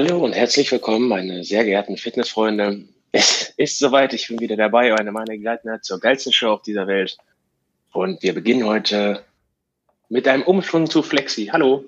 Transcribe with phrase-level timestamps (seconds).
[0.00, 2.84] Hallo und herzlich willkommen, meine sehr geehrten Fitnessfreunde.
[3.10, 6.86] Es ist soweit, ich bin wieder dabei, eine meiner Gelegenheit zur geilsten Show auf dieser
[6.86, 7.18] Welt.
[7.92, 9.24] Und wir beginnen heute
[10.08, 11.46] mit einem Umschwung zu Flexi.
[11.52, 11.84] Hallo.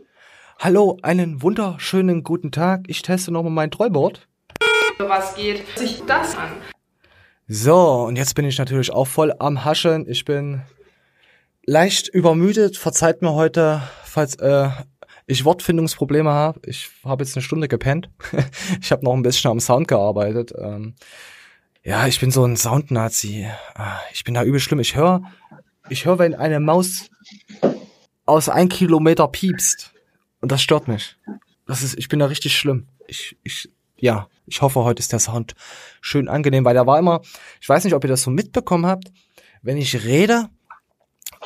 [0.59, 2.87] Hallo, einen wunderschönen guten Tag.
[2.89, 4.27] Ich teste nochmal mein Trollboard.
[4.99, 6.51] Was geht sich das an?
[7.47, 10.09] So, und jetzt bin ich natürlich auch voll am Haschen.
[10.09, 10.63] Ich bin
[11.65, 12.77] leicht übermüdet.
[12.77, 14.69] Verzeiht mir heute, falls äh,
[15.31, 16.61] ich Wortfindungsprobleme habe.
[16.67, 18.11] Ich habe jetzt eine Stunde gepennt.
[18.81, 20.53] ich habe noch ein bisschen am Sound gearbeitet.
[20.59, 20.95] Ähm,
[21.83, 23.49] ja, ich bin so ein Sound-Nazi.
[23.75, 24.81] Ah, ich bin da übel schlimm.
[24.81, 25.23] Ich höre,
[25.89, 27.11] ich höre, wenn eine Maus
[28.27, 29.93] aus ein Kilometer piepst.
[30.41, 31.17] Und das stört mich.
[31.67, 32.89] Das ist, ich bin da richtig schlimm.
[33.07, 35.55] Ich, ich, ja, ich hoffe, heute ist der Sound
[36.01, 37.21] schön angenehm, weil der war immer,
[37.61, 39.13] ich weiß nicht, ob ihr das so mitbekommen habt,
[39.63, 40.49] wenn ich rede,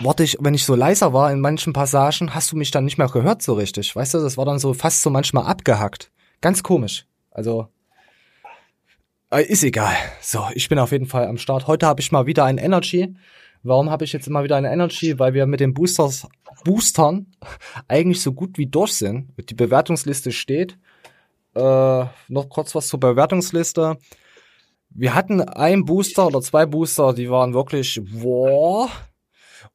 [0.00, 2.98] warte ich, wenn ich so leiser war in manchen Passagen, hast du mich dann nicht
[2.98, 3.94] mehr gehört so richtig.
[3.94, 6.10] Weißt du, das war dann so fast so manchmal abgehackt.
[6.40, 7.06] Ganz komisch.
[7.30, 7.68] Also,
[9.30, 9.94] äh, ist egal.
[10.20, 11.66] So, ich bin auf jeden Fall am Start.
[11.66, 13.14] Heute habe ich mal wieder ein Energy.
[13.62, 15.18] Warum habe ich jetzt immer wieder eine Energy?
[15.18, 16.26] Weil wir mit den Boosters,
[16.64, 17.26] Boostern
[17.88, 19.32] eigentlich so gut wie durch sind.
[19.48, 20.78] Die Bewertungsliste steht.
[21.54, 21.60] Äh,
[22.28, 23.96] noch kurz was zur Bewertungsliste.
[24.90, 28.88] Wir hatten ein Booster oder zwei Booster, die waren wirklich, wow.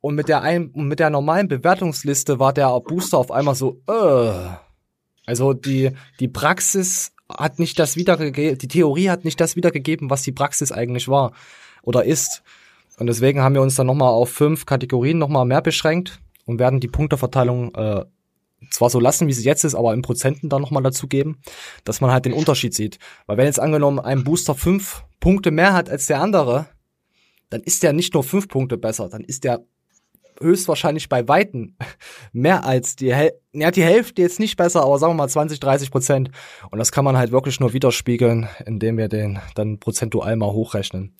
[0.02, 4.32] Und mit der ein, mit der normalen Bewertungsliste war der Booster auf einmal so, äh.
[5.26, 10.23] Also die, die Praxis hat nicht das wiedergegeben, die Theorie hat nicht das wiedergegeben, was
[10.23, 11.34] die Praxis eigentlich war
[11.84, 12.42] oder ist.
[12.98, 16.80] Und deswegen haben wir uns dann nochmal auf fünf Kategorien nochmal mehr beschränkt und werden
[16.80, 18.06] die Punkteverteilung äh,
[18.72, 21.40] zwar so lassen, wie sie jetzt ist, aber in Prozenten dann nochmal dazu geben,
[21.84, 23.00] dass man halt den Unterschied sieht.
[23.26, 26.67] Weil wenn jetzt angenommen ein Booster fünf Punkte mehr hat als der andere,
[27.50, 29.64] dann ist der nicht nur fünf Punkte besser, dann ist der
[30.40, 31.76] höchstwahrscheinlich bei Weitem
[32.32, 35.59] mehr als die Hälfte, ja, die Hälfte jetzt nicht besser, aber sagen wir mal 20,
[35.59, 36.32] 30 Prozent.
[36.70, 41.16] Und das kann man halt wirklich nur widerspiegeln, indem wir den dann prozentual mal hochrechnen.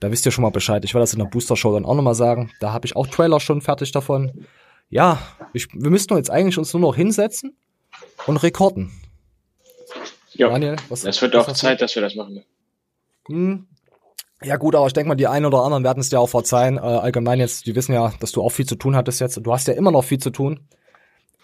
[0.00, 0.84] Da wisst ihr schon mal Bescheid.
[0.84, 2.50] Ich werde das in der Booster Show dann auch nochmal sagen.
[2.60, 4.46] Da habe ich auch Trailer schon fertig davon.
[4.88, 5.18] Ja,
[5.52, 7.56] ich, wir müssten jetzt eigentlich uns nur noch hinsetzen
[8.26, 8.92] und rekorden.
[10.32, 12.44] Ja, Daniel, was, es wird auch Zeit, dass wir das machen.
[13.26, 13.66] Hm.
[14.46, 16.76] Ja gut, aber ich denke mal, die einen oder anderen werden es dir auch verzeihen.
[16.76, 19.40] Äh, allgemein jetzt, die wissen ja, dass du auch viel zu tun hattest jetzt.
[19.42, 20.60] Du hast ja immer noch viel zu tun.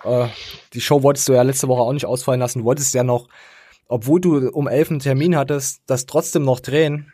[0.05, 0.29] Äh,
[0.73, 2.61] die Show wolltest du ja letzte Woche auch nicht ausfallen lassen.
[2.61, 3.27] Du wolltest ja noch,
[3.89, 7.13] obwohl du um elf einen Termin hattest, das trotzdem noch drehen.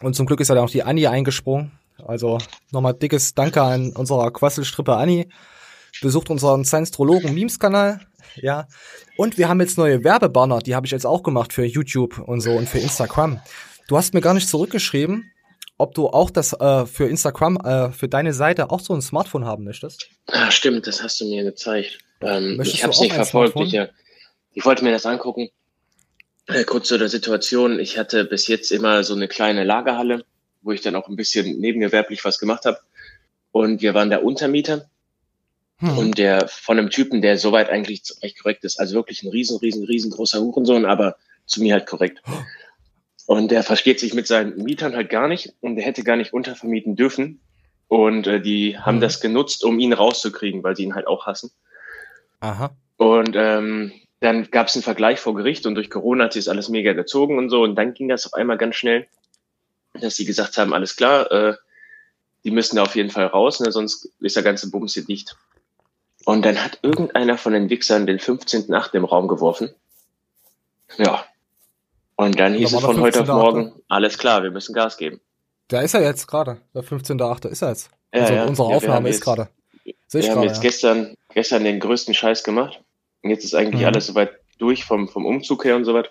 [0.00, 1.72] Und zum Glück ist ja dann auch die Annie eingesprungen.
[2.06, 2.38] Also
[2.70, 5.26] nochmal dickes Danke an unserer Quasselstrippe Annie.
[6.02, 8.00] Besucht unseren Science-Trologen Memes-Kanal.
[8.36, 8.68] Ja.
[9.16, 12.42] Und wir haben jetzt neue Werbebanner, die habe ich jetzt auch gemacht für YouTube und
[12.42, 13.40] so und für Instagram.
[13.88, 15.30] Du hast mir gar nicht zurückgeschrieben,
[15.78, 19.44] ob du auch das äh, für Instagram, äh, für deine Seite auch so ein Smartphone
[19.44, 20.08] haben möchtest.
[20.26, 21.98] Ah, stimmt, das hast du mir gezeigt.
[22.20, 23.56] Ähm, ich habe es nicht verfolgt.
[23.60, 23.88] Ich, äh,
[24.54, 25.50] ich wollte mir das angucken.
[26.46, 27.78] Äh, kurz zu der Situation.
[27.78, 30.24] Ich hatte bis jetzt immer so eine kleine Lagerhalle,
[30.62, 32.78] wo ich dann auch ein bisschen nebengewerblich was gemacht habe.
[33.52, 34.88] Und wir waren der Untermieter.
[35.78, 35.98] Hm.
[35.98, 38.80] Und der von einem Typen, der soweit eigentlich recht korrekt ist.
[38.80, 42.22] Also wirklich ein riesen, riesen, riesengroßer Hurensohn, aber zu mir halt korrekt.
[43.26, 46.32] Und der versteht sich mit seinen Mietern halt gar nicht und der hätte gar nicht
[46.32, 47.40] untervermieten dürfen.
[47.88, 49.00] Und äh, die haben hm.
[49.00, 51.50] das genutzt, um ihn rauszukriegen, weil sie ihn halt auch hassen.
[52.40, 52.70] Aha.
[52.96, 56.52] Und ähm, dann gab es einen Vergleich vor Gericht und durch Corona hat sich das
[56.52, 57.62] alles mega gezogen und so.
[57.62, 59.06] Und dann ging das auf einmal ganz schnell,
[60.00, 61.54] dass sie gesagt haben, alles klar, äh,
[62.44, 65.36] die müssen da auf jeden Fall raus, ne, sonst ist der ganze Bums hier dicht.
[66.24, 68.94] Und dann hat irgendeiner von den Wichsern den 15.8.
[68.94, 69.70] im Raum geworfen.
[70.96, 71.24] Ja.
[72.16, 75.20] Und dann hieß es von heute auf morgen, alles klar, wir müssen Gas geben.
[75.68, 77.48] Da ist er jetzt gerade, der 15.8.
[77.48, 77.90] ist er jetzt.
[78.14, 78.44] Ja, also ja.
[78.46, 79.48] Unsere ja, Aufnahme ist gerade.
[79.84, 82.80] Wir haben jetzt gestern, gestern den größten Scheiß gemacht.
[83.22, 83.88] Und jetzt ist eigentlich mhm.
[83.88, 86.10] alles soweit durch vom, vom Umzug her und so weiter.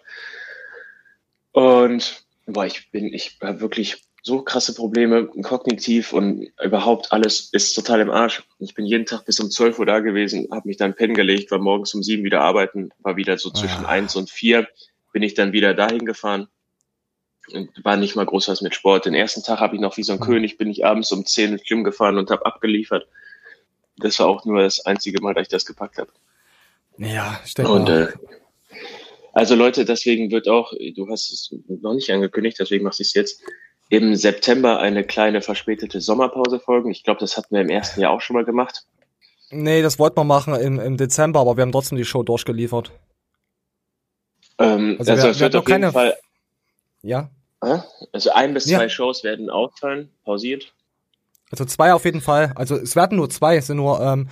[1.54, 7.74] Und boah, ich bin, ich habe wirklich so krasse Probleme, kognitiv und überhaupt alles ist
[7.74, 8.44] total im Arsch.
[8.60, 11.52] Ich bin jeden Tag bis um 12 Uhr da gewesen, habe mich dann pennen gelegt,
[11.52, 13.88] war morgens um sieben wieder arbeiten, war wieder so zwischen ja.
[13.88, 14.68] eins und vier,
[15.16, 16.50] bin ich dann wieder dahin gefahren
[17.54, 19.06] und war nicht mal groß was mit Sport.
[19.06, 20.26] Den ersten Tag habe ich noch wie so ein mhm.
[20.26, 23.08] König, bin ich abends um zehn ins Gym gefahren und habe abgeliefert.
[23.96, 26.12] Das war auch nur das einzige Mal, dass ich das gepackt habe.
[26.98, 28.08] Ja, denke Und, äh,
[29.32, 33.14] also Leute, deswegen wird auch, du hast es noch nicht angekündigt, deswegen machst du es
[33.14, 33.42] jetzt,
[33.88, 36.92] im September eine kleine verspätete Sommerpause folgen.
[36.92, 38.84] Ich glaube, das hatten wir im ersten Jahr auch schon mal gemacht.
[39.50, 42.92] Nee, das wollten wir machen im, im Dezember, aber wir haben trotzdem die Show durchgeliefert.
[44.60, 46.16] Ähm, also, also wir, es wird auf jeden Fall.
[47.02, 47.30] Ja.
[48.12, 48.90] Also ein bis zwei ja.
[48.90, 50.74] Shows werden ausfallen, pausiert.
[51.52, 52.52] Also zwei auf jeden Fall.
[52.56, 54.30] Also es werden nur zwei, es sind nur ähm,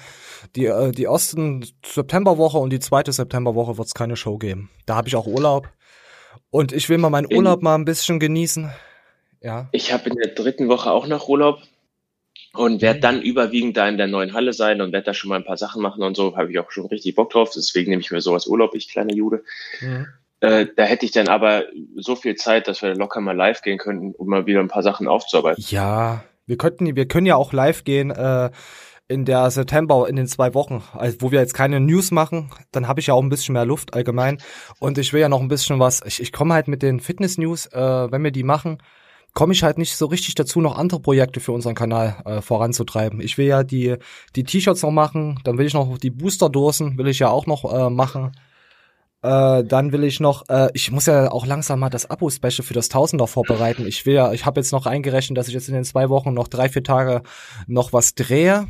[0.56, 4.70] die, äh, die ersten Septemberwoche und die zweite Septemberwoche wird es keine Show geben.
[4.86, 5.70] Da habe ich auch Urlaub.
[6.50, 8.72] Und ich will mal meinen Urlaub mal ein bisschen genießen.
[9.42, 9.68] Ja.
[9.72, 11.60] Ich habe in der dritten Woche auch noch Urlaub
[12.55, 13.01] und werde mhm.
[13.01, 15.57] dann überwiegend da in der neuen Halle sein und werde da schon mal ein paar
[15.57, 16.38] Sachen machen und so.
[16.38, 17.51] Habe ich auch schon richtig Bock drauf.
[17.55, 19.44] Deswegen nehme ich mir sowas Urlaub, ich kleiner Jude.
[19.81, 20.07] Mhm.
[20.39, 21.63] Äh, da hätte ich dann aber
[21.95, 24.83] so viel Zeit, dass wir locker mal live gehen könnten, um mal wieder ein paar
[24.83, 25.63] Sachen aufzuarbeiten.
[25.69, 28.11] Ja, wir könnten, wir können ja auch live gehen.
[28.11, 28.51] Äh,
[29.09, 32.88] in der September, in den zwei Wochen, also wo wir jetzt keine News machen, dann
[32.88, 34.38] habe ich ja auch ein bisschen mehr Luft allgemein.
[34.79, 37.67] Und ich will ja noch ein bisschen was, ich, ich komme halt mit den Fitness-News,
[37.67, 38.77] äh, wenn wir die machen,
[39.33, 43.19] komme ich halt nicht so richtig dazu, noch andere Projekte für unseren Kanal äh, voranzutreiben.
[43.21, 43.97] Ich will ja die
[44.35, 47.71] die T-Shirts noch machen, dann will ich noch die Booster-Dosen, will ich ja auch noch
[47.74, 48.31] äh, machen.
[49.24, 52.74] Äh, dann will ich noch, äh, ich muss ja auch langsam mal das Abo-Special für
[52.74, 53.88] das Tausender vorbereiten.
[53.88, 56.33] Ich will ja, ich habe jetzt noch eingerechnet, dass ich jetzt in den zwei Wochen
[56.33, 57.24] noch drei, vier Tage
[57.65, 58.68] noch was drehe.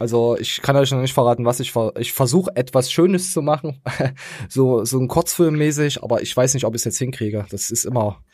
[0.00, 3.42] Also ich kann euch noch nicht verraten, was ich ver ich versuche etwas Schönes zu
[3.42, 3.82] machen,
[4.48, 7.44] so so ein Kurzfilm mäßig, aber ich weiß nicht, ob ich es jetzt hinkriege.
[7.50, 8.24] Das ist immer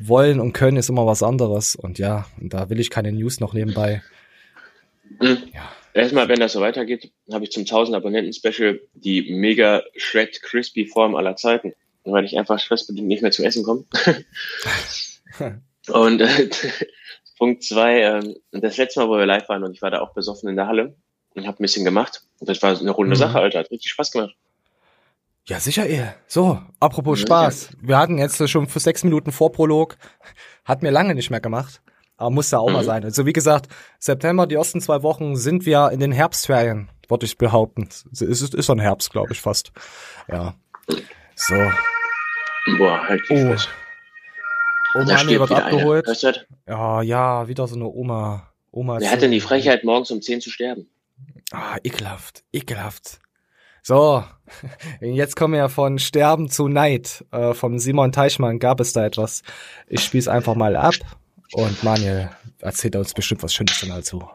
[0.00, 3.38] wollen und können ist immer was anderes und ja, und da will ich keine News
[3.38, 4.02] noch nebenbei.
[5.20, 5.38] Mhm.
[5.54, 5.70] Ja.
[5.94, 10.86] Erstmal, wenn das so weitergeht, habe ich zum 1000 Abonnenten Special die mega Shred Crispy
[10.86, 11.72] Form aller Zeiten,
[12.02, 13.84] weil ich einfach stressbedingt nicht mehr zum Essen komme.
[15.88, 16.50] und äh,
[17.38, 20.14] Punkt zwei, äh, das letzte Mal, wo wir live waren und ich war da auch
[20.14, 20.96] besoffen in der Halle,
[21.34, 22.22] und habe ein bisschen gemacht.
[22.40, 23.18] Und das war eine runde mhm.
[23.18, 23.60] Sache, Alter.
[23.60, 24.34] Hat richtig Spaß gemacht.
[25.46, 26.12] Ja, sicher eh.
[26.26, 27.60] So, apropos ja, Spaß.
[27.60, 27.78] Sicher.
[27.80, 29.96] Wir hatten jetzt schon für sechs Minuten Vorprolog.
[30.64, 31.82] Hat mir lange nicht mehr gemacht.
[32.16, 32.74] Aber muss ja auch mhm.
[32.74, 33.04] mal sein.
[33.04, 33.68] Also wie gesagt,
[33.98, 37.88] September, die ersten zwei Wochen sind wir in den Herbstferien, würde ich behaupten.
[38.12, 39.72] Es ist, ist so ein Herbst, glaube ich, fast.
[40.28, 40.54] Ja.
[41.34, 41.56] So.
[42.78, 43.34] Boah, halt oh.
[43.34, 43.68] Fresse.
[44.94, 46.46] Oma wird abgeholt.
[46.68, 48.48] Ja, ja, wieder so eine Oma.
[48.70, 49.00] Oma.
[49.00, 50.88] Wer hat denn die Frechheit, morgens um zehn zu sterben?
[51.52, 53.20] Ah, ekelhaft, ekelhaft.
[53.82, 54.24] So,
[55.00, 57.24] jetzt kommen wir von Sterben zu Neid.
[57.30, 59.42] Äh, vom Simon Teichmann gab es da etwas.
[59.86, 60.94] Ich spiel's einfach mal ab
[61.52, 64.28] und Manuel erzählt uns bestimmt was Schönes dazu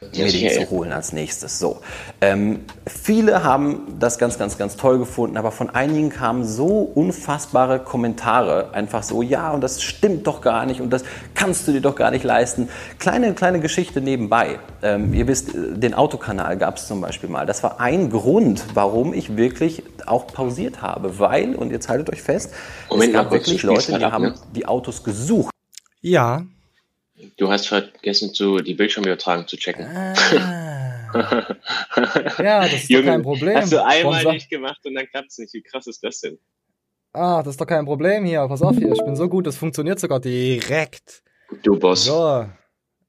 [0.00, 1.58] mir den zu holen als nächstes.
[1.58, 1.80] So,
[2.20, 7.80] ähm, viele haben das ganz, ganz, ganz toll gefunden, aber von einigen kamen so unfassbare
[7.80, 11.04] Kommentare, einfach so, ja, und das stimmt doch gar nicht und das
[11.34, 12.68] kannst du dir doch gar nicht leisten.
[12.98, 14.58] Kleine, kleine Geschichte nebenbei.
[14.82, 17.46] Ähm, ihr wisst, den Autokanal gab es zum Beispiel mal.
[17.46, 22.22] Das war ein Grund, warum ich wirklich auch pausiert habe, weil, und jetzt haltet euch
[22.22, 22.52] fest,
[22.90, 24.34] Moment, es gab wirklich Leute, die haben ne?
[24.54, 25.50] die Autos gesucht.
[26.00, 26.42] Ja,
[27.36, 29.86] Du hast vergessen, zu, die Bildschirmübertragung zu checken.
[29.86, 30.14] Ah.
[32.38, 33.56] ja, das ist Junge, doch kein Problem.
[33.56, 34.32] Hast du einmal Sponsor.
[34.34, 35.54] nicht gemacht und dann klappt es nicht.
[35.54, 36.38] Wie krass ist das denn?
[37.12, 38.46] Ah, das ist doch kein Problem hier.
[38.46, 41.22] Pass auf hier, ich bin so gut, das funktioniert sogar direkt.
[41.62, 42.04] Du Boss.
[42.04, 42.46] So,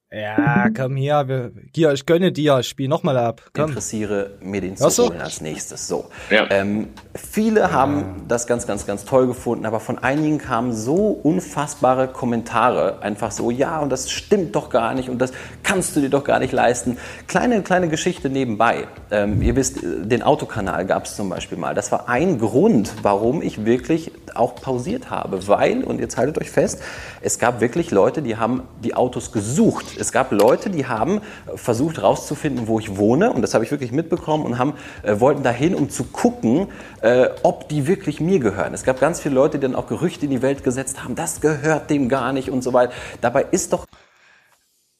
[0.09, 3.41] ja, komm hier, wir, hier, ich gönne dir, spiel nochmal ab.
[3.51, 3.71] Komm.
[3.71, 5.85] Interessiere mir den zu holen als nächstes.
[5.85, 6.05] So.
[6.29, 6.47] Ja.
[6.49, 12.07] Ähm, viele haben das ganz, ganz, ganz toll gefunden, aber von einigen kamen so unfassbare
[12.07, 13.01] Kommentare.
[13.01, 15.33] Einfach so, ja, und das stimmt doch gar nicht und das
[15.63, 16.97] kannst du dir doch gar nicht leisten.
[17.27, 18.87] Kleine, kleine Geschichte nebenbei.
[19.11, 21.75] Ähm, ihr wisst, den Autokanal gab es zum Beispiel mal.
[21.75, 25.45] Das war ein Grund, warum ich wirklich auch pausiert habe.
[25.49, 26.81] Weil, und jetzt haltet euch fest,
[27.19, 31.21] es gab wirklich Leute, die haben die Autos gesucht es gab Leute, die haben
[31.55, 34.73] versucht herauszufinden, wo ich wohne, und das habe ich wirklich mitbekommen, und haben,
[35.03, 36.67] äh, wollten dahin, um zu gucken,
[37.01, 38.73] äh, ob die wirklich mir gehören.
[38.73, 41.41] Es gab ganz viele Leute, die dann auch Gerüchte in die Welt gesetzt haben, das
[41.41, 42.93] gehört dem gar nicht und so weiter.
[43.21, 43.85] Dabei ist doch.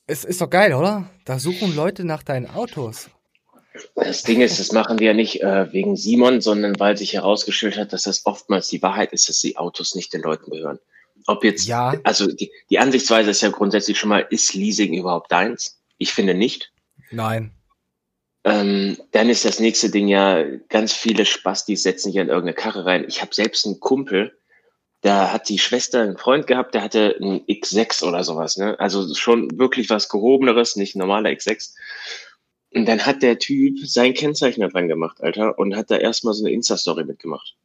[0.06, 1.10] Es ist doch geil, oder?
[1.26, 3.10] Da suchen Leute nach deinen Autos.
[3.96, 7.78] Das Ding ist, das machen wir ja nicht äh, wegen Simon, sondern weil sich herausgestellt
[7.78, 10.80] hat, dass das oftmals die Wahrheit ist, dass die Autos nicht den Leuten gehören.
[11.28, 11.94] Ob jetzt, ja.
[12.04, 15.78] also die, die Ansichtsweise ist ja grundsätzlich schon mal, ist Leasing überhaupt deins?
[15.98, 16.72] Ich finde nicht.
[17.12, 17.52] Nein.
[18.46, 22.86] Ähm, dann ist das nächste Ding ja, ganz viele Spastis setzen sich in irgendeine Karre
[22.86, 23.06] rein.
[23.10, 24.38] Ich habe selbst einen Kumpel,
[25.02, 28.80] da hat die Schwester einen Freund gehabt, der hatte einen X6 oder sowas, ne?
[28.80, 31.74] Also schon wirklich was gehobeneres, nicht ein normaler X6.
[32.74, 36.34] Und dann hat der Typ sein Kennzeichen da dran gemacht, Alter, und hat da erstmal
[36.34, 37.56] so eine Insta-Story mitgemacht.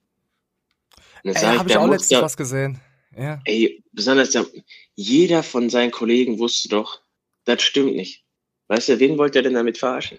[1.22, 2.80] Ey, habe ich auch letztens was gesehen.
[3.16, 3.40] Ja.
[3.44, 4.46] Ey, besonders der,
[4.94, 7.00] jeder von seinen Kollegen wusste doch,
[7.44, 8.24] das stimmt nicht.
[8.68, 10.18] Weißt du, wen wollt ihr denn damit verarschen?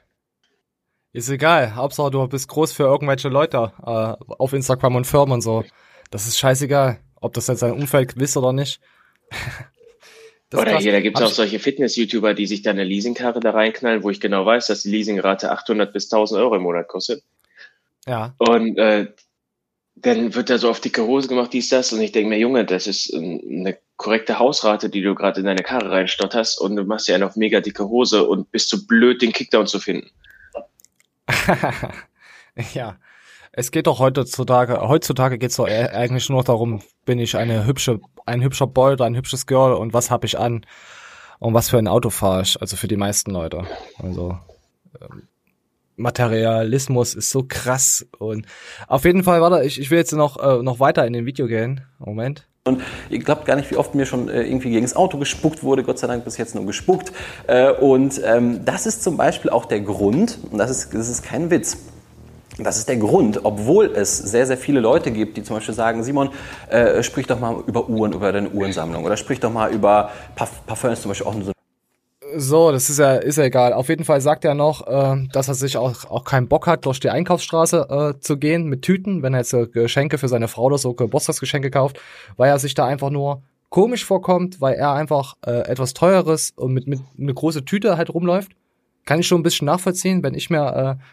[1.12, 1.75] Ist egal.
[1.75, 5.63] Hauptsache du bist groß für irgendwelche Leute äh, auf Instagram und Firmen und so.
[6.09, 8.79] Das ist scheißegal, ob das jetzt sein Umfeld wisst oder nicht.
[10.53, 14.03] oder hier, da gibt es auch solche Fitness-YouTuber, die sich da eine Leasingkarre da reinknallen,
[14.03, 17.23] wo ich genau weiß, dass die Leasingrate 800 bis 1000 Euro im Monat kostet.
[18.07, 18.35] Ja.
[18.38, 19.07] Und äh,
[20.03, 21.91] dann wird da so auf dicke Hose gemacht, dies, das.
[21.93, 25.63] Und ich denke mir, Junge, das ist eine korrekte Hausrate, die du gerade in deine
[25.63, 29.22] Karre reinstotterst und du machst ja einen auf mega dicke Hose und bist so blöd,
[29.22, 30.10] den Kickdown zu finden.
[32.74, 32.98] ja.
[33.55, 38.00] Es geht doch heutzutage, heutzutage geht es doch eigentlich nur darum, bin ich eine hübsche,
[38.25, 40.65] ein hübscher Boy oder ein hübsches Girl und was habe ich an
[41.38, 43.67] und was für ein Auto fahre ich, also für die meisten Leute.
[44.00, 44.39] Also
[45.00, 45.27] ähm,
[45.95, 48.45] Materialismus ist so krass und
[48.88, 51.47] auf jeden Fall, warte, ich, ich will jetzt noch, äh, noch weiter in dem Video
[51.47, 51.81] gehen.
[52.00, 52.47] Moment.
[52.65, 55.63] Und ihr glaubt gar nicht, wie oft mir schon äh, irgendwie gegen das Auto gespuckt
[55.63, 57.12] wurde, Gott sei Dank bis jetzt nur gespuckt.
[57.45, 61.23] Äh, und ähm, das ist zum Beispiel auch der Grund, und das ist, das ist
[61.23, 61.77] kein Witz,
[62.57, 66.03] das ist der Grund, obwohl es sehr, sehr viele Leute gibt, die zum Beispiel sagen,
[66.03, 66.29] Simon,
[66.69, 71.01] äh, sprich doch mal über Uhren, über deine Uhrensammlung oder sprich doch mal über Parfums
[71.01, 71.52] zum Beispiel auch so.
[72.35, 73.73] So, das ist ja, ist ja egal.
[73.73, 76.85] Auf jeden Fall sagt er noch, äh, dass er sich auch, auch keinen Bock hat,
[76.85, 80.47] durch die Einkaufsstraße äh, zu gehen mit Tüten, wenn er jetzt äh, Geschenke für seine
[80.47, 81.99] Frau oder so Geburtstagsgeschenke kauft,
[82.37, 86.73] weil er sich da einfach nur komisch vorkommt, weil er einfach äh, etwas Teures und
[86.73, 88.51] mit, mit eine große Tüte halt rumläuft.
[89.05, 91.03] Kann ich schon ein bisschen nachvollziehen, wenn ich mir äh,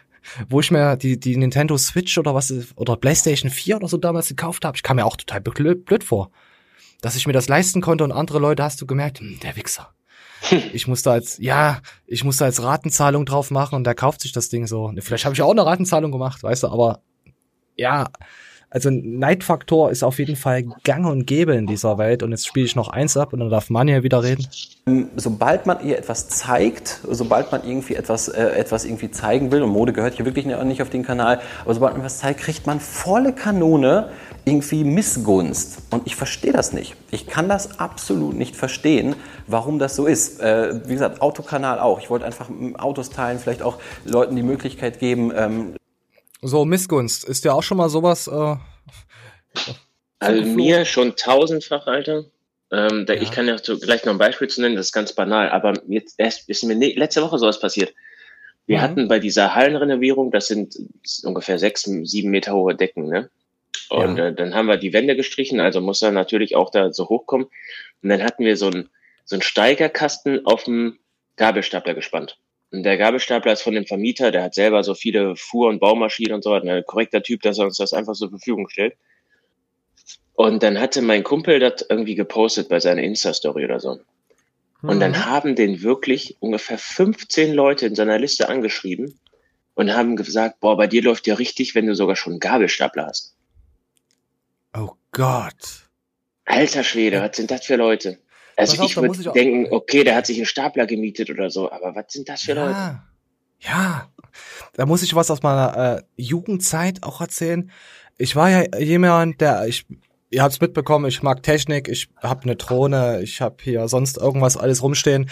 [0.49, 4.27] wo ich mir die, die Nintendo Switch oder was oder PlayStation 4 oder so damals
[4.27, 6.31] gekauft habe, ich kam mir auch total blöd, blöd vor.
[7.01, 9.91] Dass ich mir das leisten konnte und andere Leute hast du gemerkt, hm, der Wichser.
[10.73, 14.49] Ich musste als, ja, ich musste als Ratenzahlung drauf machen und der kauft sich das
[14.49, 14.91] Ding so.
[14.99, 17.01] Vielleicht habe ich auch eine Ratenzahlung gemacht, weißt du, aber
[17.75, 18.09] ja,
[18.71, 22.23] also Neidfaktor ist auf jeden Fall gang und gäbe in dieser Welt.
[22.23, 24.47] Und jetzt spiele ich noch eins ab und dann darf man wieder reden.
[24.87, 29.61] Ähm, sobald man ihr etwas zeigt, sobald man irgendwie etwas, äh, etwas irgendwie zeigen will,
[29.61, 32.65] und Mode gehört hier wirklich nicht auf den Kanal, aber sobald man was zeigt, kriegt
[32.65, 34.09] man volle Kanone
[34.45, 35.83] irgendwie Missgunst.
[35.91, 36.95] Und ich verstehe das nicht.
[37.11, 39.15] Ich kann das absolut nicht verstehen,
[39.47, 40.39] warum das so ist.
[40.39, 41.99] Äh, wie gesagt, Autokanal auch.
[41.99, 45.73] Ich wollte einfach Autos teilen, vielleicht auch Leuten die Möglichkeit geben, ähm,
[46.41, 47.23] so, Missgunst.
[47.23, 48.27] Ist ja auch schon mal sowas.
[48.27, 48.55] Äh,
[50.19, 52.25] also mir schon tausendfach, Alter.
[52.71, 53.21] Ähm, da, ja.
[53.21, 56.15] Ich kann ja gleich noch ein Beispiel zu nennen, das ist ganz banal, aber jetzt
[56.17, 57.93] erst ist mir ne, letzte Woche sowas passiert.
[58.65, 58.81] Wir mhm.
[58.81, 60.77] hatten bei dieser Hallenrenovierung, das sind
[61.23, 63.29] ungefähr sechs, sieben Meter hohe Decken, ne?
[63.89, 64.27] Und ja.
[64.27, 67.47] äh, dann haben wir die Wände gestrichen, also muss er natürlich auch da so hochkommen.
[68.01, 68.89] Und dann hatten wir so einen
[69.25, 70.99] so einen Steigerkasten auf dem
[71.35, 72.37] Gabelstapler gespannt.
[72.71, 76.33] Und der Gabelstapler ist von dem Vermieter, der hat selber so viele Fuhr- und Baumaschinen
[76.33, 78.95] und so, ein korrekter Typ, dass er uns das einfach zur Verfügung stellt.
[80.33, 83.99] Und dann hatte mein Kumpel das irgendwie gepostet bei seiner Insta-Story oder so.
[84.81, 85.25] Und dann mhm.
[85.25, 89.19] haben den wirklich ungefähr 15 Leute in seiner Liste angeschrieben
[89.75, 93.05] und haben gesagt, boah, bei dir läuft ja richtig, wenn du sogar schon einen Gabelstapler
[93.05, 93.35] hast.
[94.75, 95.89] Oh Gott.
[96.45, 98.17] Alter Schwede, was sind das für Leute?
[98.61, 102.05] Also ich würde denken, okay, der hat sich einen Stapler gemietet oder so, aber was
[102.09, 103.01] sind das für ja, Leute?
[103.59, 104.11] Ja,
[104.73, 107.71] da muss ich was aus meiner äh, Jugendzeit auch erzählen.
[108.17, 109.85] Ich war ja jemand, der ich
[110.29, 114.57] ihr habt's mitbekommen, ich mag Technik, ich habe eine Drohne, ich habe hier sonst irgendwas
[114.57, 115.29] alles rumstehen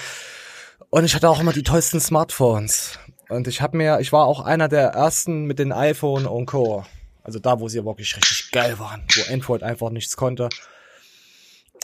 [0.89, 4.41] und ich hatte auch immer die tollsten Smartphones und ich habe mir, ich war auch
[4.41, 6.83] einer der ersten mit den iPhone und Co.
[7.23, 10.49] Also da, wo sie wirklich richtig geil waren, wo Android einfach nichts konnte.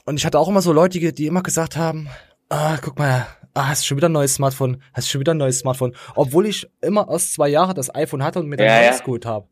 [0.06, 2.08] Und ich hatte auch immer so Leute, die immer gesagt haben,
[2.50, 5.34] ah, guck mal, ah, hast du schon wieder ein neues Smartphone, hast du schon wieder
[5.34, 5.96] ein neues Smartphone.
[6.16, 9.26] Obwohl ich immer erst zwei Jahre das iPhone hatte und mir dann ja, ja.
[9.26, 9.48] habe.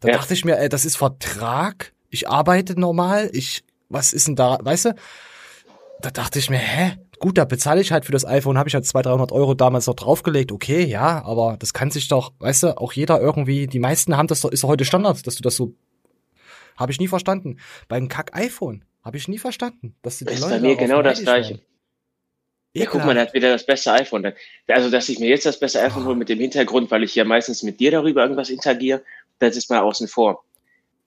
[0.00, 0.14] Da ja.
[0.14, 4.58] dachte ich mir, ey, das ist Vertrag, ich arbeite normal, ich, was ist denn da,
[4.62, 4.94] weißt du?
[6.00, 6.96] Da dachte ich mir, hä?
[7.20, 9.86] Gut, da bezahle ich halt für das iPhone, habe ich halt 200, 300 Euro damals
[9.86, 10.50] noch draufgelegt.
[10.50, 14.26] Okay, ja, aber das kann sich doch, weißt du, auch jeder irgendwie, die meisten haben
[14.26, 15.74] das doch, ist doch heute Standard, dass du das so,
[16.76, 17.58] habe ich nie verstanden.
[17.86, 19.94] Beim Kack-iPhone habe ich nie verstanden.
[20.02, 21.60] Dass die das ist Leute bei mir genau das Gleiche.
[22.74, 24.32] Ja, guck mal, der hat wieder das beste iPhone.
[24.66, 26.06] Also, dass ich mir jetzt das beste iPhone oh.
[26.06, 29.02] hole mit dem Hintergrund, weil ich ja meistens mit dir darüber irgendwas interagiere,
[29.40, 30.44] das ist mal außen vor.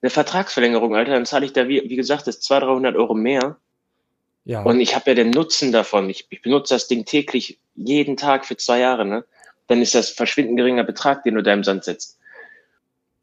[0.00, 3.56] Eine Vertragsverlängerung, Alter, dann zahle ich da, wie, wie gesagt, das 200, 300 Euro mehr.
[4.44, 4.62] Ja.
[4.62, 6.08] Und ich habe ja den Nutzen davon.
[6.08, 9.24] Ich, ich benutze das Ding täglich, jeden Tag für zwei Jahre, ne?
[9.66, 12.15] Dann ist das verschwindend geringer Betrag, den du da im Sand setzt.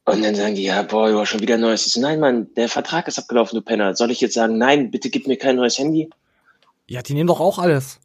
[0.05, 1.85] Und dann sagen die, ja, boah, du hast schon wieder ein neues.
[1.85, 3.95] Ich so, nein, Mann, der Vertrag ist abgelaufen, du Penner.
[3.95, 6.09] Soll ich jetzt sagen, nein, bitte gib mir kein neues Handy?
[6.87, 7.99] Ja, die nehmen doch auch alles.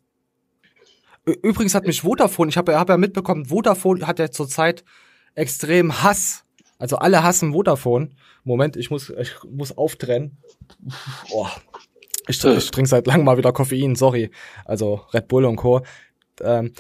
[1.43, 4.85] Übrigens hat mich Vodafone, ich habe hab ja mitbekommen, Vodafone hat ja zurzeit
[5.35, 6.45] extrem Hass.
[6.79, 8.11] Also alle hassen Vodafone.
[8.45, 10.39] Moment, ich muss, ich muss auftrennen.
[11.31, 11.51] Boah.
[12.29, 14.31] Ich, ich trinke seit langem mal wieder Koffein, sorry.
[14.65, 15.83] Also Red Bull und Co.
[16.41, 16.73] Ähm,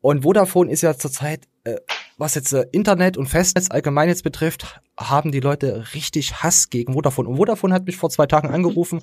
[0.00, 1.76] und Vodafone ist ja zurzeit äh,
[2.20, 6.92] was jetzt äh, Internet und Festnetz allgemein jetzt betrifft, haben die Leute richtig Hass gegen
[6.92, 7.28] Vodafone.
[7.28, 9.00] Und Vodafone hat mich vor zwei Tagen angerufen,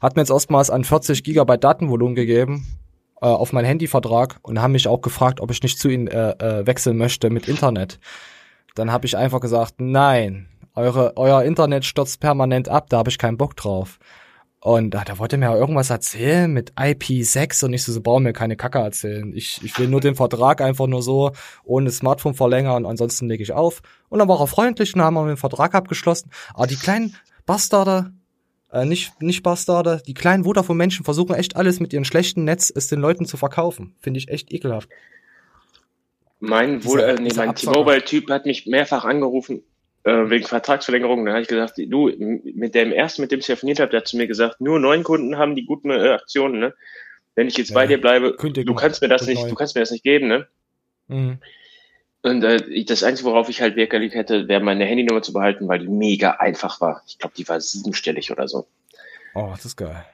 [0.00, 2.66] hat mir jetzt erstmals an 40 Gigabyte Datenvolumen gegeben
[3.22, 6.32] äh, auf meinen Handyvertrag und haben mich auch gefragt, ob ich nicht zu ihnen äh,
[6.32, 7.98] äh, wechseln möchte mit Internet.
[8.74, 13.18] Dann habe ich einfach gesagt, nein, eure, euer Internet stürzt permanent ab, da habe ich
[13.18, 13.98] keinen Bock drauf.
[14.62, 18.34] Und da, da wollte mir irgendwas erzählen mit IP6 und ich so, so brauchen mir
[18.34, 19.34] keine Kacke erzählen.
[19.34, 21.32] Ich, ich will nur den Vertrag einfach nur so
[21.64, 23.80] ohne Smartphone verlängern und ansonsten lege ich auf.
[24.10, 26.30] Und dann war er freundlich und haben wir den Vertrag abgeschlossen.
[26.52, 28.12] Aber die kleinen Bastarde,
[28.70, 32.86] äh, nicht, nicht Bastarde, die kleinen Vodafone-Menschen versuchen echt alles mit ihrem schlechten Netz es
[32.86, 33.94] den Leuten zu verkaufen.
[33.98, 34.90] Finde ich echt ekelhaft.
[36.38, 39.62] Mein, wohl, äh, nee, mein T-Mobile-Typ hat mich mehrfach angerufen,
[40.04, 41.24] äh, wegen Vertragsverlängerung.
[41.24, 44.08] Da habe ich gesagt, du, mit dem ersten, mit dem ich telefoniert habe, der hat
[44.08, 46.74] zu mir gesagt, nur neun Kunden haben die guten äh, Aktionen, ne?
[47.34, 49.80] Wenn ich jetzt ja, bei dir bleibe, du kannst mir das nicht, du kannst mir
[49.80, 50.46] das nicht geben, ne?
[51.08, 51.38] Mhm.
[52.22, 55.78] Und äh, das Einzige, worauf ich halt gelegt hätte, wäre meine Handynummer zu behalten, weil
[55.78, 57.02] die mega einfach war.
[57.06, 58.66] Ich glaube, die war siebenstellig oder so.
[59.34, 60.04] Oh, das ist geil.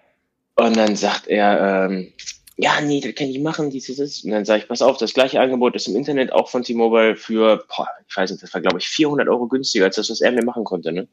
[0.54, 2.12] Und dann sagt er, ähm,
[2.58, 4.24] ja, nee, das kann ich machen, dieses, das.
[4.24, 7.16] Und dann sage ich, pass auf, das gleiche Angebot ist im Internet auch von T-Mobile
[7.16, 10.22] für, boah, ich weiß nicht, das war, glaube ich, 400 Euro günstiger als das, was
[10.22, 11.06] er mir machen konnte, ne?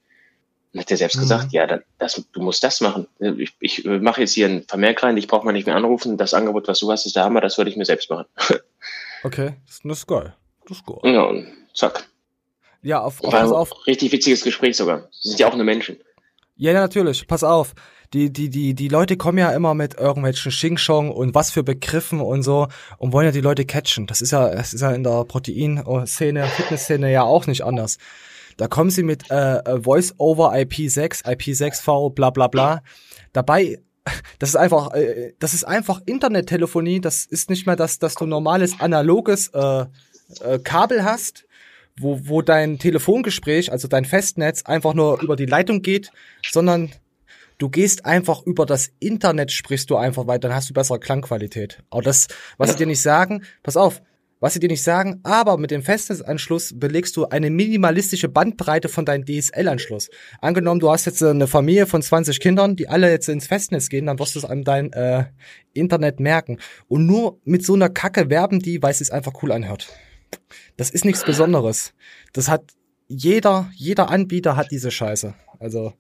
[0.74, 1.22] Und hat er selbst mhm.
[1.22, 3.08] gesagt, ja, dann, das, du musst das machen.
[3.20, 6.18] Ich, ich mache jetzt hier einen Vermerk rein, ich brauche mal nicht mehr anrufen.
[6.18, 8.26] Das Angebot, was du hast, ist der Hammer, das würde ich mir selbst machen.
[9.24, 10.34] okay, das ist geil.
[10.68, 10.98] Das ist geil.
[11.04, 12.08] Ja, und zack.
[12.82, 13.86] Ja, auf, auf, pass auf.
[13.86, 15.10] Richtig witziges Gespräch sogar.
[15.12, 15.98] Sie sind ja auch nur Menschen.
[16.56, 17.28] Ja, natürlich.
[17.28, 17.76] Pass auf
[18.14, 22.22] die, die, die, die Leute kommen ja immer mit irgendwelchen Xing und was für Begriffen
[22.22, 22.68] und so
[22.98, 24.06] und wollen ja die Leute catchen.
[24.06, 27.98] Das ist ja, das ist ja in der Protein-Szene, Fitness-Szene ja auch nicht anders.
[28.58, 32.84] Da kommen sie mit äh, äh Voice over IP6, IP6V, bla bla bla.
[33.32, 33.80] Dabei,
[34.40, 37.02] das ist einfach, äh, das ist einfach Internettelefonie.
[37.02, 39.86] Das ist nicht mehr das, dass du normales analoges äh,
[40.42, 41.46] äh, Kabel hast,
[41.98, 46.12] wo, wo dein Telefongespräch, also dein Festnetz, einfach nur über die Leitung geht,
[46.52, 46.92] sondern
[47.64, 51.82] du gehst einfach über das Internet, sprichst du einfach weiter, dann hast du bessere Klangqualität.
[51.92, 52.28] Aber das,
[52.58, 54.02] was sie dir nicht sagen, pass auf,
[54.42, 59.06] was sie dir nicht sagen, aber mit dem Festnetzanschluss belegst du eine minimalistische Bandbreite von
[59.06, 60.10] deinem DSL-Anschluss.
[60.42, 64.08] Angenommen, du hast jetzt eine Familie von 20 Kindern, die alle jetzt ins Festnetz gehen,
[64.08, 65.28] dann wirst du es an dein äh,
[65.72, 66.58] Internet merken.
[66.90, 69.88] Und nur mit so einer Kacke werben die, weil es sich einfach cool anhört.
[70.76, 71.94] Das ist nichts Besonderes.
[72.34, 72.74] Das hat
[73.08, 75.34] jeder, jeder Anbieter hat diese Scheiße.
[75.60, 75.94] Also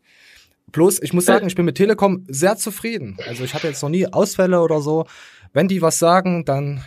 [0.74, 3.18] Bloß, ich muss sagen, ich bin mit Telekom sehr zufrieden.
[3.28, 5.06] Also ich hatte jetzt noch nie Ausfälle oder so.
[5.54, 6.84] Wenn die was sagen, dann,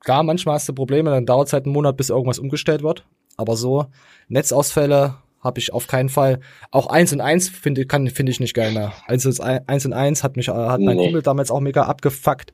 [0.00, 3.06] klar, manchmal hast du Probleme, dann dauert es halt einen Monat, bis irgendwas umgestellt wird.
[3.36, 3.86] Aber so,
[4.26, 6.40] Netzausfälle habe ich auf keinen Fall.
[6.72, 8.92] Auch eins und eins finde kann finde ich nicht geil mehr.
[9.06, 11.04] Also eins und eins hat mich hat mein nee.
[11.04, 12.52] Kumpel damals auch mega abgefuckt,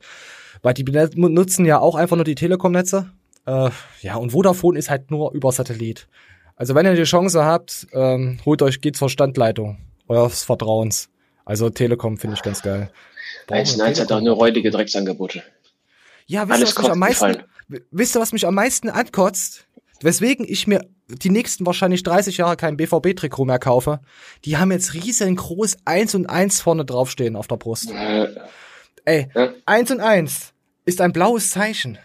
[0.61, 3.09] weil die nutzen ja auch einfach nur die Telekom-Netze.
[3.47, 3.71] Äh,
[4.01, 6.07] ja und Vodafone ist halt nur über Satellit.
[6.55, 11.09] Also wenn ihr die Chance habt, ähm, holt euch geht zur Standleitung eures Vertrauens.
[11.45, 12.91] Also Telekom finde ich ganz geil.
[13.49, 15.43] 1 1 hat auch nur räudige Drecksangebote.
[16.25, 17.43] Ja, wisst ihr, was mich am meisten,
[17.91, 19.67] wisst ihr, was mich am meisten ankotzt?
[20.01, 23.99] Weswegen ich mir die nächsten wahrscheinlich 30 Jahre kein BVB-Trikot mehr kaufe.
[24.43, 27.91] Die haben jetzt riesengroß 1 und 1 vorne draufstehen auf der Brust.
[27.91, 28.27] Äh,
[29.05, 29.49] Ey, äh?
[29.67, 30.53] 1 und 1
[30.85, 31.99] ist ein blaues Zeichen.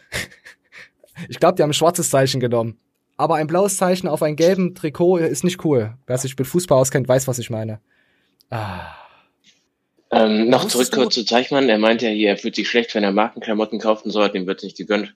[1.28, 2.78] ich glaube, die haben ein schwarzes Zeichen genommen
[3.20, 5.92] aber ein blaues Zeichen auf einem gelben Trikot ist nicht cool.
[6.06, 7.80] Wer sich mit Fußball auskennt, weiß, was ich meine.
[8.50, 8.96] Ah.
[10.12, 11.68] Ähm, noch zurück kurz zu Zeichmann.
[11.68, 14.62] Er meint ja hier, er fühlt sich schlecht, wenn er Markenklamotten kaufen soll, dem wird
[14.62, 15.14] nicht gegönnt.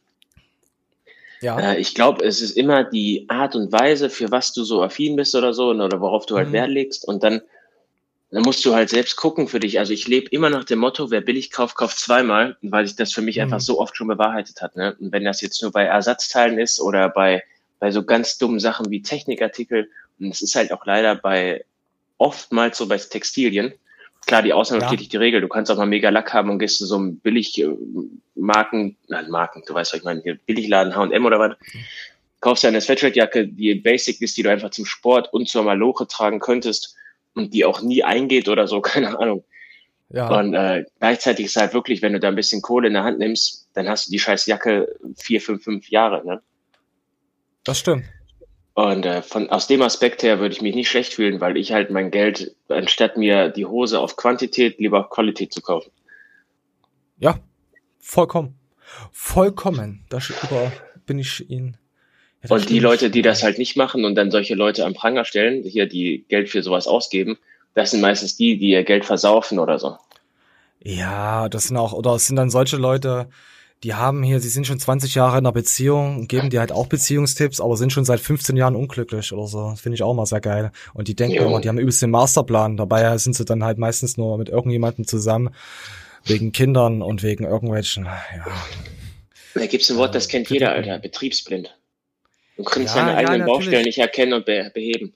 [1.41, 1.59] Ja.
[1.59, 5.17] Äh, ich glaube, es ist immer die Art und Weise, für was du so affin
[5.17, 6.53] bist oder so, oder worauf du halt mhm.
[6.53, 7.07] Wert legst.
[7.07, 7.43] Und dann,
[8.31, 9.81] dann musst du halt selbst gucken für dich.
[9.81, 13.13] Also ich lebe immer nach dem Motto, wer billig kauft, kauft zweimal, weil sich das
[13.13, 13.43] für mich mhm.
[13.43, 14.77] einfach so oft schon bewahrheitet hat.
[14.77, 14.97] Ne?
[15.01, 17.43] Und wenn das jetzt nur bei Ersatzteilen ist oder bei
[17.85, 19.91] bei so ganz dummen Sachen wie Technikartikel.
[20.19, 21.67] Und es ist halt auch leider bei
[22.25, 23.75] oftmals so bei Textilien.
[24.27, 24.89] Klar, die Ausnahme ja.
[24.89, 25.43] bestätigt die Regel.
[25.43, 27.69] Du kannst auch mal mega Lack haben und gehst zu so einem billig äh,
[28.35, 31.57] Marken, nein, Marken, du weißt, was ich meine, hier Billigladen H&M oder was.
[32.41, 36.07] Kaufst dir eine Sweatshirtjacke, die basic ist, die du einfach zum Sport und zur Maloche
[36.09, 36.97] tragen könntest
[37.35, 39.45] und die auch nie eingeht oder so, keine Ahnung.
[40.09, 40.29] Ja.
[40.39, 43.19] Und äh, gleichzeitig ist halt wirklich, wenn du da ein bisschen Kohle in der Hand
[43.19, 46.25] nimmst, dann hast du die scheiß Jacke vier, fünf, fünf Jahre.
[46.25, 46.41] Ne?
[47.65, 48.05] Das stimmt.
[48.75, 51.73] Und äh, von, aus dem Aspekt her würde ich mich nicht schlecht fühlen, weil ich
[51.73, 55.91] halt mein Geld, anstatt mir die Hose auf Quantität, lieber auf Qualität zu kaufen.
[57.19, 57.39] Ja,
[58.01, 58.59] vollkommen.
[59.13, 60.05] Vollkommen.
[60.09, 60.73] Darüber
[61.07, 61.77] bin ich Ihnen.
[62.43, 65.25] Ja, und die Leute, die das halt nicht machen und dann solche Leute am Pranger
[65.25, 67.39] stellen, hier die Geld für sowas ausgeben,
[67.75, 69.97] das sind meistens die, die ihr Geld versaufen oder so.
[70.81, 73.29] Ja, das sind auch, oder es sind dann solche Leute,
[73.83, 76.87] die haben hier, sie sind schon 20 Jahre in einer Beziehung, geben dir halt auch
[76.87, 79.71] Beziehungstipps, aber sind schon seit 15 Jahren unglücklich oder so.
[79.71, 80.73] Das finde ich auch mal sehr geil.
[80.95, 81.47] Und die denken jo.
[81.47, 82.79] immer, die haben übelst den Masterplan.
[82.79, 85.51] Dabei sind sie dann halt meistens nur mit irgendjemandem zusammen,
[86.25, 88.47] wegen Kindern und wegen irgendwelchen, ja.
[89.55, 91.77] Da gibt's ein Wort, das kennt jeder, Alter, betriebsblind.
[92.57, 95.15] Du kannst ja, deine eigenen ja, Baustellen nicht erkennen und be beheben.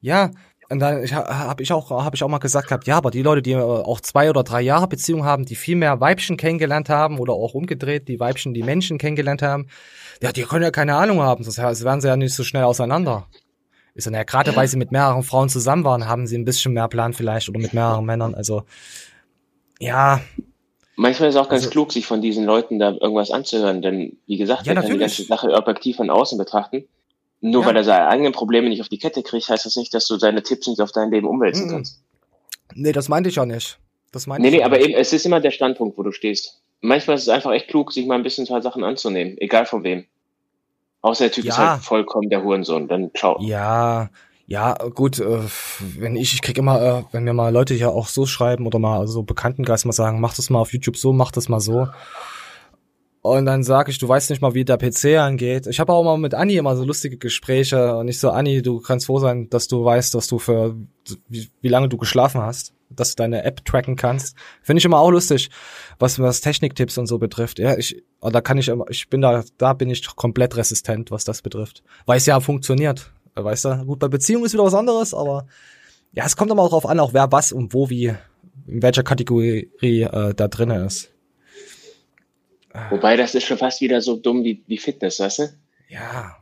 [0.00, 0.32] Ja,
[0.72, 3.42] und dann habe ich auch habe ich auch mal gesagt gehabt, ja, aber die Leute,
[3.42, 7.18] die äh, auch zwei oder drei Jahre Beziehung haben, die viel mehr Weibchen kennengelernt haben
[7.18, 9.68] oder auch umgedreht, die Weibchen die Menschen kennengelernt haben,
[10.22, 13.26] ja, die können ja keine Ahnung haben, sonst werden sie ja nicht so schnell auseinander.
[13.94, 16.72] Ist dann ja gerade, weil sie mit mehreren Frauen zusammen waren, haben sie ein bisschen
[16.72, 18.34] mehr Plan vielleicht oder mit mehreren Männern.
[18.34, 18.62] Also
[19.78, 20.22] ja.
[20.96, 24.16] Manchmal ist es auch ganz also, klug, sich von diesen Leuten da irgendwas anzuhören, denn
[24.26, 26.86] wie gesagt, ja, er kann die ganze Sache objektiv von außen betrachten.
[27.44, 27.68] Nur ja.
[27.68, 30.16] weil er seine eigenen Probleme nicht auf die Kette kriegt, heißt das nicht, dass du
[30.16, 31.70] seine Tipps nicht auf dein Leben umwälzen mhm.
[31.70, 32.02] kannst.
[32.74, 33.78] Nee, das meinte ich ja nicht.
[34.12, 34.90] Das meinte nee, ich nee, aber nicht.
[34.90, 36.62] eben, es ist immer der Standpunkt, wo du stehst.
[36.80, 39.82] Manchmal ist es einfach echt klug, sich mal ein bisschen zwei Sachen anzunehmen, egal von
[39.82, 40.06] wem.
[41.00, 41.50] Außer der Typ ja.
[41.50, 43.40] ist halt vollkommen der Hurensohn, dann ciao.
[43.42, 44.08] Ja,
[44.46, 45.40] ja, gut, äh,
[45.98, 48.78] wenn ich, ich krieg immer, äh, wenn mir mal Leute ja auch so schreiben oder
[48.78, 51.88] mal so Bekanntengeist mal sagen, mach das mal auf YouTube so, mach das mal so.
[53.22, 55.68] Und dann sag ich, du weißt nicht mal, wie der PC angeht.
[55.68, 58.80] Ich habe auch mal mit Anni immer so lustige Gespräche und ich so, Anni, du
[58.80, 60.76] kannst froh sein, dass du weißt, dass du für
[61.28, 64.36] wie, wie lange du geschlafen hast, dass du deine App tracken kannst.
[64.60, 65.50] Finde ich immer auch lustig,
[66.00, 67.60] was was Techniktipps und so betrifft.
[67.60, 71.22] Ja, ich da kann ich immer, ich bin da, da bin ich komplett resistent, was
[71.22, 73.12] das betrifft, weil es ja funktioniert.
[73.36, 75.46] Weißt du, gut bei Beziehung ist wieder was anderes, aber
[76.12, 78.14] ja, es kommt immer auch drauf an, auch wer was und wo wie
[78.66, 81.12] in welcher Kategorie äh, da drinnen ist.
[82.90, 85.48] Wobei das ist schon fast wieder so dumm wie, wie Fitness, weißt du?
[85.88, 86.36] Ja.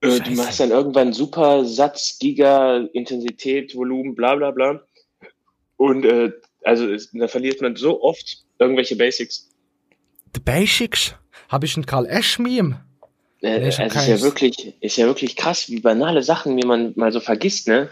[0.00, 4.80] Äh, du machst dann irgendwann super Satz, Giga, Intensität, Volumen, bla bla bla.
[5.76, 6.32] Und äh,
[6.64, 9.48] also ist, da verliert man so oft irgendwelche Basics.
[10.34, 11.14] The Basics?
[11.48, 12.84] Habe ich ein Karl Esch-Meme?
[13.42, 16.92] Äh, nee, also ist ja wirklich, ist ja wirklich krass, wie banale Sachen, wie man
[16.96, 17.90] mal so vergisst, ne?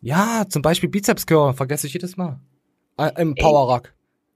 [0.00, 2.40] Ja, zum Beispiel Bizeps Curl, vergesse ich jedes Mal.
[2.98, 3.93] Äh, Im Power Rack.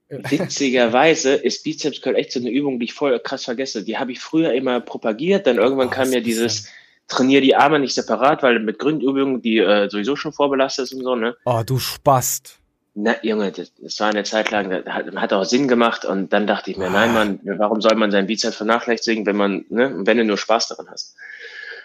[0.09, 3.85] Witzigerweise ist Bizeps Curl echt so eine Übung, die ich voll krass vergesse.
[3.85, 6.69] Die habe ich früher immer propagiert, dann irgendwann oh, kam mir dieses
[7.09, 11.03] trainier die Arme nicht separat, weil mit Grundübungen, die äh, sowieso schon vorbelastet ist und
[11.03, 11.37] so, ne?
[11.45, 12.59] Oh, du Spast.
[12.95, 16.33] Na, Junge, das, das war eine Zeit lang, das hat, hat auch Sinn gemacht und
[16.33, 16.91] dann dachte ich mir, ah.
[16.91, 20.69] nein, Mann, warum soll man seinen Bizeps vernachlässigen, wenn man, ne, wenn du nur Spaß
[20.69, 21.17] daran hast?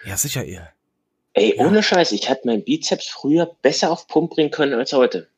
[0.04, 0.68] Ja, sicher, ihr.
[1.32, 1.64] Ey, ja.
[1.64, 5.28] ohne Scheiß, ich hatte meinen Bizeps früher besser auf Pump bringen können als heute.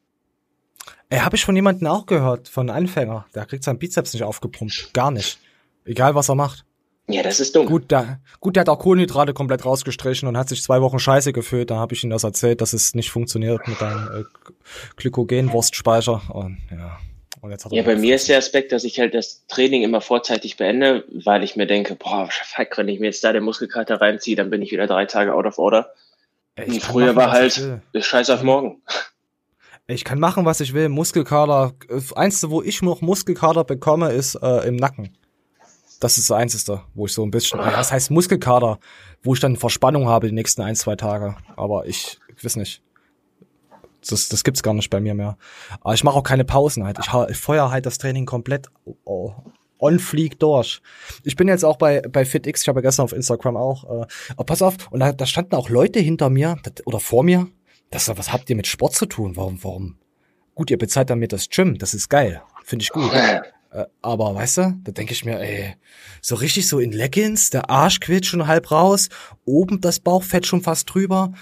[1.08, 3.26] Ey, habe ich von jemandem auch gehört, von einem Anfänger.
[3.34, 4.90] Der kriegt seinen Bizeps nicht aufgepumpt.
[4.92, 5.38] Gar nicht.
[5.84, 6.64] Egal, was er macht.
[7.08, 7.66] Ja, das ist dumm.
[7.66, 11.32] Gut, der, gut, der hat auch Kohlenhydrate komplett rausgestrichen und hat sich zwei Wochen scheiße
[11.32, 11.70] gefühlt.
[11.70, 14.52] Da habe ich ihm das erzählt, dass es nicht funktioniert mit deinem äh,
[14.96, 16.22] Glykogenwurstspeicher.
[16.30, 16.98] Und ja.
[17.42, 19.82] Und jetzt hat er ja, bei mir ist der Aspekt, dass ich halt das Training
[19.82, 23.44] immer vorzeitig beende, weil ich mir denke, boah, fuck, wenn ich mir jetzt da den
[23.44, 25.92] Muskelkater reinziehe, dann bin ich wieder drei Tage out of order.
[26.58, 28.82] Und früher machen, war halt, ist scheiß auf morgen.
[29.88, 30.88] Ich kann machen, was ich will.
[30.88, 31.74] Muskelkater.
[32.16, 35.16] Einzige, wo ich noch Muskelkater bekomme, ist äh, im Nacken.
[36.00, 37.60] Das ist das Einzige, wo ich so ein bisschen.
[37.60, 38.78] Ja, das heißt Muskelkater,
[39.22, 41.36] wo ich dann Verspannung habe die nächsten ein, zwei Tage.
[41.56, 42.82] Aber ich, ich weiß nicht.
[44.08, 45.36] Das, das gibt's gar nicht bei mir mehr.
[45.80, 46.98] Aber ich mache auch keine Pausen halt.
[46.98, 48.68] Ich, ich feuer halt das Training komplett
[49.04, 49.32] oh,
[49.78, 50.80] on fleek durch.
[51.24, 54.06] Ich bin jetzt auch bei, bei FitX, ich habe ja gestern auf Instagram auch, äh,
[54.36, 57.48] oh, pass auf, und da, da standen auch Leute hinter mir oder vor mir,
[57.90, 59.36] das, was habt ihr mit Sport zu tun?
[59.36, 59.96] Warum, warum?
[60.54, 62.42] Gut, ihr bezahlt damit das Gym, das ist geil.
[62.64, 63.12] Finde ich gut.
[63.12, 63.42] Äh,
[64.00, 65.76] aber weißt du, da denke ich mir, ey,
[66.22, 69.08] so richtig so in Leggings, der Arsch quillt schon halb raus,
[69.44, 71.32] oben das Bauchfett schon fast drüber,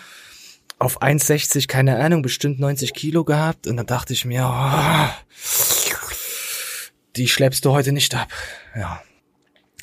[0.79, 3.67] auf 1,60, keine Ahnung, bestimmt 90 Kilo gehabt.
[3.67, 5.09] Und dann dachte ich mir, oh,
[7.17, 8.29] die schleppst du heute nicht ab.
[8.75, 9.01] Ja.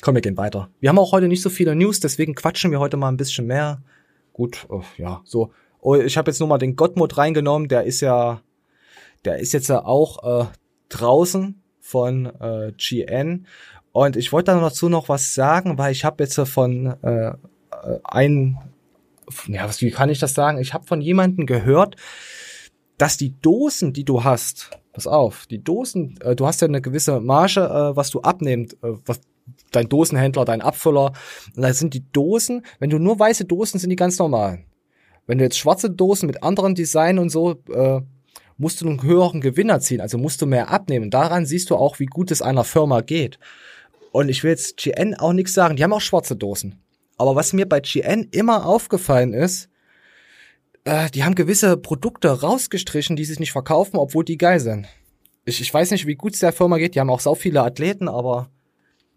[0.02, 0.68] Komm, wir gehen weiter.
[0.80, 3.46] Wir haben auch heute nicht so viele News, deswegen quatschen wir heute mal ein bisschen
[3.46, 3.82] mehr.
[4.32, 5.52] Gut, oh, ja, so
[5.84, 8.40] Oh, ich habe jetzt nur mal den Gottmod reingenommen, der ist ja,
[9.24, 10.46] der ist jetzt ja auch äh,
[10.88, 13.46] draußen von äh, GN.
[13.90, 17.34] Und ich wollte dazu noch was sagen, weil ich habe jetzt von äh, äh
[18.04, 18.58] ein,
[19.48, 20.58] ja, was, wie kann ich das sagen?
[20.58, 21.96] Ich habe von jemandem gehört,
[22.96, 26.80] dass die Dosen, die du hast, pass auf, die Dosen, äh, du hast ja eine
[26.80, 29.20] gewisse Marge, äh, was du abnimmst, äh, was
[29.72, 31.12] dein Dosenhändler, dein Abfüller,
[31.56, 34.64] und da sind die Dosen, wenn du nur weiße Dosen sind die ganz normal.
[35.26, 38.00] Wenn du jetzt schwarze Dosen mit anderen Design und so, äh,
[38.56, 41.10] musst du einen höheren Gewinn erzielen, also musst du mehr abnehmen.
[41.10, 43.38] Daran siehst du auch, wie gut es einer Firma geht.
[44.12, 46.82] Und ich will jetzt GN auch nichts sagen, die haben auch schwarze Dosen.
[47.16, 49.68] Aber was mir bei GN immer aufgefallen ist,
[50.84, 54.86] äh, die haben gewisse Produkte rausgestrichen, die sich nicht verkaufen, obwohl die geil sind.
[55.44, 57.62] Ich, ich weiß nicht, wie gut es der Firma geht, die haben auch so viele
[57.62, 58.50] Athleten, aber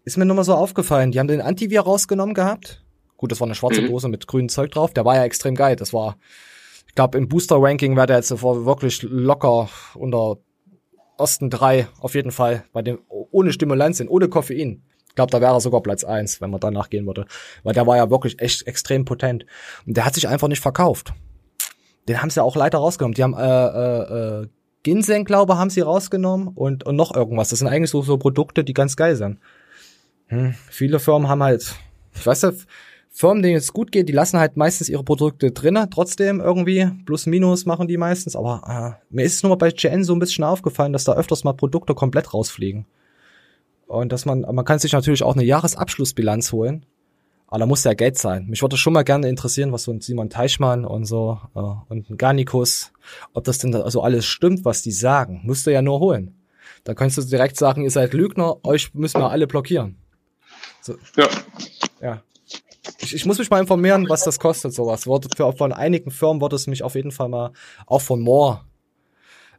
[0.04, 1.10] ist mir nur mal so aufgefallen.
[1.10, 2.85] Die haben den Antivir rausgenommen gehabt
[3.16, 3.88] Gut, das war eine schwarze mhm.
[3.88, 4.92] Dose mit grünem Zeug drauf.
[4.92, 5.76] Der war ja extrem geil.
[5.76, 6.16] Das war,
[6.86, 10.38] ich glaube, im Booster-Ranking wäre der jetzt wirklich locker unter
[11.18, 14.82] ersten drei auf jeden Fall, bei dem ohne Stimulantien, ohne Koffein.
[15.14, 17.26] glaube, da wäre er sogar Platz eins, wenn man danach gehen würde.
[17.62, 19.46] Weil der war ja wirklich echt extrem potent.
[19.86, 21.14] Und der hat sich einfach nicht verkauft.
[22.08, 23.14] Den haben sie ja auch leider rausgenommen.
[23.14, 24.48] Die haben äh, äh, äh,
[24.82, 27.48] Ginseng, glaube haben sie rausgenommen und, und noch irgendwas.
[27.48, 29.40] Das sind eigentlich so, so Produkte, die ganz geil sind.
[30.26, 31.74] Hm, viele Firmen haben halt,
[32.14, 32.52] ich weiß ja,
[33.18, 36.90] Firmen, denen es gut geht, die lassen halt meistens ihre Produkte drinnen, trotzdem irgendwie.
[37.06, 38.36] Plus, minus machen die meistens.
[38.36, 41.14] Aber äh, mir ist es nur mal bei GN so ein bisschen aufgefallen, dass da
[41.14, 42.84] öfters mal Produkte komplett rausfliegen.
[43.86, 46.84] Und dass man, man kann sich natürlich auch eine Jahresabschlussbilanz holen.
[47.46, 48.48] Aber da muss ja Geld sein.
[48.48, 52.10] Mich würde schon mal gerne interessieren, was so ein Simon Teichmann und so äh, und
[52.10, 52.92] ein Garnikus,
[53.32, 55.40] ob das denn also alles stimmt, was die sagen.
[55.44, 56.34] Musst du ja nur holen.
[56.84, 59.96] Da könntest du direkt sagen, ihr seid Lügner, euch müssen wir alle blockieren.
[60.82, 60.96] So.
[61.16, 61.28] Ja.
[62.02, 62.22] Ja.
[62.98, 65.04] Ich, ich muss mich mal informieren, was das kostet, sowas.
[65.04, 67.52] Für, von einigen Firmen wurde es mich auf jeden Fall mal,
[67.86, 68.60] auch von Moore,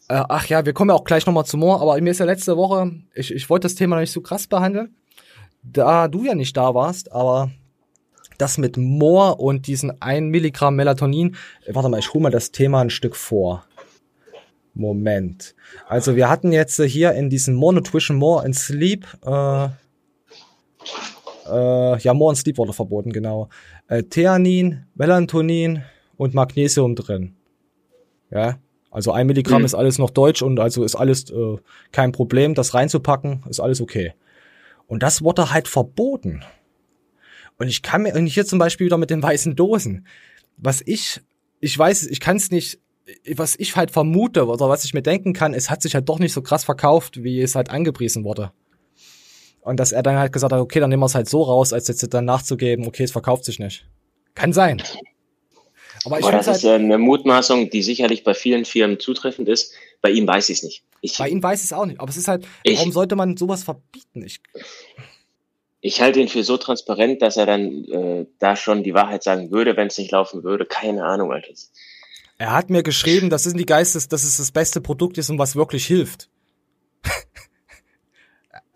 [0.09, 2.25] äh, ach ja, wir kommen ja auch gleich nochmal zu Moore, aber mir ist ja
[2.25, 4.95] letzte Woche, ich, ich wollte das Thema noch nicht so krass behandeln,
[5.63, 7.51] da du ja nicht da warst, aber
[8.37, 11.35] das mit Moore und diesen 1 Milligramm Melatonin,
[11.67, 13.65] warte mal, ich hole mal das Thema ein Stück vor.
[14.73, 15.55] Moment.
[15.87, 19.69] Also wir hatten jetzt hier in diesem More Nutrition, More and Sleep, äh,
[21.49, 23.49] äh, ja, More and Sleep wurde verboten, genau.
[23.87, 25.83] Äh, Theanin, Melatonin
[26.17, 27.35] und Magnesium drin.
[28.31, 28.59] Ja,
[28.91, 29.65] also ein Milligramm mhm.
[29.65, 31.57] ist alles noch deutsch und also ist alles äh,
[31.91, 34.13] kein Problem, das reinzupacken, ist alles okay.
[34.87, 36.43] Und das wurde halt verboten.
[37.57, 40.07] Und ich kann mir, und hier zum Beispiel wieder mit den weißen Dosen,
[40.57, 41.21] was ich,
[41.59, 42.79] ich weiß, ich kann es nicht,
[43.35, 46.19] was ich halt vermute oder was ich mir denken kann, es hat sich halt doch
[46.19, 48.51] nicht so krass verkauft, wie es halt angepriesen wurde.
[49.67, 51.73] Und dass er dann halt gesagt hat, okay, dann nehmen wir es halt so raus,
[51.73, 53.85] als jetzt dann nachzugeben, okay, es verkauft sich nicht.
[54.33, 54.81] Kann sein.
[56.05, 59.73] Aber, ich Aber das halt, ist eine Mutmaßung, die sicherlich bei vielen Firmen zutreffend ist.
[60.01, 60.83] Bei ihm weiß ich es nicht.
[61.01, 61.99] Ich, bei ihm weiß ich es auch nicht.
[61.99, 64.23] Aber es ist halt, ich, warum sollte man sowas verbieten?
[64.23, 64.39] Ich,
[65.81, 69.51] ich halte ihn für so transparent, dass er dann äh, da schon die Wahrheit sagen
[69.51, 70.65] würde, wenn es nicht laufen würde.
[70.65, 71.51] Keine Ahnung, Alter.
[72.37, 75.39] Er hat mir geschrieben, das sind die Geistes, dass es das beste Produkt ist und
[75.39, 76.29] was wirklich hilft.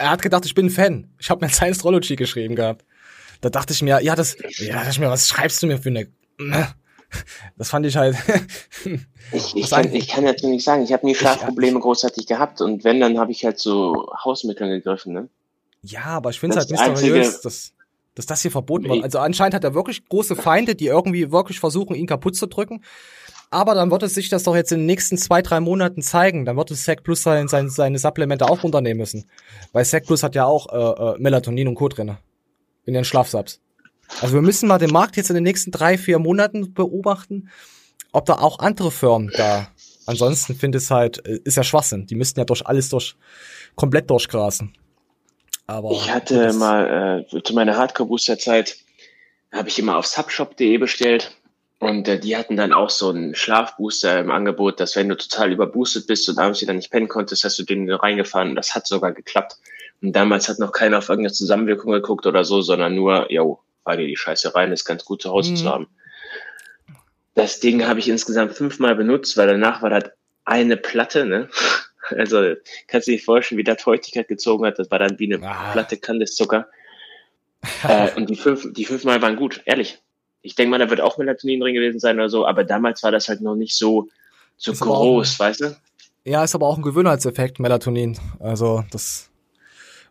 [0.02, 1.14] Er hat gedacht, ich bin ein Fan.
[1.20, 2.86] Ich habe mir Science Astrology geschrieben gehabt.
[3.42, 5.90] Da dachte ich mir, ja, das, ja, dachte ich mir, was schreibst du mir für
[5.90, 6.08] eine
[7.58, 8.16] das fand ich halt.
[9.32, 12.62] ich, ich, kann, ich kann dazu nicht sagen, ich habe nie Schlafprobleme ich, großartig gehabt
[12.62, 15.30] und wenn, dann habe ich halt so Hausmittel gegriffen, ne?
[15.84, 17.74] Ja, aber ich finde es halt mysteriös, dass,
[18.14, 19.04] dass das hier verboten wird.
[19.04, 22.84] Also anscheinend hat er wirklich große Feinde, die irgendwie wirklich versuchen, ihn kaputt zu drücken.
[23.54, 26.46] Aber dann wird es sich das doch jetzt in den nächsten zwei, drei Monaten zeigen.
[26.46, 29.30] Dann wird es Sec Plus sein, sein, seine Supplemente auch runternehmen müssen.
[29.74, 31.90] Weil Sec Plus hat ja auch äh, äh, Melatonin und Co.
[31.90, 32.18] drinne.
[32.86, 33.60] In den Schlafsubs.
[34.22, 37.50] Also wir müssen mal den Markt jetzt in den nächsten drei, vier Monaten beobachten,
[38.14, 39.68] ob da auch andere Firmen da.
[40.06, 42.08] Ansonsten finde ich es halt, äh, ist ja Schwachsinn.
[42.08, 43.16] Die müssten ja durch alles durch,
[43.76, 44.74] komplett durchgrasen.
[45.68, 48.78] Aber ich hatte mal äh, zu meiner Hardcore-Booster-Zeit,
[49.52, 51.36] habe ich immer auf subshop.de bestellt
[51.82, 55.52] und äh, die hatten dann auch so einen Schlafbooster im Angebot, dass wenn du total
[55.52, 58.86] überboostet bist und abends wieder nicht pennen konntest, hast du den reingefahren und das hat
[58.86, 59.58] sogar geklappt.
[60.00, 63.98] Und damals hat noch keiner auf irgendeine Zusammenwirkung geguckt oder so, sondern nur, yo, fahr
[63.98, 65.56] dir die Scheiße rein, ist ganz gut zu Hause mhm.
[65.56, 65.88] zu haben.
[67.34, 70.12] Das Ding habe ich insgesamt fünfmal benutzt, weil danach war das
[70.46, 71.50] eine Platte, ne?
[72.10, 72.56] Also
[72.88, 74.78] kannst du dir vorstellen, wie das Feuchtigkeit gezogen hat.
[74.78, 75.72] Das war dann wie eine ah.
[75.72, 76.68] Platte Kandiszucker.
[77.88, 80.02] äh, und die fünf, die fünfmal waren gut, ehrlich.
[80.42, 83.12] Ich denke mal, da wird auch Melatonin drin gewesen sein oder so, aber damals war
[83.12, 84.10] das halt noch nicht so,
[84.58, 85.78] so groß, ein, weißt du?
[86.24, 88.18] Ja, ist aber auch ein Gewöhnheitseffekt, Melatonin.
[88.40, 89.30] Also das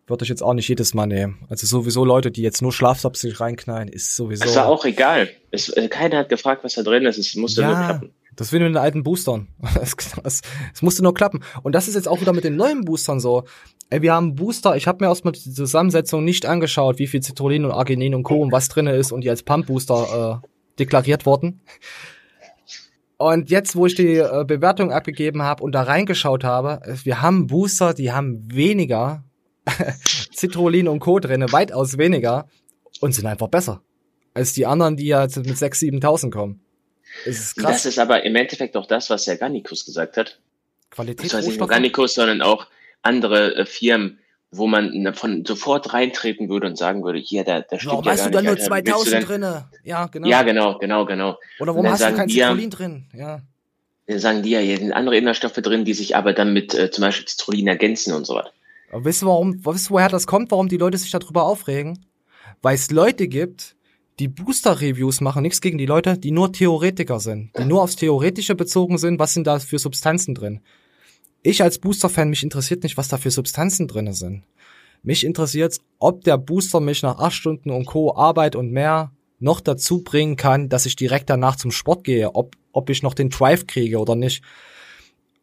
[0.07, 1.47] würde ich jetzt auch nicht jedes Mal nehmen.
[1.49, 4.45] Also sowieso Leute, die jetzt nur Schlafsubs sich reinknallen, ist sowieso.
[4.45, 5.29] Es war auch egal.
[5.53, 7.19] Es, äh, keiner hat gefragt, was da drin ist.
[7.19, 8.15] Es musste ja, nur klappen.
[8.41, 9.49] Das wie mit den alten Boostern.
[9.83, 10.41] Es, es,
[10.73, 11.41] es musste nur klappen.
[11.63, 13.45] Und das ist jetzt auch wieder mit den neuen Boostern so.
[13.91, 17.67] Ey, wir haben Booster, ich habe mir erstmal die Zusammensetzung nicht angeschaut, wie viel Citrullin
[17.67, 18.41] und Arginin und Co.
[18.41, 20.47] und was drinne ist und die als Pump-Booster äh,
[20.79, 21.61] deklariert wurden.
[23.19, 27.47] Und jetzt, wo ich die äh, Bewertung abgegeben habe und da reingeschaut habe, wir haben
[27.47, 29.23] Booster, die haben weniger
[30.35, 31.19] Citrullin und Co.
[31.19, 32.47] drinne, weitaus weniger
[33.03, 33.83] und sind einfach besser
[34.33, 36.61] als die anderen, die ja mit 6.000, 7.000 kommen.
[37.25, 37.83] Das ist krass.
[37.83, 40.39] Das ist aber im Endeffekt auch das, was der Garnicus gesagt hat.
[40.91, 41.27] Qualität.
[41.27, 42.67] Das heißt nicht nur Garnicus, sondern auch
[43.03, 44.19] andere äh, Firmen,
[44.51, 48.13] wo man von sofort reintreten würde und sagen würde, hier, da, da steht warum ja
[48.13, 49.69] hast du da nur 2000 drinne?
[49.85, 50.29] Ja, genau.
[50.29, 51.39] Ja, genau, genau, genau.
[51.61, 53.07] Oder warum hast du kein Citrullin drin?
[53.15, 53.43] Ja.
[54.07, 56.91] Dann sagen die ja, hier sind andere Inhaltsstoffe drin, die sich aber dann mit äh,
[56.91, 58.51] zum Beispiel Citrullin ergänzen und so weiter.
[58.91, 62.05] Aber wisst ihr, warum, wisst ihr, woher das kommt, warum die Leute sich darüber aufregen?
[62.61, 63.77] Weil es Leute gibt,
[64.21, 68.55] die Booster-Reviews machen, nichts gegen die Leute, die nur Theoretiker sind, die nur aufs Theoretische
[68.55, 70.61] bezogen sind, was sind da für Substanzen drin.
[71.43, 74.45] Ich als Booster-Fan, mich interessiert nicht, was da für Substanzen drin sind.
[75.03, 78.15] Mich interessiert, ob der Booster mich nach acht Stunden und Co.
[78.15, 82.57] Arbeit und mehr noch dazu bringen kann, dass ich direkt danach zum Sport gehe, ob,
[82.73, 84.45] ob ich noch den Drive kriege oder nicht.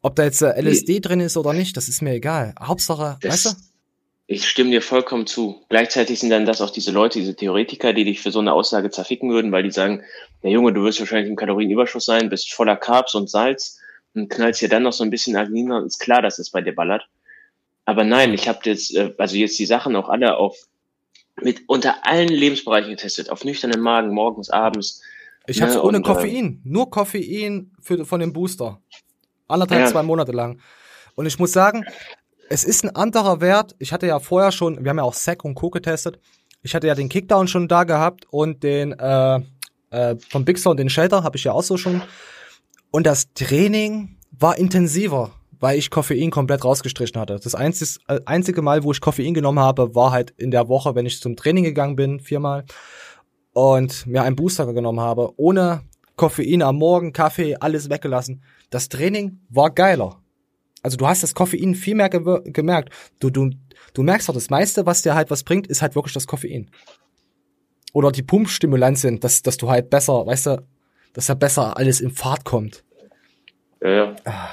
[0.04, 2.54] Ob da jetzt äh, LSD drin ist oder nicht, das ist mir egal.
[2.62, 3.50] Hauptsache, das, weißt du?
[4.30, 5.64] Ich stimme dir vollkommen zu.
[5.70, 8.90] Gleichzeitig sind dann das auch diese Leute, diese Theoretiker, die dich für so eine Aussage
[8.90, 10.04] zerficken würden, weil die sagen,
[10.44, 13.80] der Junge, du wirst wahrscheinlich im Kalorienüberschuss sein, bist voller Carbs und Salz
[14.14, 16.76] und knallst dir dann noch so ein bisschen und ist klar, dass es bei dir
[16.76, 17.08] ballert.
[17.86, 20.58] Aber nein, ich habe jetzt, äh, also jetzt die Sachen auch alle auf
[21.42, 25.02] mit unter allen Lebensbereichen getestet, auf nüchternen Magen, morgens, abends.
[25.46, 28.82] Ich habe es ne, ohne und, äh, Koffein, nur Koffein für, von dem Booster.
[29.48, 29.88] Anderthalb, ja.
[29.88, 30.60] zwei Monate lang.
[31.16, 31.86] Und ich muss sagen,
[32.50, 33.76] es ist ein anderer Wert.
[33.80, 35.70] Ich hatte ja vorher schon, wir haben ja auch Sack und Co.
[35.70, 36.20] getestet.
[36.62, 39.40] Ich hatte ja den Kickdown schon da gehabt und den äh,
[39.90, 42.02] äh, vom Big Sound, den Shelter, habe ich ja auch so schon.
[42.92, 47.40] Und das Training war intensiver weil ich Koffein komplett rausgestrichen hatte.
[47.42, 50.96] Das einzige, äh, einzige Mal, wo ich Koffein genommen habe, war halt in der Woche,
[50.96, 52.66] wenn ich zum Training gegangen bin, viermal,
[53.54, 55.82] und mir einen Booster genommen habe, ohne
[56.16, 58.44] Koffein am Morgen, Kaffee, alles weggelassen.
[58.70, 60.22] Das Training war geiler.
[60.88, 62.94] Also du hast das Koffein viel mehr ge gemerkt.
[63.20, 63.50] Du, du,
[63.94, 66.72] du merkst doch, das meiste, was dir halt was bringt, ist halt wirklich das Koffein.
[67.92, 70.66] Oder die Pumpstimulantien, dass, dass du halt besser, weißt du,
[71.12, 72.86] dass da besser alles in Fahrt kommt.
[73.82, 74.16] Ja, ja.
[74.24, 74.48] Ah.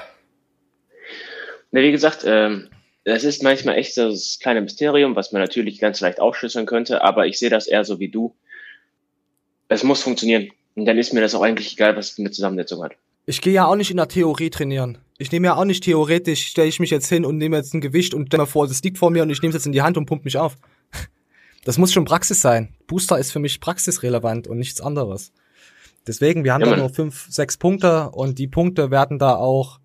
[1.71, 2.69] Na, wie gesagt, ähm,
[3.05, 7.05] das ist manchmal echt so das kleine Mysterium, was man natürlich ganz leicht aufschlüsseln könnte,
[7.05, 8.35] aber ich sehe das eher so wie du.
[9.69, 10.51] Es muss funktionieren.
[10.75, 12.97] Und dann ist mir das auch eigentlich egal, was eine Zusammensetzung hat.
[13.25, 14.99] Ich gehe ja auch nicht in der Theorie trainieren.
[15.17, 17.81] Ich nehme ja auch nicht theoretisch, stelle ich mich jetzt hin und nehme jetzt ein
[17.81, 19.73] Gewicht und stelle mir vor, das liegt vor mir und ich nehme es jetzt in
[19.73, 20.57] die Hand und pump mich auf.
[21.67, 22.75] Das muss schon Praxis sein.
[22.87, 25.33] Booster ist für mich praxisrelevant und nichts anderes.
[26.07, 29.81] Deswegen, wir haben ja, da nur fünf, sechs Punkte und die Punkte werden da auch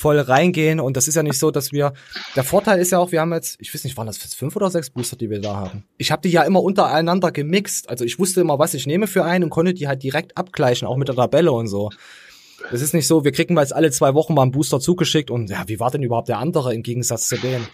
[0.00, 0.80] voll reingehen.
[0.80, 1.92] Und das ist ja nicht so, dass wir.
[2.34, 4.70] Der Vorteil ist ja auch, wir haben jetzt, ich weiß nicht, waren das fünf oder
[4.70, 5.84] sechs Booster, die wir da haben.
[5.98, 7.90] Ich habe die ja immer untereinander gemixt.
[7.90, 10.88] Also ich wusste immer, was ich nehme für einen und konnte die halt direkt abgleichen,
[10.88, 11.90] auch mit der Tabelle und so.
[12.72, 15.50] Es ist nicht so, wir kriegen jetzt alle zwei Wochen mal einen Booster zugeschickt und
[15.50, 17.66] ja, wie war denn überhaupt der andere im Gegensatz zu denen?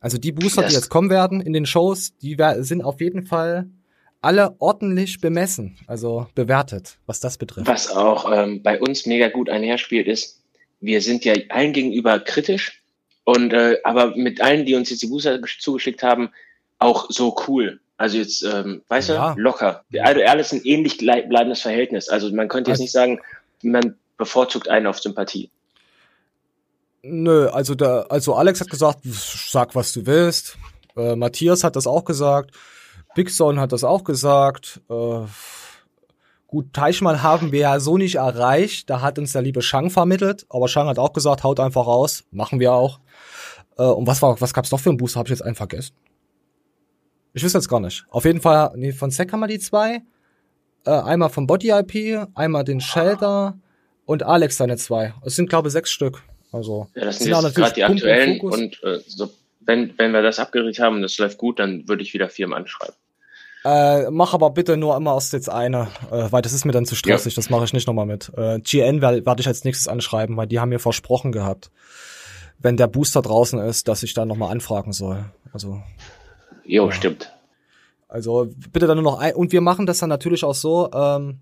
[0.00, 3.68] Also die Booster, die jetzt kommen werden in den Shows, die sind auf jeden Fall
[4.20, 7.66] alle ordentlich bemessen, also bewertet, was das betrifft.
[7.66, 10.42] Was auch ähm, bei uns mega gut einherspielt, ist,
[10.80, 12.82] wir sind ja allen gegenüber kritisch
[13.24, 16.30] und äh, aber mit allen, die uns jetzt die Booster zugeschickt haben,
[16.78, 17.80] auch so cool.
[17.96, 19.34] Also jetzt, ähm, weißt ja.
[19.34, 19.84] du, locker.
[20.00, 22.08] Also alles ein ähnlich bleibendes Verhältnis.
[22.08, 23.20] Also man könnte jetzt also, nicht sagen,
[23.62, 25.50] man bevorzugt einen auf Sympathie.
[27.02, 30.58] Nö, also der, also Alex hat gesagt, sag was du willst.
[30.96, 32.50] Äh, Matthias hat das auch gesagt.
[33.14, 34.80] Big Son hat das auch gesagt.
[34.90, 35.24] Äh,
[36.48, 38.88] Gut, Teichmann haben wir ja so nicht erreicht.
[38.88, 40.46] Da hat uns der liebe Shang vermittelt.
[40.48, 42.24] Aber Shang hat auch gesagt, haut einfach raus.
[42.30, 43.00] Machen wir auch.
[43.76, 45.20] Äh, und was war, was gab's noch für einen Booster?
[45.20, 45.94] Hab ich jetzt einen vergessen.
[47.34, 48.06] Ich wüsste jetzt gar nicht.
[48.08, 50.00] Auf jeden Fall, nee, von Sek haben wir die zwei.
[50.86, 53.58] Äh, einmal vom Body IP, einmal den Shelter
[54.08, 55.12] und Alex seine zwei.
[55.22, 56.22] Es sind, glaube ich, sechs Stück.
[56.50, 58.40] Also, ja, das sind, sind gerade die aktuellen.
[58.40, 62.02] Und äh, so, wenn, wenn wir das abgerichtet haben und das läuft gut, dann würde
[62.02, 62.94] ich wieder Firmen anschreiben.
[63.66, 66.86] Äh, mach aber bitte nur immer erst jetzt eine, äh, weil das ist mir dann
[66.86, 67.36] zu stressig, ja.
[67.36, 68.32] das mache ich nicht nochmal mit.
[68.34, 71.70] Äh, GN werde werd ich als nächstes anschreiben, weil die haben mir versprochen gehabt,
[72.58, 75.22] wenn der Booster draußen ist, dass ich da nochmal anfragen soll.
[75.52, 75.82] Also.
[76.64, 76.92] Jo, ja.
[76.92, 77.30] stimmt.
[78.08, 79.34] Also bitte dann nur noch ein.
[79.34, 81.40] Und wir machen das dann natürlich auch so, ähm,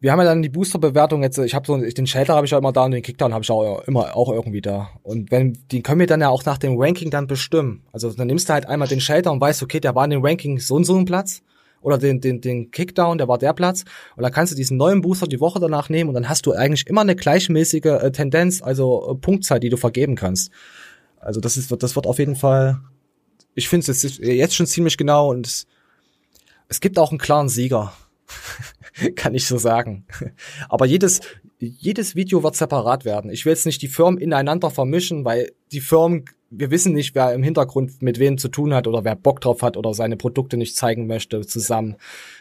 [0.00, 2.58] wir haben ja dann die Booster-Bewertung jetzt, ich habe so den Shelter habe ich ja
[2.58, 4.90] immer da und den Kickdown habe ich auch immer auch irgendwie da.
[5.02, 7.82] Und wenn die können wir dann ja auch nach dem Ranking dann bestimmen.
[7.92, 10.24] Also dann nimmst du halt einmal den Shelter und weißt, okay, der war in dem
[10.24, 11.42] Ranking so und so ein Platz
[11.80, 13.84] oder den den den Kickdown, der war der Platz
[14.16, 16.52] und dann kannst du diesen neuen Booster die Woche danach nehmen und dann hast du
[16.52, 20.50] eigentlich immer eine gleichmäßige äh, Tendenz, also äh, Punktzahl, die du vergeben kannst.
[21.18, 22.80] Also das ist das wird auf jeden Fall
[23.56, 25.66] ich finde es jetzt, jetzt schon ziemlich genau und es,
[26.68, 27.92] es gibt auch einen klaren Sieger.
[29.16, 30.06] kann ich so sagen.
[30.68, 31.20] Aber jedes,
[31.58, 33.30] jedes Video wird separat werden.
[33.30, 37.32] Ich will jetzt nicht die Firmen ineinander vermischen, weil die Firmen, wir wissen nicht, wer
[37.34, 40.56] im Hintergrund mit wem zu tun hat oder wer Bock drauf hat oder seine Produkte
[40.56, 41.96] nicht zeigen möchte zusammen.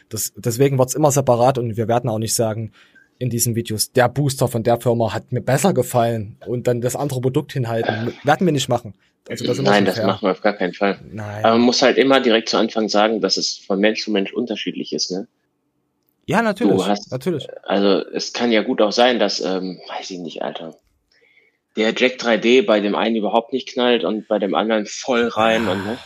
[0.10, 2.72] Das, deswegen wird's immer separat und wir werden auch nicht sagen,
[3.18, 6.98] in diesen Videos, der Booster von der Firma hat mir besser gefallen und dann das
[6.98, 8.14] andere Produkt hinhalten.
[8.24, 8.94] Werden wir nicht machen.
[9.30, 11.00] Also das Nein, das machen wir auf gar keinen Fall.
[11.10, 11.44] Nein.
[11.44, 14.34] Aber man muss halt immer direkt zu Anfang sagen, dass es von Mensch zu Mensch
[14.34, 15.12] unterschiedlich ist.
[15.12, 15.28] Ne?
[16.26, 16.78] Ja, natürlich.
[16.78, 17.48] Du hast, natürlich.
[17.64, 20.76] Also es kann ja gut auch sein, dass, ähm, weiß ich nicht, Alter,
[21.76, 25.68] der Jack 3D bei dem einen überhaupt nicht knallt und bei dem anderen voll rein.
[25.68, 25.98] Und, ne?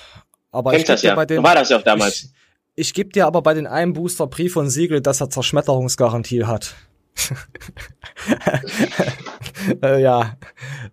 [0.51, 1.15] Aber Kennst ich das ja.
[1.15, 2.33] Bei dem, war das ja auch damals.
[2.75, 6.45] Ich, ich gebe dir aber bei den einen Booster Brief und Siegel, dass er Zerschmetterungsgarantie
[6.45, 6.75] hat.
[9.83, 10.37] äh, ja.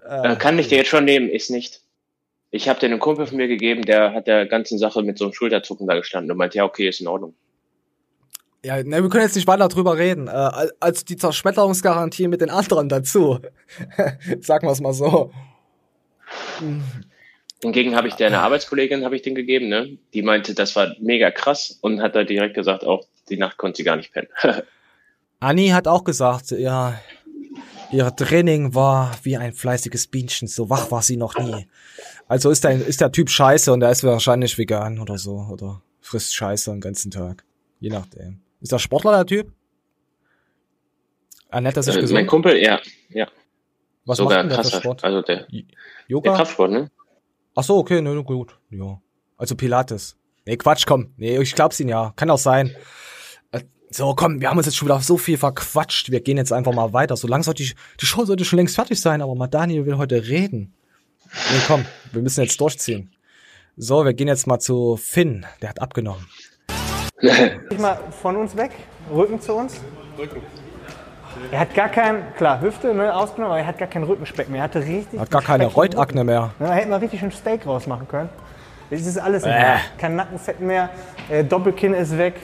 [0.09, 1.81] Äh, kann ich dir jetzt schon nehmen, ist nicht.
[2.51, 5.24] Ich habe den einen Kumpel von mir gegeben, der hat der ganzen Sache mit so
[5.24, 7.35] einem Schulterzucken da gestanden und meinte, ja, okay, ist in Ordnung.
[8.67, 10.27] Ja, ne, wir können jetzt nicht weiter drüber reden.
[10.27, 10.51] Äh,
[10.81, 13.39] als die Zerschmetterungsgarantie mit den anderen dazu.
[14.41, 15.31] Sagen wir es mal so.
[17.62, 19.99] Hingegen habe ich der eine Arbeitskollegin habe ich den gegeben, ne?
[20.14, 23.77] Die meinte, das war mega krass und hat da direkt gesagt, auch die Nacht konnte
[23.77, 24.29] sie gar nicht pennen.
[25.39, 27.01] Anni hat auch gesagt, ja,
[27.93, 31.69] ihr Training war wie ein fleißiges Bienchen, so wach war sie noch nie.
[32.27, 35.83] Also ist der, ist der Typ scheiße und er ist wahrscheinlich vegan oder so oder
[36.01, 37.45] frisst Scheiße den ganzen Tag.
[37.79, 38.41] Je nachdem.
[38.61, 39.53] Ist der Sportler der Typ?
[41.51, 42.15] Ernährt er sich äh, gesund?
[42.15, 42.81] Mein Kumpel, ja,
[43.11, 43.29] ja.
[44.05, 45.05] Was Sogar macht denn krasser, Sport?
[45.05, 45.47] Also der,
[46.07, 46.31] Yoga?
[46.31, 46.91] der Kraftsport, ne?
[47.55, 48.59] Ach so, okay, ne, gut.
[48.71, 49.01] Ja.
[49.37, 50.17] Also Pilates.
[50.47, 51.13] Nee, Quatsch, komm.
[51.17, 52.13] Nee, ich glaub's ihn ja.
[52.15, 52.75] Kann auch sein.
[53.51, 56.11] Äh, so, komm, wir haben uns jetzt schon wieder so viel verquatscht.
[56.11, 57.17] Wir gehen jetzt einfach mal weiter.
[57.17, 60.29] So langsam die, die Show sollte schon längst fertig sein, aber mal Daniel will heute
[60.29, 60.75] reden.
[61.51, 63.11] Nee, komm, wir müssen jetzt durchziehen.
[63.77, 65.45] So, wir gehen jetzt mal zu Finn.
[65.61, 66.27] Der hat abgenommen.
[67.71, 68.73] Ich mal von uns weg,
[69.12, 69.81] Rücken zu uns.
[70.19, 70.43] Rücken.
[71.51, 74.61] Er hat gar keinen, klar, Hüfte ne, ausgenommen, aber er hat gar keinen Rückenspeck mehr.
[74.61, 75.21] Er hatte richtig.
[75.21, 76.53] Hat gar keine Reutakne mehr.
[76.59, 78.29] Da hätte man richtig schön Steak rausmachen können.
[78.91, 79.77] Das ist alles äh.
[79.99, 80.91] Kein Nackenfett mehr,
[81.29, 82.35] äh, Doppelkinn ist weg.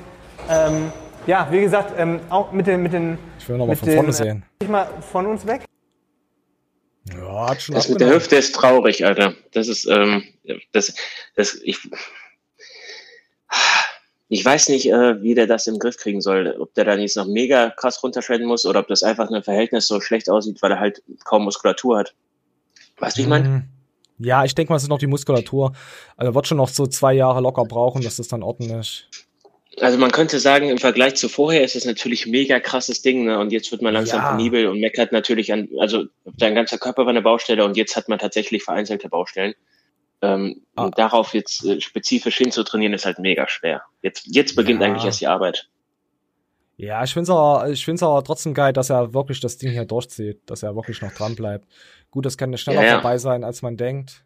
[0.50, 0.92] Ähm,
[1.26, 3.18] ja, wie gesagt, ähm, auch mit den, mit den.
[3.38, 4.42] Ich will nochmal von den, vorne äh, sehen.
[4.60, 5.62] Ich mal von uns weg.
[7.14, 9.34] Ja, hat schon Das mit der Hüfte ist traurig, Alter.
[9.52, 10.24] Das ist, ähm,
[10.72, 10.94] das,
[11.36, 11.78] das, ich,
[14.32, 16.56] ich weiß nicht, äh, wie der das im Griff kriegen soll.
[16.58, 19.86] Ob der dann jetzt noch mega krass runterschneiden muss oder ob das einfach nur Verhältnis
[19.86, 22.14] so schlecht aussieht, weil er halt kaum Muskulatur hat.
[22.98, 23.48] Weißt du, wie ich meine?
[23.48, 23.64] Mhm.
[24.24, 25.74] Ja, ich denke mal, es ist noch die Muskulatur.
[26.16, 29.06] Also er wird schon noch so zwei Jahre locker brauchen, dass das dann ordentlich.
[29.80, 33.38] Also man könnte sagen, im Vergleich zu vorher ist es natürlich mega krasses Ding, ne?
[33.38, 34.30] Und jetzt wird man langsam ja.
[34.30, 36.04] penibel und meckert natürlich an, also
[36.38, 39.54] sein ganzer Körper war eine Baustelle und jetzt hat man tatsächlich vereinzelte Baustellen.
[40.22, 40.88] Ähm, ah.
[40.90, 43.82] Darauf jetzt äh, spezifisch hinzutrainieren, ist halt mega schwer.
[44.02, 44.86] Jetzt, jetzt beginnt ja.
[44.86, 45.68] eigentlich erst die Arbeit.
[46.76, 49.70] Ja, ich finde es aber, ich find's aber trotzdem geil, dass er wirklich das Ding
[49.70, 51.66] hier durchzieht, dass er wirklich noch dran bleibt.
[52.10, 52.94] Gut, das kann schneller ja, ja.
[53.00, 54.24] vorbei sein, als man denkt.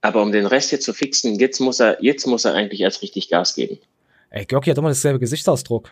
[0.00, 3.02] Aber um den Rest jetzt zu fixen, jetzt muss er, jetzt muss er eigentlich erst
[3.02, 3.78] richtig Gas geben.
[4.30, 5.90] Ey, Görki hat immer dasselbe Gesichtsausdruck.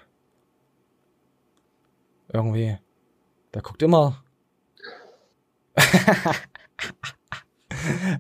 [2.33, 2.79] Irgendwie.
[3.53, 4.25] Der guckt immer.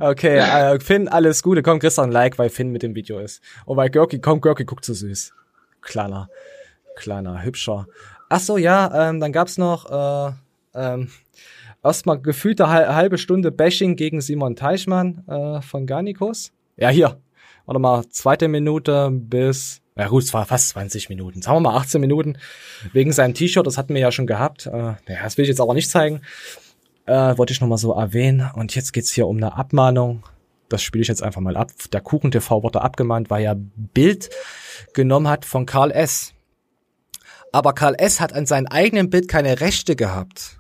[0.01, 1.63] Okay, äh, Finn, alles Gute.
[1.63, 3.43] Komm, ein Like, weil Finn mit dem Video ist.
[3.67, 5.33] Und bei Görki, komm, Görki guckt so süß.
[5.83, 6.29] Kleiner,
[6.97, 7.87] kleiner, hübscher.
[8.29, 10.33] Ach so, ja, ähm, dann gab's noch äh,
[10.75, 11.11] ähm,
[11.83, 16.53] erstmal gefühlte halbe Stunde Bashing gegen Simon Teichmann äh, von Garnikos.
[16.77, 17.21] Ja, hier.
[17.67, 21.43] Warte mal, zweite Minute bis ja gut, es war fast 20 Minuten.
[21.43, 22.39] Sagen wir mal 18 Minuten.
[22.95, 24.65] Wegen seinem T-Shirt, das hatten wir ja schon gehabt.
[24.65, 26.23] Äh, ja, das will ich jetzt aber nicht zeigen
[27.11, 28.49] äh, wollte ich nochmal so erwähnen.
[28.55, 30.23] Und jetzt geht's hier um eine Abmahnung.
[30.69, 31.73] Das spiele ich jetzt einfach mal ab.
[31.93, 34.31] Der Kuchen TV wurde abgemahnt, weil er Bild
[34.95, 36.33] genommen hat von Karl S.
[37.53, 38.21] Aber Karl S.
[38.21, 40.59] hat an seinem eigenen Bild keine Rechte gehabt.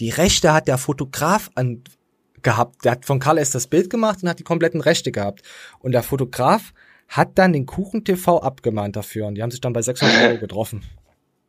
[0.00, 1.84] Die Rechte hat der Fotograf an
[2.42, 2.84] gehabt.
[2.84, 3.52] Der hat von Karl S.
[3.52, 5.42] das Bild gemacht und hat die kompletten Rechte gehabt.
[5.78, 6.72] Und der Fotograf
[7.06, 9.28] hat dann den Kuchen TV abgemahnt dafür.
[9.28, 10.82] Und die haben sich dann bei 600 Euro getroffen.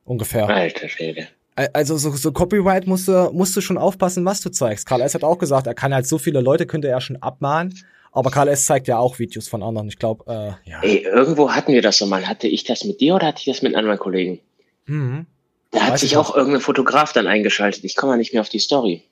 [0.05, 0.47] Ungefähr.
[0.47, 1.29] Alter Schwede.
[1.55, 4.87] Also so, so Copyright musst du, musst du schon aufpassen, was du zeigst.
[4.87, 5.13] Karl S.
[5.13, 7.77] hat auch gesagt, er kann halt so viele Leute, könnte er schon abmahnen.
[8.11, 8.65] Aber Karl S.
[8.65, 9.87] zeigt ja auch Videos von anderen.
[9.87, 10.25] Ich glaube,
[10.65, 10.81] äh, ja.
[10.81, 12.27] Ey, irgendwo hatten wir das so mal.
[12.27, 14.39] Hatte ich das mit dir oder hatte ich das mit anderen Kollegen?
[14.85, 15.27] Mhm.
[15.71, 17.83] Da hat sich auch irgendein Fotograf dann eingeschaltet.
[17.83, 19.03] Ich komme nicht mehr auf die Story.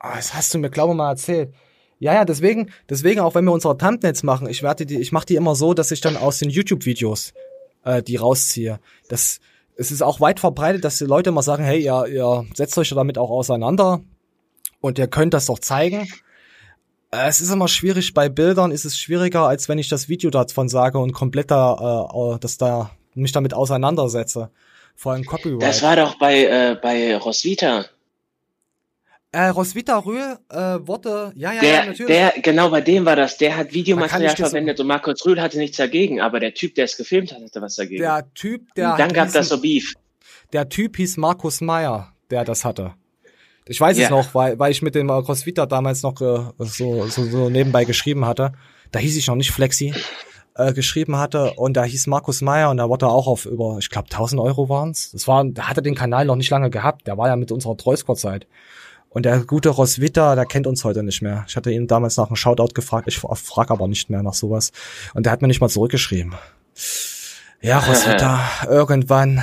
[0.00, 1.52] Ah, das hast du mir, glaube ich, mal erzählt.
[2.00, 5.26] Ja, ja, deswegen, deswegen auch wenn wir unsere Thumbnails machen, ich werde die, ich mache
[5.26, 7.34] die immer so, dass ich dann aus den YouTube-Videos
[7.84, 8.78] äh, die rausziehe.
[9.08, 9.40] Das,
[9.78, 12.90] es ist auch weit verbreitet, dass die Leute immer sagen, hey, ihr, ihr setzt euch
[12.90, 14.00] damit auch auseinander
[14.80, 16.08] und ihr könnt das doch zeigen.
[17.12, 20.30] Äh, es ist immer schwierig, bei Bildern ist es schwieriger, als wenn ich das Video
[20.30, 24.50] davon sage und komplett da, äh, dass da mich damit auseinandersetze.
[24.96, 25.62] Vor allem Copyright.
[25.62, 27.84] Das war doch bei, äh, bei Roswitha.
[29.38, 32.06] Äh, Roswitha Rühl äh, Worte, ja, ja, der, ja, natürlich.
[32.08, 33.38] Der, genau bei dem war das.
[33.38, 34.82] Der hat Videomaterial verwendet so.
[34.82, 37.76] und Markus Rühl hatte nichts dagegen, aber der Typ, der es gefilmt hat, hatte was
[37.76, 38.02] dagegen.
[38.02, 38.90] Der Typ, der.
[38.90, 39.94] Und dann gab das so Beef.
[40.52, 42.94] Der Typ hieß Markus Meyer, der das hatte.
[43.68, 44.04] Ich weiß ja.
[44.06, 47.84] es noch, weil, weil ich mit dem Roswitha damals noch äh, so, so, so nebenbei
[47.84, 48.54] geschrieben hatte.
[48.90, 49.94] Da hieß ich noch nicht Flexi.
[50.56, 53.76] Äh, geschrieben hatte und da hieß Markus Meyer und da wurde er auch auf über,
[53.78, 55.12] ich glaube 1000 Euro waren's.
[55.12, 57.06] Das war, da hat er den Kanal noch nicht lange gehabt.
[57.06, 58.48] Der war ja mit unserer Treuscore-Zeit.
[59.10, 61.44] Und der gute Roswitha, der kennt uns heute nicht mehr.
[61.48, 64.72] Ich hatte ihn damals nach einem Shoutout gefragt, ich frage aber nicht mehr nach sowas.
[65.14, 66.34] Und der hat mir nicht mal zurückgeschrieben.
[67.60, 69.42] Ja, Roswitha, irgendwann,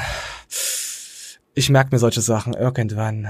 [1.53, 3.27] ich merke mir solche Sachen, irgendwann,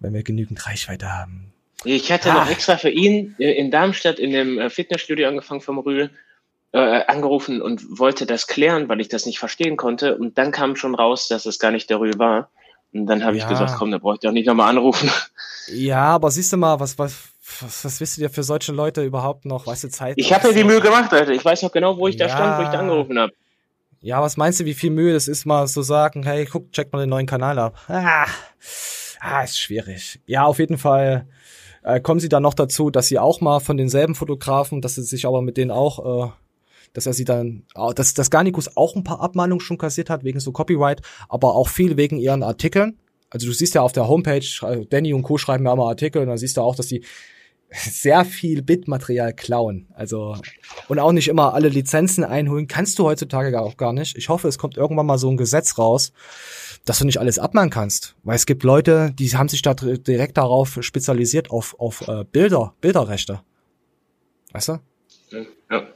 [0.00, 1.52] wenn wir genügend Reichweite haben,
[1.84, 2.34] Ich hatte ah.
[2.34, 6.10] noch extra für ihn in Darmstadt in dem äh, Fitnessstudio angefangen vom Rühl,
[6.72, 10.16] äh, angerufen und wollte das klären, weil ich das nicht verstehen konnte.
[10.16, 12.50] Und dann kam schon raus, dass es gar nicht der Rühl war.
[12.94, 13.42] Und dann habe ja.
[13.42, 15.10] ich gesagt, komm, da brauche ich auch nicht nochmal anrufen.
[15.66, 17.16] Ja, aber siehst du mal, was, was,
[17.60, 19.66] was, was wisst ihr für solche Leute überhaupt noch?
[19.66, 20.14] Weißt du, Zeit?
[20.16, 21.32] Ich habe mir die Mühe gemacht, Alter.
[21.32, 22.26] Ich weiß noch genau, wo ich ja.
[22.26, 23.32] da stand, wo ich da angerufen habe.
[24.00, 26.92] Ja, was meinst du, wie viel Mühe das ist, mal so sagen, hey, guck, check
[26.92, 27.78] mal den neuen Kanal ab.
[27.88, 28.26] Ah,
[29.20, 30.20] ah ist schwierig.
[30.26, 31.26] Ja, auf jeden Fall
[31.82, 35.02] äh, kommen sie dann noch dazu, dass sie auch mal von denselben Fotografen, dass sie
[35.02, 36.30] sich aber mit denen auch, äh,
[36.94, 37.64] dass er sie dann,
[37.94, 41.68] dass, dass Garnicus auch ein paar Abmahnungen schon kassiert hat wegen so Copyright, aber auch
[41.68, 42.98] viel wegen ihren Artikeln.
[43.28, 45.36] Also du siehst ja auf der Homepage, Danny und Co.
[45.36, 47.04] schreiben ja immer Artikel und dann siehst du auch, dass die
[47.72, 49.88] sehr viel Bildmaterial klauen.
[49.94, 50.36] Also
[50.88, 52.68] und auch nicht immer alle Lizenzen einholen.
[52.68, 54.16] Kannst du heutzutage auch gar nicht.
[54.16, 56.12] Ich hoffe, es kommt irgendwann mal so ein Gesetz raus,
[56.84, 58.14] dass du nicht alles abmachen kannst.
[58.22, 62.74] Weil es gibt Leute, die haben sich da direkt darauf spezialisiert, auf, auf äh, Bilder,
[62.80, 63.40] Bilderrechte.
[64.52, 64.78] Weißt du?
[65.70, 65.88] Ja.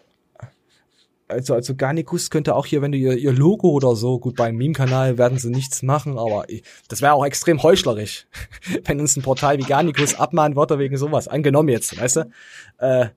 [1.29, 4.57] Also, also Garnicus könnte auch hier, wenn du ihr, ihr Logo oder so, gut, beim
[4.57, 8.27] Meme-Kanal werden sie nichts machen, aber ich, das wäre auch extrem heuchlerisch,
[8.85, 11.29] wenn uns ein Portal wie Garnicus abmahnen würde wegen sowas.
[11.29, 12.31] Angenommen jetzt, weißt du?
[12.79, 13.09] Äh,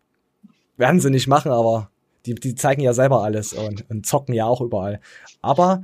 [0.77, 1.89] werden sie nicht machen, aber
[2.25, 4.99] die, die zeigen ja selber alles und, und zocken ja auch überall.
[5.41, 5.83] Aber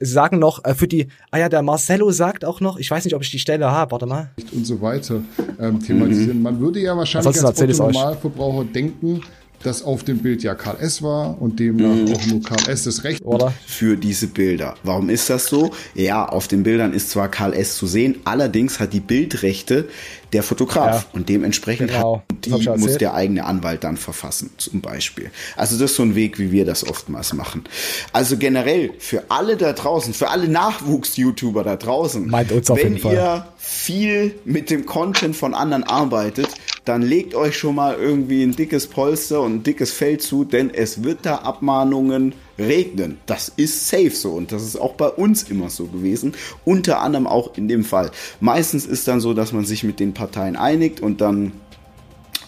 [0.00, 3.04] Sie sagen noch, äh, für die, ah ja, der Marcello sagt auch noch, ich weiß
[3.04, 4.30] nicht, ob ich die Stelle habe, warte mal.
[4.52, 5.22] Und so weiter
[5.58, 6.36] ähm, thematisieren.
[6.36, 6.42] Mhm.
[6.42, 9.22] Man würde ja wahrscheinlich als Normalverbraucher denken,
[9.62, 11.02] dass auf dem Bild ja Karl S.
[11.02, 12.14] war und demnach mhm.
[12.14, 12.84] auch nur Karl S.
[12.84, 13.52] das Recht Oder?
[13.66, 14.74] für diese Bilder.
[14.82, 15.72] Warum ist das so?
[15.94, 17.76] Ja, auf den Bildern ist zwar Karl S.
[17.76, 19.88] zu sehen, allerdings hat die Bildrechte
[20.32, 21.02] der Fotograf.
[21.02, 21.04] Ja.
[21.12, 22.22] Und dementsprechend genau.
[22.28, 25.30] hat, die muss der eigene Anwalt dann verfassen, zum Beispiel.
[25.56, 27.64] Also das ist so ein Weg, wie wir das oftmals machen.
[28.12, 34.70] Also generell für alle da draußen, für alle Nachwuchs-YouTuber da draußen, wenn ihr viel mit
[34.70, 36.48] dem Content von anderen arbeitet,
[36.84, 40.72] dann legt euch schon mal irgendwie ein dickes Polster und ein dickes Fell zu, denn
[40.72, 43.18] es wird da Abmahnungen regnen.
[43.26, 46.34] Das ist safe so und das ist auch bei uns immer so gewesen.
[46.64, 48.10] Unter anderem auch in dem Fall.
[48.40, 51.52] Meistens ist dann so, dass man sich mit den Parteien einigt und dann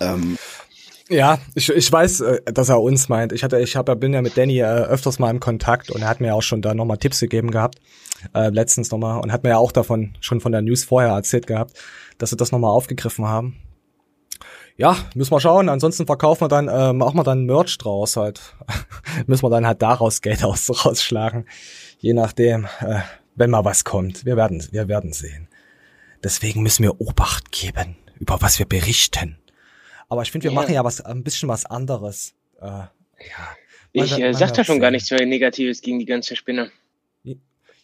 [0.00, 0.36] ähm,
[1.08, 3.32] ja, ich, ich weiß, äh, dass er uns meint.
[3.32, 6.08] Ich hatte, ich hab, bin ja mit Danny äh, öfters mal im Kontakt und er
[6.08, 7.80] hat mir auch schon da nochmal Tipps gegeben gehabt,
[8.32, 11.48] äh, letztens nochmal und hat mir ja auch davon schon von der News vorher erzählt
[11.48, 11.72] gehabt,
[12.18, 13.56] dass sie das nochmal aufgegriffen haben
[14.80, 15.68] ja, müssen wir schauen.
[15.68, 18.40] Ansonsten verkaufen wir dann, äh, machen wir dann Merch draus halt.
[19.26, 21.46] müssen wir dann halt daraus Geld aus, rausschlagen.
[21.98, 23.00] Je nachdem, äh,
[23.34, 24.24] wenn mal was kommt.
[24.24, 25.48] Wir werden, wir werden sehen.
[26.24, 29.36] Deswegen müssen wir Obacht geben, über was wir berichten.
[30.08, 30.58] Aber ich finde, wir ja.
[30.58, 32.32] machen ja was, ein bisschen was anderes.
[32.62, 32.88] Äh, ja.
[33.92, 36.70] Ich äh, sag da schon gar nichts mehr Negatives gegen die ganze Spinne.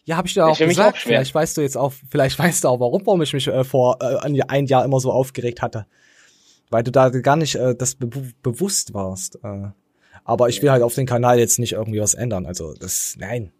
[0.03, 0.97] Ja, habe ich dir auch gesagt.
[0.97, 3.63] Auch vielleicht weißt du jetzt auch, vielleicht weißt du auch, warum, warum ich mich äh,
[3.63, 4.17] vor äh,
[4.47, 5.85] ein Jahr immer so aufgeregt hatte
[6.69, 8.09] weil du da gar nicht äh, das be
[8.41, 9.39] bewusst warst.
[9.43, 9.69] Äh.
[10.23, 12.45] Aber ich will halt auf den Kanal jetzt nicht irgendwie was ändern.
[12.45, 13.51] Also das, nein.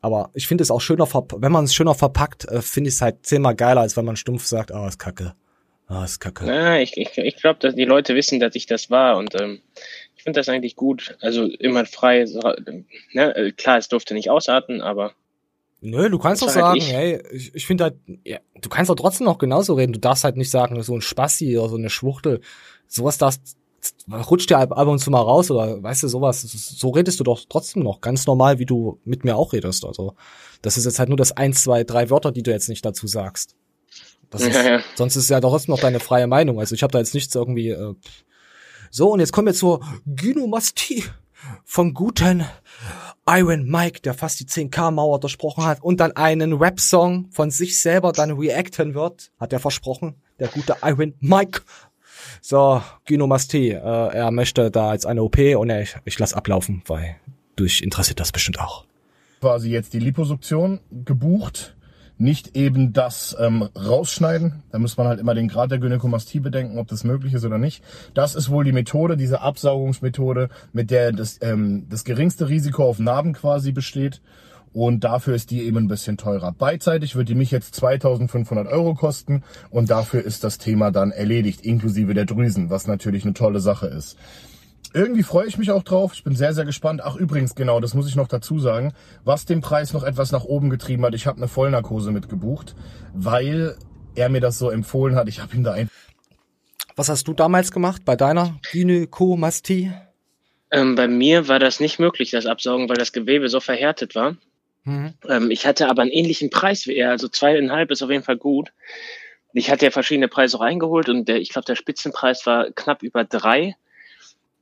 [0.00, 3.02] Aber ich finde es auch schöner, wenn man es schöner verpackt, äh, finde ich es
[3.02, 5.34] halt zehnmal geiler, als wenn man stumpf sagt, ah, oh, ist kacke.
[5.88, 6.46] Ah, oh, ist kacke.
[6.46, 9.60] Ja, ich, ich, ich glaube, dass die Leute wissen, dass ich das war und ähm,
[10.16, 11.16] ich finde das eigentlich gut.
[11.20, 12.24] Also immer frei,
[13.12, 13.36] ne?
[13.36, 15.12] Äh, klar, es durfte nicht ausarten, aber
[15.80, 16.92] Nö, du kannst doch sagen, ich.
[16.92, 19.92] hey, ich, ich finde halt, ja, du kannst doch trotzdem noch genauso reden.
[19.92, 22.40] Du darfst halt nicht sagen, so ein Spassi oder so eine Schwuchtel.
[22.86, 23.56] Sowas darfst,
[24.12, 26.42] rutscht dir ab und zu mal raus oder weißt du, sowas.
[26.42, 29.86] So redest du doch trotzdem noch ganz normal, wie du mit mir auch redest.
[29.86, 30.14] Also,
[30.60, 33.06] das ist jetzt halt nur das eins, zwei, drei Wörter, die du jetzt nicht dazu
[33.06, 33.56] sagst.
[34.28, 34.80] Das ist, ja, ja.
[34.96, 36.60] Sonst ist es ja doch trotzdem noch deine freie Meinung.
[36.60, 37.70] Also ich habe da jetzt nichts irgendwie.
[37.70, 37.94] Äh,
[38.90, 41.04] so, und jetzt kommen wir zur Gynomastie
[41.64, 42.44] vom guten
[43.32, 48.10] Iron Mike, der fast die 10k-Mauer durchbrochen hat und dann einen Rap-Song von sich selber
[48.10, 51.60] dann reacten wird, hat er versprochen, der gute Iron Mike.
[52.40, 57.16] So, Gynomastie, äh, er möchte da als eine OP und ich, ich lass ablaufen, weil
[57.54, 58.84] durch interessiert das bestimmt auch.
[59.40, 61.76] Quasi jetzt die Liposuktion gebucht
[62.20, 64.62] nicht eben das ähm, rausschneiden.
[64.70, 67.58] Da muss man halt immer den Grad der Gynäkomastie bedenken, ob das möglich ist oder
[67.58, 67.82] nicht.
[68.14, 72.98] Das ist wohl die Methode, diese Absaugungsmethode, mit der das, ähm, das geringste Risiko auf
[72.98, 74.20] Narben quasi besteht.
[74.72, 76.52] Und dafür ist die eben ein bisschen teurer.
[76.52, 81.62] Beidseitig wird die mich jetzt 2500 Euro kosten und dafür ist das Thema dann erledigt,
[81.62, 84.16] inklusive der Drüsen, was natürlich eine tolle Sache ist
[84.92, 86.12] irgendwie freue ich mich auch drauf.
[86.14, 87.00] Ich bin sehr, sehr gespannt.
[87.02, 88.92] Ach, übrigens, genau, das muss ich noch dazu sagen,
[89.24, 91.14] was den Preis noch etwas nach oben getrieben hat.
[91.14, 92.74] Ich habe eine Vollnarkose mitgebucht,
[93.14, 93.76] weil
[94.14, 95.28] er mir das so empfohlen hat.
[95.28, 95.88] Ich habe ihm da ein.
[96.96, 99.92] Was hast du damals gemacht bei deiner Gynäkomastie?
[100.70, 104.36] Ähm, bei mir war das nicht möglich, das Absaugen, weil das Gewebe so verhärtet war.
[104.84, 105.14] Mhm.
[105.28, 108.36] Ähm, ich hatte aber einen ähnlichen Preis wie er, also zweieinhalb ist auf jeden Fall
[108.36, 108.72] gut.
[109.52, 113.24] ich hatte ja verschiedene Preise reingeholt und der, ich glaube, der Spitzenpreis war knapp über
[113.24, 113.76] drei.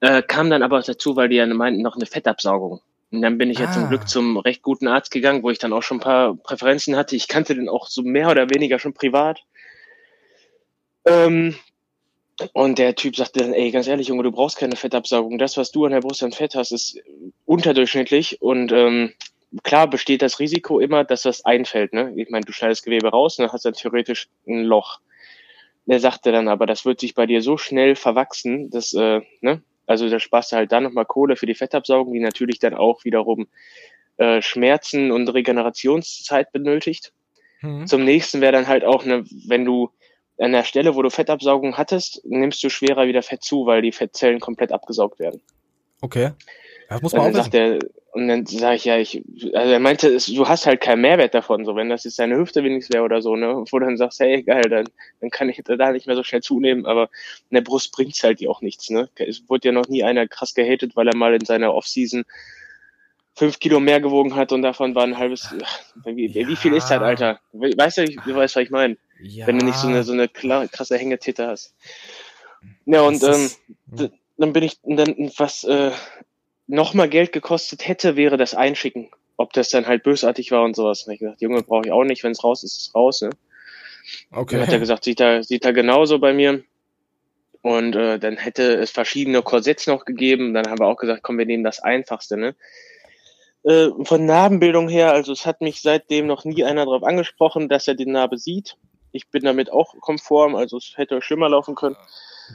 [0.01, 2.81] Äh, kam dann aber dazu, weil die ja meinten, noch eine Fettabsaugung.
[3.11, 3.65] Und dann bin ich ah.
[3.65, 6.37] ja zum Glück zum recht guten Arzt gegangen, wo ich dann auch schon ein paar
[6.37, 7.17] Präferenzen hatte.
[7.17, 9.41] Ich kannte den auch so mehr oder weniger schon privat.
[11.07, 11.55] Ähm,
[12.53, 15.39] und der Typ sagte dann, ey, ganz ehrlich, Junge, du brauchst keine Fettabsaugung.
[15.39, 17.01] Das, was du an der Brust an Fett hast, ist
[17.47, 18.41] unterdurchschnittlich.
[18.41, 19.13] Und ähm,
[19.65, 21.93] klar besteht das Risiko immer, dass das einfällt.
[21.93, 22.13] Ne?
[22.17, 25.01] Ich meine, du schneidest Gewebe raus und dann hast du dann theoretisch ein Loch.
[25.87, 29.63] Der sagte dann aber, das wird sich bei dir so schnell verwachsen, dass, äh, ne?
[29.89, 33.05] Also da sparst du halt dann nochmal Kohle für die Fettabsaugung, die natürlich dann auch
[33.05, 33.49] wiederum
[34.19, 37.13] äh, Schmerzen und Regenerationszeit benötigt.
[37.63, 37.87] Mhm.
[37.87, 39.91] Zum nächsten wäre dann halt auch, ne, wenn du
[40.39, 43.93] an der Stelle, wo du Fettabsaugung hattest, nimmst du schwerer wieder Fett zu, weil die
[43.93, 45.41] Fettzellen komplett abgesaugt werden.
[46.01, 46.33] Okay.
[46.89, 47.79] Das muss man auch sagt er,
[48.19, 49.23] und dann sage ich ja, ich,
[49.55, 52.37] also er meinte, es, du hast halt keinen Mehrwert davon, so wenn das jetzt deine
[52.37, 54.89] Hüfte wenigstens wäre oder so, ne, wo du dann sagst, hey, geil, dann,
[55.21, 57.11] dann kann ich da nicht mehr so schnell zunehmen, aber
[57.51, 59.09] in der Brust bringt's halt auch nichts, ne.
[59.17, 62.25] Es wurde ja noch nie einer krass gehatet, weil er mal in seiner Offseason
[63.35, 65.55] fünf Kilo mehr gewogen hat und davon war ein halbes,
[66.05, 66.49] wie, ja.
[66.49, 67.39] wie viel ist das, Alter?
[67.53, 68.97] Weißt du, du weißt, was ich meine?
[69.23, 69.47] Ja.
[69.47, 71.75] Wenn du nicht so eine, so eine krasse Hängetitte hast.
[72.87, 75.93] Ja, und ähm, dann bin ich dann was äh,
[76.69, 79.11] nochmal Geld gekostet hätte, wäre das Einschicken.
[79.37, 81.05] Ob das dann halt bösartig war und sowas.
[81.05, 83.23] Und ich gesagt, Junge, brauche ich auch nicht, wenn es raus ist, ist es raus,
[83.23, 83.31] ne?
[84.31, 84.57] Okay.
[84.57, 86.63] Dann hat er gesagt, sieht er, sieht er genauso bei mir.
[87.63, 90.55] Und äh, dann hätte es verschiedene Korsetts noch gegeben.
[90.55, 92.55] Dann haben wir auch gesagt, komm, wir nehmen das Einfachste, ne?
[93.65, 97.89] Äh, von Narbenbildung her, also es hat mich seitdem noch nie einer darauf angesprochen, dass
[97.89, 98.77] er die Narbe sieht.
[99.11, 101.97] Ich bin damit auch konform, also es hätte schlimmer laufen können.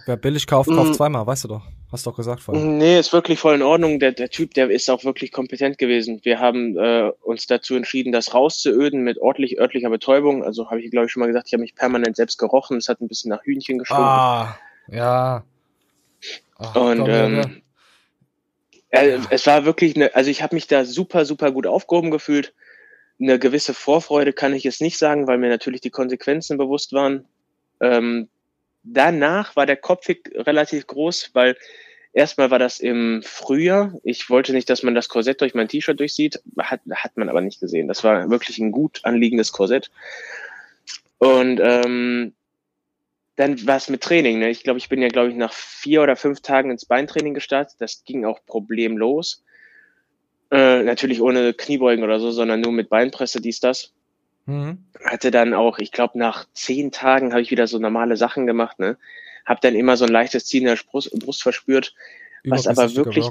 [0.06, 0.94] Wer billig kauft, kauft mm.
[0.94, 1.62] zweimal, weißt du doch.
[1.94, 2.80] Hast du doch gesagt vorhin.
[2.80, 4.00] Nee, ist wirklich voll in Ordnung.
[4.00, 6.22] Der, der Typ, der ist auch wirklich kompetent gewesen.
[6.24, 10.44] Wir haben äh, uns dazu entschieden, das rauszuöden mit ordentlich örtlicher Betäubung.
[10.44, 12.78] Also habe ich, glaube ich, schon mal gesagt, ich habe mich permanent selbst gerochen.
[12.78, 14.04] Es hat ein bisschen nach Hühnchen gestunken.
[14.04, 15.44] Ah, ja.
[16.58, 17.62] Ach, Und komm, ähm,
[18.90, 22.56] äh, es war wirklich eine, also ich habe mich da super, super gut aufgehoben gefühlt.
[23.20, 27.26] Eine gewisse Vorfreude kann ich jetzt nicht sagen, weil mir natürlich die Konsequenzen bewusst waren.
[27.82, 28.30] Ähm,
[28.84, 31.58] danach war der Kopf relativ groß, weil
[32.14, 33.94] erstmal war das im Frühjahr.
[34.04, 37.42] Ich wollte nicht, dass man das Korsett durch mein T-Shirt durchsieht, hat, hat man aber
[37.42, 37.88] nicht gesehen.
[37.88, 39.90] Das war wirklich ein gut anliegendes Korsett.
[41.18, 42.34] Und ähm,
[43.36, 44.40] dann war es mit Training.
[44.40, 44.50] Ne?
[44.50, 47.78] Ich glaube, ich bin ja, glaube ich, nach vier oder fünf Tagen ins Beintraining gestartet.
[47.80, 49.44] Das ging auch problemlos.
[50.52, 53.92] Äh, natürlich ohne Kniebeugen oder so, sondern nur mit Beinpresse, dies, das.
[54.46, 54.86] Mhm.
[55.06, 58.80] Hatte dann auch, ich glaube, nach zehn Tagen habe ich wieder so normale Sachen gemacht,
[58.80, 58.98] ne?
[59.46, 61.94] Hab dann immer so ein leichtes Ziehen der Brust, Brust verspürt,
[62.46, 63.30] was aber wirklich,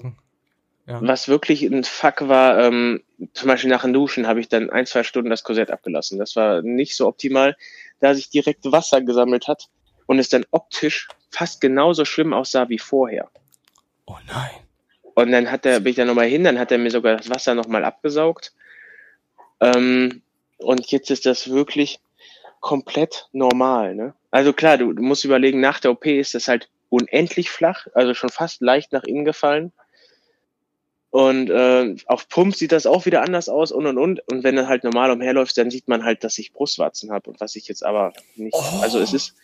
[0.87, 1.01] ja.
[1.03, 3.03] was wirklich ein Fuck war, ähm,
[3.35, 6.19] zum Beispiel nach dem Duschen habe ich dann ein, zwei Stunden das Korsett abgelassen.
[6.19, 7.57] Das war nicht so optimal,
[8.01, 9.69] da sich direkt Wasser gesammelt hat
[10.07, 13.31] und es dann optisch fast genauso schlimm aussah wie vorher.
[14.07, 14.51] Oh nein.
[15.15, 17.29] Und dann hat er, bin ich da nochmal hin, dann hat er mir sogar das
[17.31, 18.53] Wasser nochmal abgesaugt.
[19.61, 20.23] Ähm,
[20.63, 22.01] und jetzt ist das wirklich
[22.61, 23.95] komplett normal.
[23.95, 24.15] Ne?
[24.31, 28.15] Also klar, du, du musst überlegen, nach der OP ist das halt unendlich flach, also
[28.15, 29.73] schon fast leicht nach innen gefallen.
[31.11, 34.27] Und äh, auf Pump sieht das auch wieder anders aus und und und.
[34.29, 37.39] Und wenn du halt normal umherläufst, dann sieht man halt, dass ich Brustwarzen habe und
[37.39, 38.55] was ich jetzt aber nicht.
[38.55, 38.81] Oh.
[38.81, 39.35] Also es ist,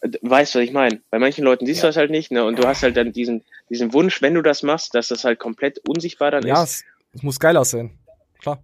[0.00, 1.00] weißt du, was ich meine?
[1.10, 1.82] Bei manchen Leuten siehst ja.
[1.82, 2.44] du das halt nicht, ne?
[2.44, 5.40] Und du hast halt dann diesen, diesen Wunsch, wenn du das machst, dass das halt
[5.40, 6.82] komplett unsichtbar dann ja, ist.
[6.82, 7.98] Ja, es, es muss geil aussehen.
[8.40, 8.62] Klar.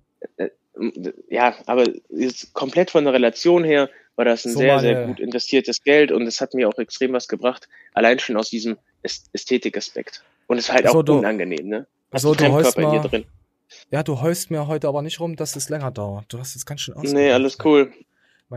[1.28, 5.20] Ja, aber ist komplett von der Relation her war das ein so sehr, sehr gut
[5.20, 8.76] investiertes Geld und es hat mir auch extrem was gebracht, allein schon aus diesem
[9.32, 10.24] Ästhetikaspekt.
[10.48, 11.86] Und es ist halt also auch du, unangenehm, ne?
[12.10, 13.26] Also du heust mal, drin.
[13.90, 16.24] Ja, du heust mir heute aber nicht rum, dass es länger dauert.
[16.28, 17.12] Du hast jetzt ganz schön aus.
[17.12, 17.92] Nee, alles cool.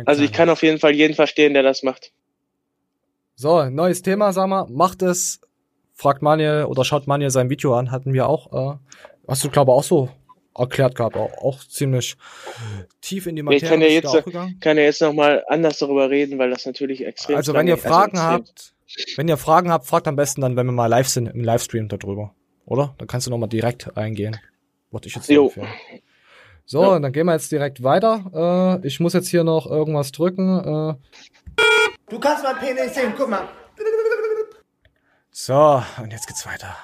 [0.06, 2.12] Also ich kann auf jeden Fall jeden verstehen, der das macht.
[3.36, 5.42] So, neues Thema, sag mal, macht es,
[5.94, 8.78] fragt Manuel oder schaut Manuel sein Video an, hatten wir auch, äh,
[9.28, 10.10] hast du glaube auch so
[10.56, 12.18] erklärt gehabt, auch, auch ziemlich
[13.02, 13.64] tief in die Materie.
[13.64, 17.06] Ich kann ja jetzt, kann ja jetzt noch mal anders darüber reden, weil das natürlich
[17.06, 17.38] extrem.
[17.38, 18.74] Also wenn ihr Fragen also habt,
[19.16, 21.88] wenn ihr Fragen habt, fragt am besten dann, wenn wir mal live sind im Livestream
[21.88, 22.34] darüber,
[22.66, 22.96] oder?
[22.98, 24.38] Dann kannst du noch mal direkt eingehen.
[24.92, 25.52] Wollte ich jetzt jo.
[26.66, 27.00] So, ja.
[27.00, 28.80] dann gehen wir jetzt direkt weiter.
[28.82, 30.60] Äh, ich muss jetzt hier noch irgendwas drücken.
[30.60, 30.94] Äh.
[32.10, 33.48] Du kannst mein Penis sehen, guck mal.
[35.32, 36.76] So, und jetzt geht's weiter.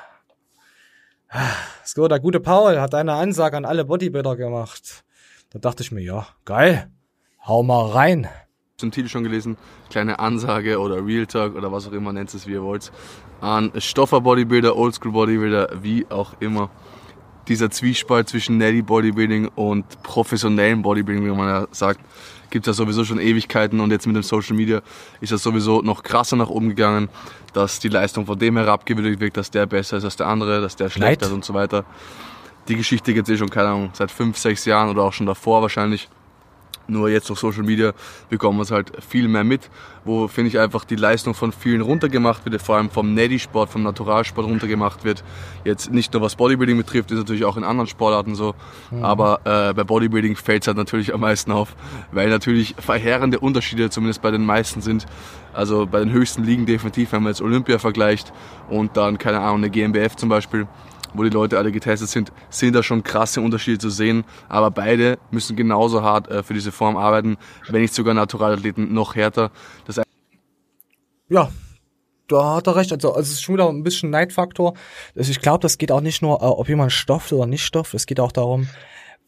[1.84, 5.04] So, der gute Paul hat eine Ansage an alle Bodybuilder gemacht.
[5.50, 6.90] Da dachte ich mir, ja, geil,
[7.46, 8.28] hau mal rein.
[8.78, 9.58] Zum Titel schon gelesen,
[9.90, 12.92] kleine Ansage oder Real Talk oder was auch immer, nennt es wie ihr wollt.
[13.42, 16.70] An Stoffer Bodybuilder, Oldschool Bodybuilder, wie auch immer.
[17.48, 22.00] Dieser Zwiespalt zwischen Nelly Bodybuilding und professionellem Bodybuilding, wie man ja sagt,
[22.50, 24.82] gibt es ja sowieso schon Ewigkeiten und jetzt mit dem Social Media
[25.22, 27.10] ist das sowieso noch krasser nach oben gegangen,
[27.54, 30.76] dass die Leistung von dem herabgewürdigt wird, dass der besser ist als der andere, dass
[30.76, 31.86] der schlechter ist und so weiter.
[32.68, 35.26] Die Geschichte gibt es eh schon, keine Ahnung, seit fünf, sechs Jahren oder auch schon
[35.26, 36.10] davor wahrscheinlich.
[36.88, 37.94] Nur jetzt durch Social Media
[38.30, 39.70] bekommen wir es halt viel mehr mit,
[40.06, 43.84] wo finde ich einfach die Leistung von vielen runtergemacht wird, vor allem vom Neddy-Sport, vom
[43.84, 45.24] Naturalsport runtergemacht wird.
[45.66, 48.56] Jetzt nicht nur was Bodybuilding betrifft, ist natürlich auch in anderen Sportarten so,
[48.92, 49.04] mhm.
[49.04, 51.76] aber äh, bei Bodybuilding fällt es halt natürlich am meisten auf,
[52.12, 55.06] weil natürlich verheerende Unterschiede zumindest bei den meisten sind.
[55.54, 58.32] Also bei den höchsten Ligen definitiv, wenn man jetzt Olympia vergleicht
[58.70, 60.68] und dann, keine Ahnung, eine GmbF zum Beispiel,
[61.14, 64.24] wo die Leute alle getestet sind, sind da schon krasse Unterschiede zu sehen.
[64.50, 67.38] Aber beide müssen genauso hart äh, für diese Form arbeiten,
[67.70, 69.52] wenn nicht sogar Naturalathleten noch härter.
[69.86, 70.02] Das
[71.30, 71.50] ja,
[72.28, 72.92] da hat er recht.
[72.92, 74.74] Also, also es ist schon wieder ein bisschen Neidfaktor.
[75.16, 77.94] Also ich glaube, das geht auch nicht nur, äh, ob jemand stofft oder nicht stofft.
[77.94, 78.68] Es geht auch darum,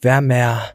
[0.01, 0.73] wer mehr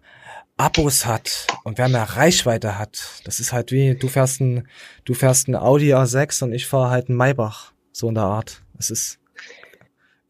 [0.57, 3.20] Abos hat und wer mehr Reichweite hat.
[3.24, 4.68] Das ist halt wie, du fährst ein,
[5.05, 7.72] du fährst ein Audi A6 und ich fahre halt einen Maybach.
[7.92, 8.62] So in der Art.
[8.78, 9.18] Es ist,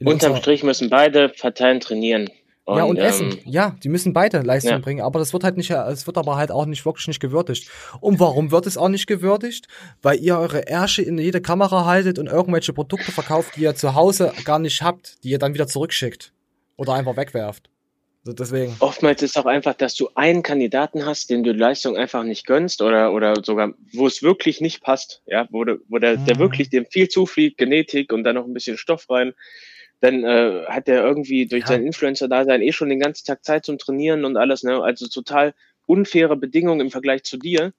[0.03, 2.31] Unterm Strich müssen beide Parteien trainieren.
[2.67, 3.39] Und, ja, und ähm, essen.
[3.45, 4.79] Ja, die müssen beide Leistung ja.
[4.79, 5.03] bringen.
[5.03, 7.69] Aber das wird halt nicht, es wird aber halt auch nicht wirklich nicht gewürdigt.
[8.01, 9.69] Und warum wird es auch nicht gewürdigt?
[10.01, 13.95] Weil ihr eure Ärsche in jede Kamera haltet und irgendwelche Produkte verkauft, die ihr zu
[13.95, 16.33] Hause gar nicht habt, die ihr dann wieder zurückschickt.
[16.77, 17.69] Oder einfach wegwerft.
[18.25, 18.75] Also deswegen.
[18.81, 22.81] Oftmals ist auch einfach, dass du einen Kandidaten hast, den du Leistung einfach nicht gönnst
[22.81, 25.21] oder, oder sogar, wo es wirklich nicht passt.
[25.27, 26.25] Ja, wo, wo der, mhm.
[26.25, 29.35] der wirklich dem viel zufliegt, Genetik und dann noch ein bisschen Stoff rein
[30.05, 31.69] dann äh, hat er irgendwie durch ja.
[31.69, 34.83] sein Influencer-Dasein eh schon den ganzen Tag Zeit zum Trainieren und alles, ne?
[34.83, 35.55] Also total
[35.87, 37.73] unfaire Bedingungen im Vergleich zu dir.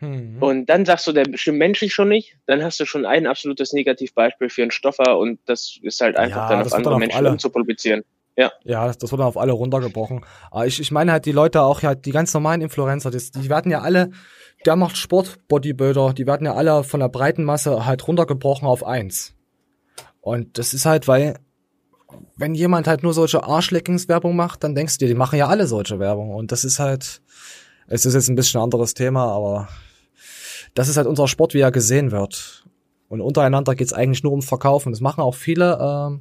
[0.00, 0.42] Mhm.
[0.42, 3.72] Und dann sagst du, der stimmt menschlich schon nicht, dann hast du schon ein absolutes
[3.72, 7.26] Negativbeispiel für einen Stoffer und das ist halt einfach ja, dann auf andere dann Menschen
[7.26, 8.04] auf umzupublizieren.
[8.36, 8.52] Ja.
[8.64, 10.24] Ja, das dann auf alle runtergebrochen.
[10.50, 13.48] Aber ich, ich meine halt die Leute auch, ja, die ganz normalen Influencer, das, die
[13.48, 14.10] werden ja alle,
[14.66, 18.84] der macht Sport, Bodybuilder, die werden ja alle von der breiten Masse halt runtergebrochen auf
[18.84, 19.34] eins.
[20.20, 21.36] Und das ist halt, weil
[22.36, 25.66] wenn jemand halt nur solche Arschleckingswerbung macht, dann denkst du dir, die machen ja alle
[25.66, 26.30] solche Werbung.
[26.34, 27.22] Und das ist halt,
[27.88, 29.68] es ist jetzt ein bisschen ein anderes Thema, aber
[30.74, 32.64] das ist halt unser Sport, wie er gesehen wird.
[33.08, 34.92] Und untereinander geht's eigentlich nur um Verkaufen.
[34.92, 36.20] Das machen auch viele, ähm,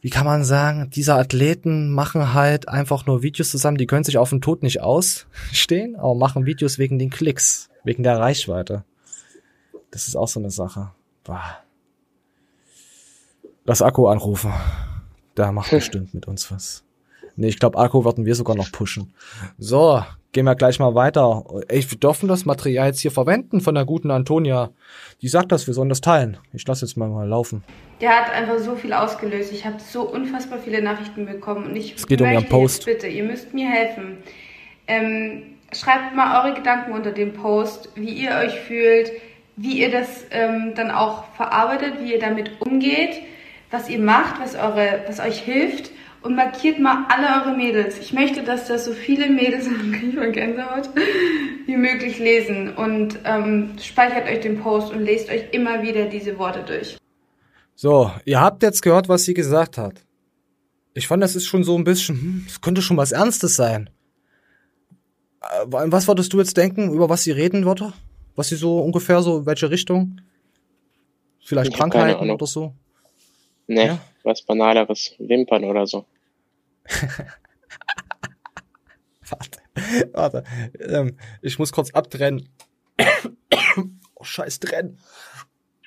[0.00, 4.18] wie kann man sagen, diese Athleten machen halt einfach nur Videos zusammen, die können sich
[4.18, 8.84] auf den Tod nicht ausstehen, aber machen Videos wegen den Klicks, wegen der Reichweite.
[9.90, 10.90] Das ist auch so eine Sache.
[11.24, 11.63] Boah.
[13.66, 14.52] Lass Akku anrufen.
[15.36, 16.84] Der macht bestimmt mit uns was.
[17.36, 19.14] Nee, ich glaube, Akku werden wir sogar noch pushen.
[19.58, 20.02] So,
[20.32, 21.42] gehen wir gleich mal weiter.
[21.68, 24.70] Ey, wir dürfen das Material jetzt hier verwenden von der guten Antonia.
[25.22, 26.36] Die sagt das, wir sollen das teilen.
[26.52, 27.64] Ich lasse jetzt mal mal laufen.
[28.02, 29.50] Der hat einfach so viel ausgelöst.
[29.50, 32.84] Ich habe so unfassbar viele Nachrichten bekommen und ich es geht um ihren Post.
[32.84, 34.18] bitte, ihr müsst mir helfen.
[34.86, 35.42] Ähm,
[35.72, 39.10] schreibt mal eure Gedanken unter dem Post, wie ihr euch fühlt,
[39.56, 43.22] wie ihr das ähm, dann auch verarbeitet, wie ihr damit umgeht
[43.74, 45.90] was ihr macht, was, eure, was euch hilft
[46.22, 47.98] und markiert mal alle eure Mädels.
[47.98, 49.66] Ich möchte, dass das so viele Mädels,
[50.32, 50.88] Gänsehaut,
[51.66, 56.38] wie möglich lesen und ähm, speichert euch den Post und lest euch immer wieder diese
[56.38, 56.96] Worte durch.
[57.74, 60.04] So, ihr habt jetzt gehört, was sie gesagt hat.
[60.94, 63.90] Ich fand, das ist schon so ein bisschen, hm, das könnte schon was Ernstes sein.
[65.40, 67.92] Äh, was würdest du jetzt denken, über was sie reden würde?
[68.36, 70.20] Was sie so ungefähr so, in welche Richtung?
[71.40, 72.74] Vielleicht ich Krankheiten oder so?
[73.66, 73.98] Nee, ja?
[74.22, 75.14] was Banaleres.
[75.18, 76.04] Wimpern oder so.
[79.28, 79.60] warte,
[80.12, 80.44] warte.
[80.80, 82.48] Ähm, ich muss kurz abtrennen.
[84.14, 84.98] oh, scheiß trennen.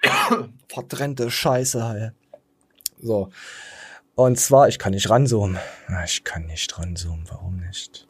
[0.67, 2.09] Vertrennte Scheiße, hey.
[2.99, 3.29] So.
[4.15, 5.57] Und zwar, ich kann nicht ranzoomen.
[5.87, 8.07] Ah, ich kann nicht ranzoomen, warum nicht?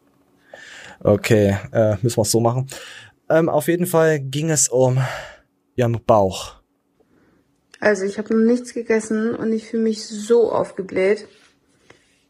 [1.02, 2.68] Okay, äh, müssen wir es so machen.
[3.30, 5.04] Ähm, auf jeden Fall ging es um
[5.76, 6.57] ihren Bauch.
[7.80, 11.28] Also ich habe noch nichts gegessen und ich fühle mich so aufgebläht.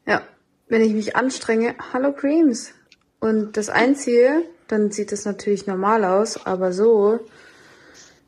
[0.05, 0.21] Ja,
[0.67, 2.73] wenn ich mich anstrenge, hallo Creams.
[3.19, 7.19] Und das Einzige, dann sieht es natürlich normal aus, aber so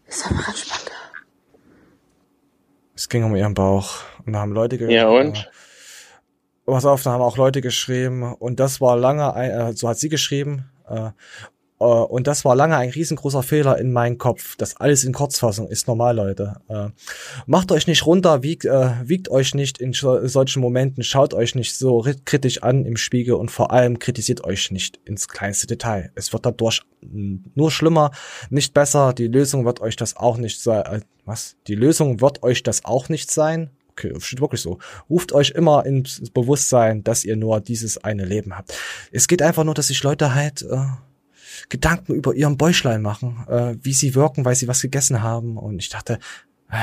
[0.08, 0.94] ist einfach entspannter.
[2.96, 4.96] Es ging um ihren Bauch und da haben Leute geschrieben.
[4.96, 5.38] Ja und?
[5.38, 5.46] Äh,
[6.66, 10.10] pass auf, da haben auch Leute geschrieben und das war lange, äh, so hat sie
[10.10, 11.12] geschrieben, äh,
[11.82, 14.58] Uh, und das war lange ein riesengroßer Fehler in meinem Kopf.
[14.58, 16.58] Das alles in Kurzfassung ist normal, Leute.
[16.68, 16.90] Uh,
[17.46, 21.78] macht euch nicht runter, wiegt, uh, wiegt euch nicht in solchen Momenten, schaut euch nicht
[21.78, 26.12] so kritisch an im Spiegel und vor allem kritisiert euch nicht ins kleinste Detail.
[26.16, 28.12] Es wird dadurch nur schlimmer,
[28.50, 29.14] nicht besser.
[29.14, 31.06] Die Lösung wird euch das auch nicht sein.
[31.24, 31.56] was?
[31.68, 33.70] Die Lösung wird euch das auch nicht sein.
[33.92, 34.80] okay, steht wirklich so.
[35.10, 38.74] Ruft euch immer ins Bewusstsein, dass ihr nur dieses eine Leben habt.
[39.14, 40.78] Es geht einfach nur, dass sich Leute halt äh,
[41.68, 45.58] Gedanken über ihren Bäuchlein machen, äh, wie sie wirken, weil sie was gegessen haben.
[45.58, 46.20] Und ich dachte,
[46.72, 46.78] äh,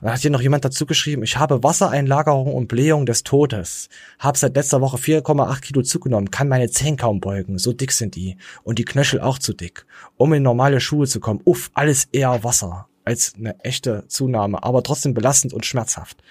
[0.00, 3.88] und dann hat hier noch jemand dazu geschrieben, ich habe Wassereinlagerung und Blähung des Todes.
[4.18, 8.14] Hab seit letzter Woche 4,8 Kilo zugenommen, kann meine Zehen kaum beugen, so dick sind
[8.14, 8.36] die.
[8.62, 9.86] Und die Knöchel auch zu dick.
[10.16, 14.82] Um in normale Schuhe zu kommen, uff, alles eher Wasser als eine echte Zunahme, aber
[14.82, 16.22] trotzdem belastend und schmerzhaft.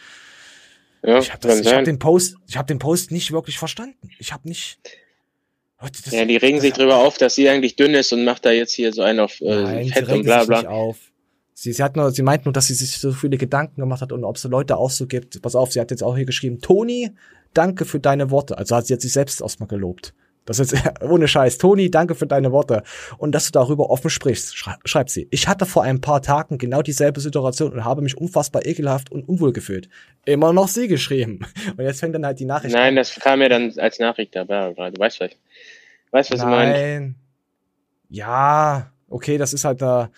[1.03, 4.09] Ja, ich habe hab den Post, ich habe den Post nicht wirklich verstanden.
[4.19, 4.79] Ich habe nicht.
[6.11, 8.73] Ja, die regen sich drüber auf, dass sie eigentlich dünn ist und macht da jetzt
[8.73, 10.59] hier so einen auf äh, Nein, Fett und bla bla.
[10.59, 10.97] Sich auf.
[11.53, 14.11] Sie, sie hat nur, sie meint nur, dass sie sich so viele Gedanken gemacht hat
[14.11, 15.41] und ob es Leute auch so gibt.
[15.41, 17.11] Pass auf, sie hat jetzt auch hier geschrieben, Toni,
[17.53, 18.57] danke für deine Worte.
[18.57, 20.13] Also hat sie jetzt sich selbst erstmal gelobt.
[20.45, 21.59] Das ist ohne Scheiß.
[21.59, 22.83] Toni, danke für deine Worte.
[23.17, 25.27] Und dass du darüber offen sprichst, schreibt sie.
[25.31, 29.29] Ich hatte vor ein paar Tagen genau dieselbe Situation und habe mich unfassbar ekelhaft und
[29.29, 29.89] unwohl gefühlt.
[30.25, 31.41] Immer noch sie geschrieben.
[31.77, 32.95] Und jetzt fängt dann halt die Nachricht Nein, an.
[32.95, 34.73] das kam ja dann als Nachricht dabei.
[34.73, 35.37] Du weißt vielleicht.
[36.11, 36.49] Weißt, was Nein.
[36.49, 37.15] du meinst?
[38.09, 40.09] Ja, okay, das ist halt da.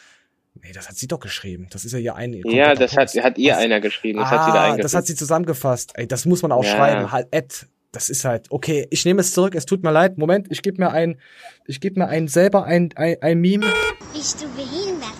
[0.61, 1.67] Nee, das hat sie doch geschrieben.
[1.71, 2.33] Das ist ja ihr ein.
[2.45, 4.19] Ja, das hat, hat ihr einer geschrieben.
[4.19, 5.91] Das ah, hat sie da Das hat sie zusammengefasst.
[5.95, 6.75] Ey, das muss man auch ja.
[6.75, 7.11] schreiben.
[7.11, 10.17] Halt, Ed, das ist halt, okay, ich nehme es zurück, es tut mir leid.
[10.17, 11.19] Moment, ich gebe mir ein,
[11.65, 13.65] ich gebe mir ein selber ein, ein, ein Meme.
[14.13, 15.13] Bist du behindert?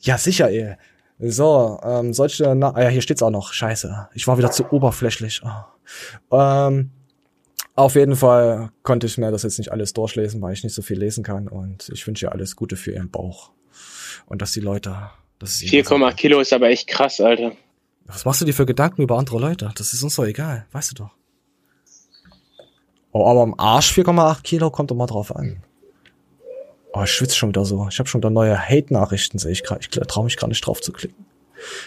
[0.00, 0.76] Ja, sicher, ey.
[1.20, 3.52] So, ähm, solche, na, ah ja, hier steht's auch noch.
[3.52, 4.08] Scheiße.
[4.14, 5.42] Ich war wieder zu oberflächlich.
[5.44, 6.36] Oh.
[6.36, 6.92] Ähm,
[7.78, 10.82] auf jeden Fall konnte ich mir das jetzt nicht alles durchlesen, weil ich nicht so
[10.82, 11.46] viel lesen kann.
[11.46, 13.52] Und ich wünsche ihr alles Gute für ihren Bauch
[14.26, 15.10] und dass die Leute.
[15.40, 17.52] 4,8 Kilo ist aber echt krass, Alter.
[18.06, 19.70] Was machst du dir für Gedanken über andere Leute?
[19.76, 21.10] Das ist uns doch egal, weißt du doch.
[23.12, 25.62] Oh, aber am Arsch 4,8 Kilo kommt doch mal drauf an.
[26.92, 27.86] Oh, ich schwitze schon wieder so.
[27.88, 29.82] Ich habe schon wieder neue Hate-Nachrichten, sehe ich gerade.
[29.82, 31.26] Ich traue mich gar nicht drauf zu klicken.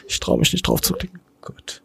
[0.07, 1.19] Ich traue mich nicht drauf zu klicken.
[1.41, 1.83] Gut.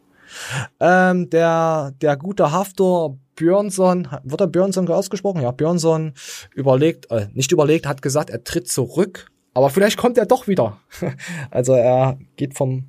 [0.78, 5.42] Ähm, der, der gute Haftor Björnson, wird der Björnson ausgesprochen?
[5.42, 6.14] Ja, Björnson
[6.54, 10.76] überlegt, äh, nicht überlegt, hat gesagt, er tritt zurück aber vielleicht kommt er doch wieder.
[11.50, 12.84] also er geht vom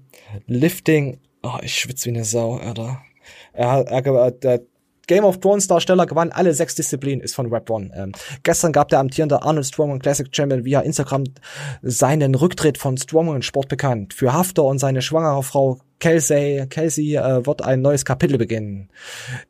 [0.48, 1.18] Lifting.
[1.42, 3.00] Oh, ich schwitze wie eine Sau, Alter.
[3.54, 4.62] Er, er, der
[5.08, 7.92] Game of Thrones Darsteller gewann alle sechs Disziplinen, ist von Rap One.
[7.96, 8.12] Ähm,
[8.44, 11.24] gestern gab der amtierende Arnold Strongman Classic Champion via Instagram
[11.84, 14.14] seinen Rücktritt von Strongman Sport bekannt.
[14.14, 18.90] Für Hafter und seine schwangere Frau Kelsey, Kelsey äh, wird ein neues Kapitel beginnen.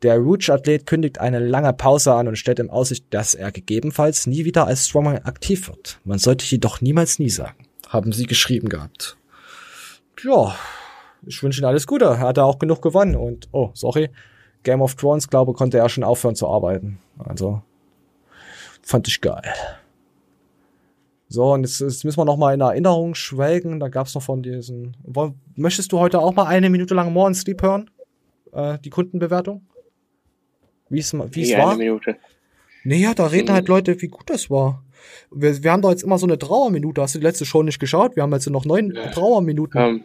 [0.02, 4.46] Der Rouge-Athlet kündigt eine lange Pause an und stellt in Aussicht, dass er gegebenenfalls nie
[4.46, 6.00] wieder als Strongman aktiv wird.
[6.06, 7.66] Man sollte jedoch niemals nie sagen.
[7.90, 9.18] Haben sie geschrieben gehabt.
[10.24, 10.56] Ja,
[11.26, 12.06] ich wünsche Ihnen alles Gute.
[12.06, 14.10] Er hat auch genug gewonnen und, oh, sorry,
[14.64, 17.00] Game of Thrones, glaube konnte er schon aufhören zu arbeiten.
[17.20, 17.62] Also,
[18.82, 19.44] fand ich geil.
[21.30, 23.80] So, und jetzt, jetzt müssen wir noch mal in Erinnerung schwelgen.
[23.80, 24.96] Da gab's noch von diesen.
[25.56, 27.90] Möchtest du heute auch mal eine Minute lang More on Sleep hören?
[28.54, 29.66] Äh, die Kundenbewertung?
[30.90, 31.20] Wie es es
[31.58, 31.72] war?
[31.72, 32.16] Eine Minute.
[32.84, 34.84] Naja, da reden halt Leute, wie gut das war.
[35.32, 37.02] Wir, wir haben doch jetzt immer so eine Trauerminute.
[37.02, 38.16] Hast du die letzte schon nicht geschaut?
[38.16, 39.08] Wir haben jetzt noch neun ja.
[39.12, 40.04] Trauerminuten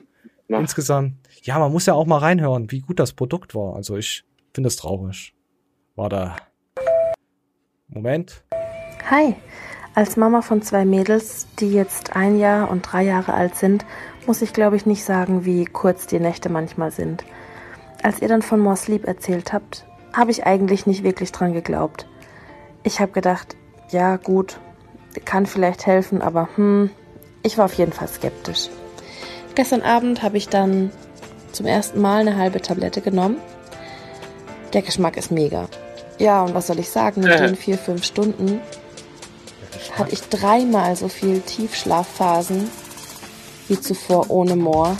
[0.49, 1.15] um, insgesamt.
[1.45, 3.77] Ja, man muss ja auch mal reinhören, wie gut das Produkt war.
[3.77, 5.35] Also ich finde es traurig.
[5.95, 6.37] War da.
[7.89, 8.45] Moment.
[9.11, 9.37] Hi.
[9.95, 13.85] Als Mama von zwei Mädels, die jetzt ein Jahr und drei Jahre alt sind,
[14.27, 17.25] muss ich glaube ich nicht sagen, wie kurz die Nächte manchmal sind.
[18.03, 19.85] Als ihr dann von More Sleep erzählt habt,
[20.15, 22.07] habe ich eigentlich nicht wirklich dran geglaubt.
[22.83, 23.55] Ich habe gedacht,
[23.91, 24.59] ja gut,
[25.27, 26.91] kann vielleicht helfen, aber hm,
[27.43, 28.71] ich war auf jeden Fall skeptisch.
[29.55, 30.91] Gestern Abend habe ich dann
[31.53, 33.37] zum ersten Mal eine halbe Tablette genommen.
[34.73, 35.69] Der Geschmack ist mega.
[36.19, 38.61] Ja, und was soll ich sagen, mit den vier, fünf Stunden
[39.93, 42.71] hatte ich dreimal so viel Tiefschlafphasen
[43.69, 44.97] wie zuvor ohne Moor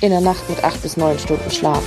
[0.00, 1.82] in der Nacht mit acht bis neun Stunden Schlaf.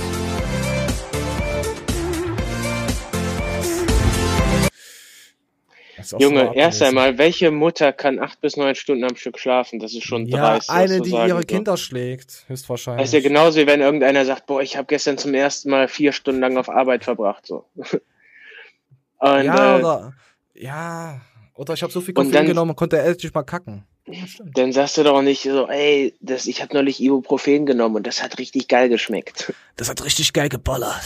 [6.18, 9.78] Junge, erst einmal, welche Mutter kann acht bis neun Stunden am Stück schlafen?
[9.78, 10.70] Das ist schon ja, dreist.
[10.70, 13.02] Eine, die ihre Kinder schlägt, höchstwahrscheinlich.
[13.02, 15.88] Das ist ja genauso wie wenn irgendeiner sagt, boah, ich habe gestern zum ersten Mal
[15.88, 17.46] vier Stunden lang auf Arbeit verbracht.
[17.46, 17.66] So.
[19.18, 20.14] Und, ja, äh, oder
[20.54, 21.20] ja,
[21.58, 23.84] oder ich habe so viel Koffein dann, genommen und konnte endlich mal kacken.
[24.06, 28.06] Ja, dann sagst du doch nicht so, ey, das, ich habe neulich Ibuprofen genommen und
[28.06, 29.52] das hat richtig geil geschmeckt.
[29.76, 31.02] Das hat richtig geil geballert.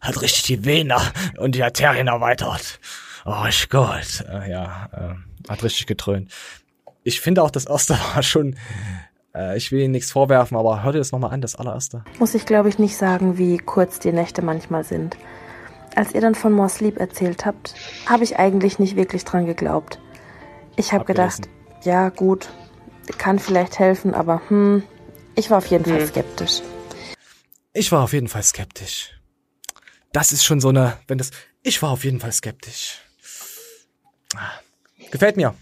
[0.00, 2.80] Hat richtig die Vena und die Arterien erweitert.
[3.26, 4.24] Oh ich Gott.
[4.26, 6.32] Äh, ja, äh, hat richtig getrönt.
[7.02, 8.56] Ich finde auch, das erste war schon
[9.34, 12.02] äh, ich will Ihnen nichts vorwerfen, aber hör dir das nochmal an, das allererste.
[12.18, 15.18] Muss ich, glaube ich, nicht sagen, wie kurz die Nächte manchmal sind.
[15.96, 17.74] Als ihr dann von More Sleep erzählt habt,
[18.04, 19.98] habe ich eigentlich nicht wirklich dran geglaubt.
[20.76, 21.48] Ich habe gedacht,
[21.84, 22.50] ja gut,
[23.16, 24.82] kann vielleicht helfen, aber hm,
[25.36, 26.06] ich war auf jeden Fall hm.
[26.06, 26.60] skeptisch.
[27.72, 29.18] ich war auf jeden Fall skeptisch.
[30.12, 31.30] Das ist schon so eine, wenn das,
[31.62, 33.00] ich war auf jeden Fall skeptisch.
[35.10, 35.54] Gefällt mir.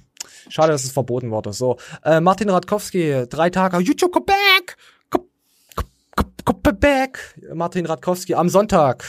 [0.49, 1.53] Schade, dass es verboten wurde.
[1.53, 4.54] So, äh, Martin Radkowski, drei Tage, YouTube, come back!
[6.45, 7.35] Back!
[7.55, 9.05] Martin Radkowski, am Sonntag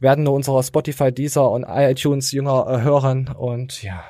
[0.00, 3.28] werden nur unsere Spotify, Deezer und iTunes Jünger äh, hören.
[3.28, 4.04] Und ja,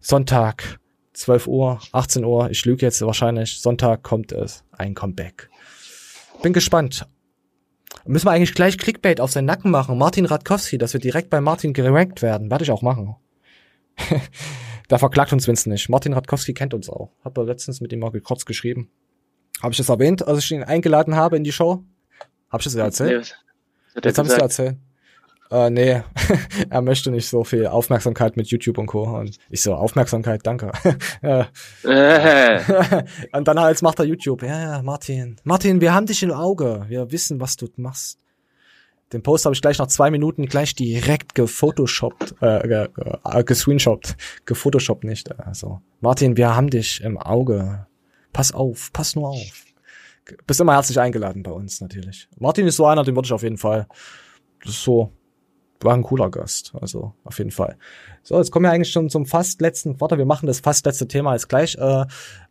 [0.00, 0.78] Sonntag,
[1.12, 5.50] 12 Uhr, 18 Uhr, ich lüge jetzt wahrscheinlich, Sonntag kommt es, ein Comeback.
[6.42, 7.06] Bin gespannt.
[8.06, 9.98] Müssen wir eigentlich gleich Clickbait auf seinen Nacken machen.
[9.98, 12.50] Martin Radkowski, dass wir direkt bei Martin gerankt werden.
[12.50, 13.16] Werde ich auch machen.
[14.88, 15.88] da verklagt uns Winston nicht.
[15.88, 17.12] Martin Radkowski kennt uns auch.
[17.24, 18.90] Hab er letztens mit ihm mal kurz geschrieben.
[19.64, 21.82] Habe ich das erwähnt, als ich ihn eingeladen habe in die Show?
[22.50, 23.42] Habe ich das erzählt?
[23.94, 24.76] Nee, Jetzt habe ich es erzählt.
[25.50, 26.02] Äh, nee,
[26.68, 29.04] er möchte nicht so viel Aufmerksamkeit mit YouTube und Co.
[29.04, 30.70] Und ich so, Aufmerksamkeit, danke.
[33.32, 34.42] und dann halt macht er YouTube.
[34.42, 35.36] Ja, ja, Martin.
[35.44, 36.84] Martin, wir haben dich im Auge.
[36.88, 38.18] Wir wissen, was du machst.
[39.14, 44.14] Den Post habe ich gleich nach zwei Minuten gleich direkt gefotoshoppt, äh, äh, gescreenshoppt.
[44.44, 45.40] Gefotoshoppt nicht.
[45.40, 47.86] Also, Martin, wir haben dich im Auge.
[48.34, 49.64] Pass auf, pass nur auf.
[50.46, 52.28] Bist immer herzlich eingeladen bei uns, natürlich.
[52.36, 53.86] Martin ist so einer, den würde ich auf jeden Fall.
[54.62, 55.12] Das ist so,
[55.84, 56.72] war ein cooler Gast.
[56.80, 57.76] Also auf jeden Fall.
[58.22, 60.00] So, jetzt kommen wir eigentlich schon zum fast letzten.
[60.00, 61.76] Warte, wir machen das fast letzte Thema jetzt gleich.
[61.76, 62.06] Äh,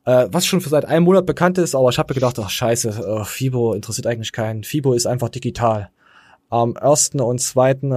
[0.06, 2.50] äh, was schon für seit einem Monat bekannt ist, aber ich habe mir gedacht, ach
[2.50, 4.64] scheiße, äh, FIBO interessiert eigentlich keinen.
[4.64, 5.90] FIBO ist einfach digital.
[6.50, 7.92] Am ersten und zweiten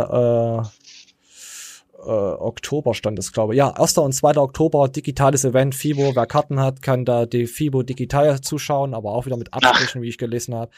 [2.07, 3.59] äh, Oktober stand es, glaube ich.
[3.59, 3.99] Ja, 1.
[3.99, 4.37] und 2.
[4.37, 6.15] Oktober, digitales Event, FIBO.
[6.15, 10.09] Wer Karten hat, kann da die FIBO digital zuschauen, aber auch wieder mit Abstrichen, wie
[10.09, 10.71] ich gelesen habe.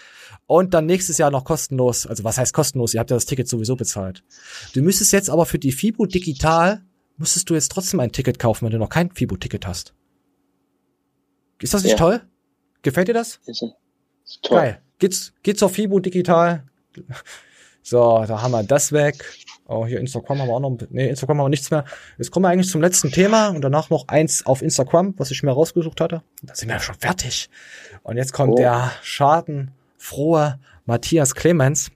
[0.47, 2.07] Und dann nächstes Jahr noch kostenlos.
[2.07, 2.95] Also was heißt kostenlos?
[2.95, 4.24] Ihr habt ja das Ticket sowieso bezahlt.
[4.74, 6.83] Du müsstest jetzt aber für die FIBO digital,
[7.18, 9.95] müsstest du jetzt trotzdem ein Ticket kaufen, wenn du noch kein FIBO-Ticket hast.
[11.61, 11.99] Ist das nicht ja.
[11.99, 12.22] toll?
[12.83, 13.41] Gefällt dir das?
[13.45, 13.64] Ist
[14.43, 14.59] toll.
[14.59, 14.83] Geil.
[14.99, 16.64] Geht's, geht's auf FIBO digital?
[17.81, 19.24] So, da haben wir das weg.
[19.70, 21.84] Oh, hier Instagram haben wir auch noch, nee, Instagram haben wir nichts mehr.
[22.16, 25.42] Jetzt kommen wir eigentlich zum letzten Thema und danach noch eins auf Instagram, was ich
[25.42, 26.22] mir rausgesucht hatte.
[26.42, 27.50] Da sind wir ja schon fertig.
[28.02, 28.56] Und jetzt kommt oh.
[28.56, 31.90] der schadenfrohe Matthias Clemens,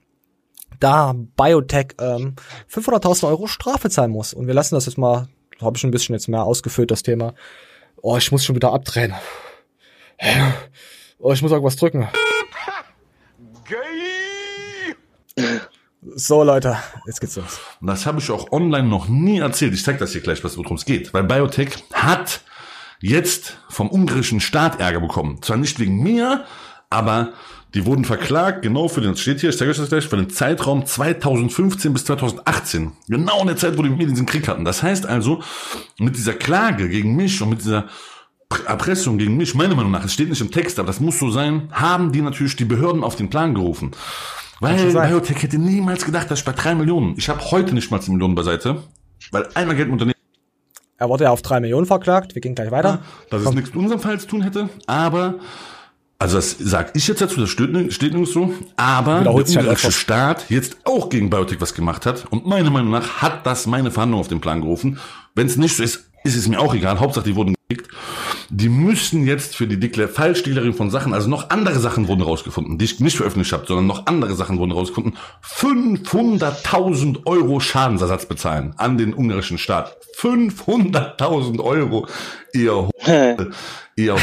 [0.81, 2.37] da Biotech ähm,
[2.71, 4.35] 500.000 Euro Strafe zahlen muss.
[4.35, 7.33] Und wir lassen das jetzt mal, habe ich ein bisschen jetzt mehr ausgefüllt, das Thema.
[8.03, 9.15] Oh, ich muss schon wieder abdrehen.
[11.19, 12.07] Oh, ich muss irgendwas drücken.
[16.05, 16.77] So, Leute,
[17.07, 17.61] jetzt geht's los.
[17.81, 19.73] Und das habe ich auch online noch nie erzählt.
[19.73, 21.15] Ich zeig das hier gleich, worum es geht.
[21.15, 22.41] Weil Biotech hat
[23.01, 25.41] jetzt vom ungarischen Staat Ärger bekommen.
[25.43, 26.45] Zwar nicht wegen mir,
[26.91, 27.35] aber
[27.75, 30.29] die wurden verklagt, genau für den, steht hier, ich zeige euch das gleich, für den
[30.29, 32.93] Zeitraum 2015 bis 2018.
[33.07, 34.65] Genau in der Zeit, wo die mit mir diesen Krieg hatten.
[34.65, 35.41] Das heißt also,
[36.01, 37.87] mit dieser Klage gegen mich und mit dieser
[38.67, 41.31] Erpressung gegen mich, meiner Meinung nach, es steht nicht im Text, aber das muss so
[41.31, 43.93] sein, haben die natürlich die Behörden auf den Plan gerufen.
[44.63, 48.01] Weil Biotech hätte niemals gedacht, dass ich bei drei Millionen, ich habe heute nicht mal
[48.01, 48.85] 10 Millionen beiseite,
[49.33, 50.15] weil einmal Geld im Unternehmen.
[50.99, 52.89] Er wurde ja auf drei Millionen verklagt, wir gehen gleich weiter.
[52.89, 53.51] Ja, dass Komm.
[53.51, 55.41] es nichts mit unserem Fall zu tun hätte, aber,
[56.21, 59.91] also das sag ich jetzt dazu, das steht, steht nirgends so, aber der halt ungarische
[59.91, 63.91] Staat jetzt auch gegen Biotech was gemacht hat und meiner Meinung nach hat das meine
[63.91, 65.01] Verhandlung auf den Plan gerufen.
[65.35, 67.91] Wenn es nicht so ist, ist es mir auch egal, Hauptsache die wurden gekickt.
[68.51, 72.77] Die müssen jetzt für die Deklar Fallstehlerin von Sachen, also noch andere Sachen wurden rausgefunden,
[72.77, 78.75] die ich nicht veröffentlicht habe, sondern noch andere Sachen wurden rausgefunden, 500.000 Euro Schadensersatz bezahlen
[78.77, 79.97] an den ungarischen Staat.
[80.19, 82.07] 500.000 Euro,
[82.53, 82.91] ihr
[83.97, 84.17] ihr,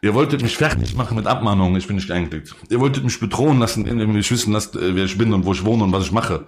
[0.00, 2.54] ihr wolltet mich fertig machen mit Abmahnungen, ich bin nicht eingeklickt.
[2.70, 5.44] Ihr wolltet mich bedrohen lassen, indem ihr mich wissen lasst, äh, wer ich bin und
[5.44, 6.46] wo ich wohne und was ich mache.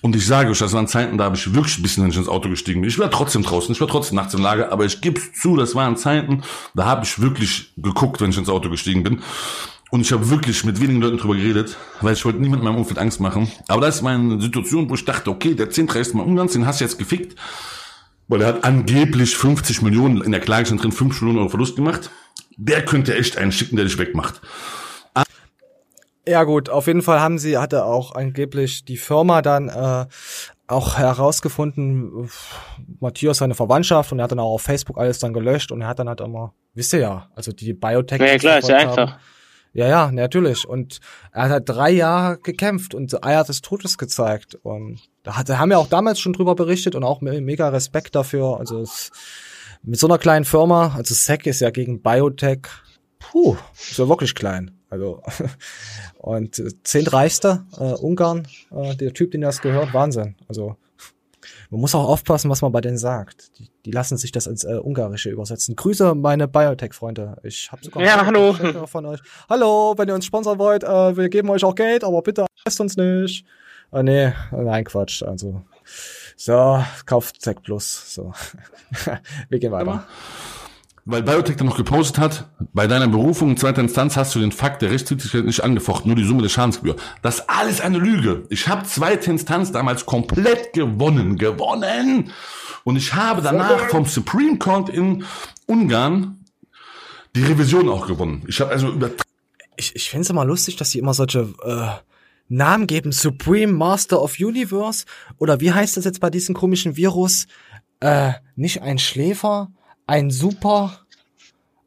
[0.00, 2.48] Und ich sage euch, das waren Zeiten, da habe ich wirklich ein bisschen ins Auto
[2.48, 5.56] gestiegen Ich war trotzdem draußen, ich war trotzdem nachts im Lager, aber ich gebe zu,
[5.56, 6.42] das waren Zeiten,
[6.74, 9.22] da habe ich wirklich geguckt, wenn ich ins Auto gestiegen bin.
[9.90, 12.78] Und ich habe wirklich mit wenigen Leuten drüber geredet, weil ich wollte niemand in meinem
[12.78, 13.50] Umfeld Angst machen.
[13.68, 16.16] Aber das ist meine Situation, wo ich dachte, okay, der 10.30.
[16.16, 17.36] Mal Ungarns, den hast du jetzt gefickt.
[18.28, 21.76] Weil er hat angeblich 50 Millionen, in der Klage schon drin 5 Millionen Euro Verlust
[21.76, 22.10] gemacht.
[22.58, 24.42] Der könnte echt einen schicken, der dich wegmacht.
[26.28, 30.06] Ja gut, auf jeden Fall haben sie, hatte auch angeblich die Firma dann äh,
[30.66, 32.28] auch herausgefunden,
[33.00, 35.88] Matthias seine Verwandtschaft und er hat dann auch auf Facebook alles dann gelöscht und er
[35.88, 38.20] hat dann halt immer, wisst ihr ja, also die Biotech.
[38.20, 39.18] Ja, klar, ist ja haben, einfach.
[39.72, 40.68] Ja, ja, natürlich.
[40.68, 41.00] Und
[41.32, 44.56] er hat halt drei Jahre gekämpft und Eier des Todes gezeigt.
[44.62, 48.14] Und da hat, da haben wir auch damals schon drüber berichtet und auch mega Respekt
[48.14, 48.58] dafür.
[48.58, 49.10] Also es,
[49.82, 52.66] mit so einer kleinen Firma, also SEC ist ja gegen Biotech,
[53.18, 54.77] puh, ist ja wirklich klein.
[54.90, 55.22] Also
[56.18, 60.36] und äh, zehntreichster äh, Ungarn, äh, der Typ, den das gehört, Wahnsinn.
[60.48, 60.76] Also
[61.70, 63.58] Man muss auch aufpassen, was man bei denen sagt.
[63.58, 65.76] Die, die lassen sich das ins äh, Ungarische übersetzen.
[65.76, 67.36] Grüße meine Biotech-Freunde.
[67.42, 68.54] Ich habe sogar ja, hallo.
[68.86, 69.20] von euch.
[69.48, 72.80] Hallo, wenn ihr uns sponsern wollt, äh, wir geben euch auch Geld, aber bitte lasst
[72.80, 73.44] uns nicht.
[73.92, 75.22] Äh, nee, nein, Quatsch.
[75.22, 75.62] Also
[76.36, 78.14] so, kauft Tech Plus.
[78.14, 78.32] So,
[79.48, 80.06] wir gehen weiter.
[81.10, 84.52] Weil Biotech dann noch gepostet hat, bei deiner Berufung in zweiter Instanz hast du den
[84.52, 86.96] Fakt der Rechtstätigkeit nicht angefochten, nur die Summe der Schadensgebühr.
[87.22, 88.44] Das ist alles eine Lüge.
[88.50, 91.38] Ich habe zweite Instanz damals komplett gewonnen.
[91.38, 92.30] Gewonnen!
[92.84, 95.24] Und ich habe danach vom Supreme Court in
[95.64, 96.44] Ungarn
[97.34, 98.44] die Revision auch gewonnen.
[98.46, 99.08] Ich habe also über...
[99.76, 101.54] Ich, ich finde es immer lustig, dass sie immer solche...
[101.64, 102.04] Äh
[102.50, 105.04] Namen geben, Supreme Master of Universe
[105.36, 107.46] oder wie heißt das jetzt bei diesem komischen Virus?
[108.00, 109.70] Äh, nicht ein Schläfer,
[110.08, 110.98] ein Super.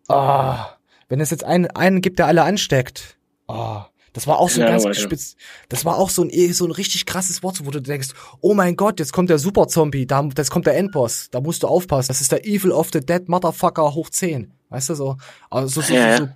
[0.07, 0.78] Ah,
[1.09, 3.17] wenn es jetzt einen, einen gibt, der alle ansteckt.
[3.47, 5.36] Ah, das war auch so ein ja, ganz spitz.
[5.69, 8.09] Das war auch so ein, eh, so ein richtig krasses Wort, wo du denkst,
[8.41, 11.63] oh mein Gott, jetzt kommt der Super Zombie, da, jetzt kommt der Endboss, da musst
[11.63, 12.09] du aufpassen.
[12.09, 14.51] Das ist der Evil of the Dead Motherfucker hoch 10.
[14.69, 15.17] Weißt du so?
[15.49, 16.32] Also so, so, ja, so, so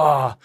[0.00, 0.36] ah,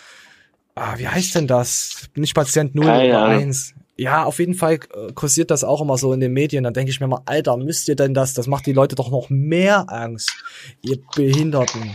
[0.76, 2.10] ah, wie heißt denn das?
[2.16, 3.74] Nicht Patient 0 oder 1.
[3.98, 6.66] Ja, auf jeden Fall äh, kursiert das auch immer so in den Medien.
[6.66, 8.34] Dann denke ich mir mal, Alter, müsst ihr denn das?
[8.34, 10.34] Das macht die Leute doch noch mehr Angst.
[10.82, 11.92] Ihr Behinderten.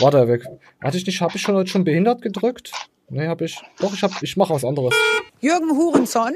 [0.00, 0.44] Warte, weg.
[0.80, 2.70] Hatte ich nicht, habe ich schon heute schon behindert gedrückt?
[3.08, 3.60] Nee, habe ich.
[3.78, 4.94] Doch, ich hab, ich mache was anderes.
[5.40, 6.32] Jürgen Hurenson.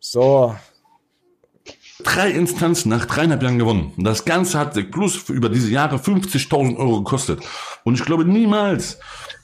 [0.00, 0.56] So.
[2.02, 3.92] Drei Instanzen nach dreieinhalb Jahren gewonnen.
[3.98, 7.40] Das Ganze hat der Plus für über diese Jahre 50.000 Euro gekostet.
[7.84, 8.98] Und ich glaube niemals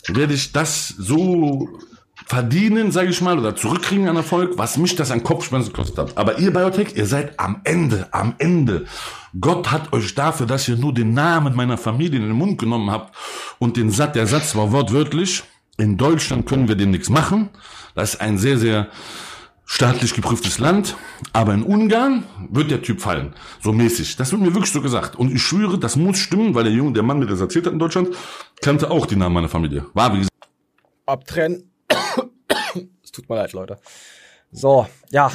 [0.09, 1.69] werde ich das so
[2.29, 6.19] verdienen, sage ich mal, oder zurückkriegen an Erfolg, was mich das an Kopfschmerzen gekostet hat.
[6.19, 8.85] Aber ihr Biotech, ihr seid am Ende, am Ende.
[9.41, 12.91] Gott hat euch dafür, dass ihr nur den Namen meiner Familie in den Mund genommen
[12.91, 13.17] habt
[13.59, 15.43] und den Satz, der Satz war wortwörtlich,
[15.79, 17.49] in Deutschland können wir dem nichts machen.
[17.95, 18.89] Das ist ein sehr, sehr
[19.65, 20.97] staatlich geprüftes Land,
[21.33, 24.17] aber in Ungarn wird der Typ fallen, so mäßig.
[24.17, 25.17] Das wird mir wirklich so gesagt.
[25.17, 27.73] Und ich schwöre, das muss stimmen, weil der Junge, der Mann, der das erzählt hat
[27.73, 28.09] in Deutschland,
[28.61, 29.87] kannte auch die Namen meiner Familie.
[29.95, 30.35] War wie gesagt.
[31.07, 31.71] Abtrennen.
[33.03, 33.79] Es tut mir leid, Leute.
[34.53, 35.31] So, ja.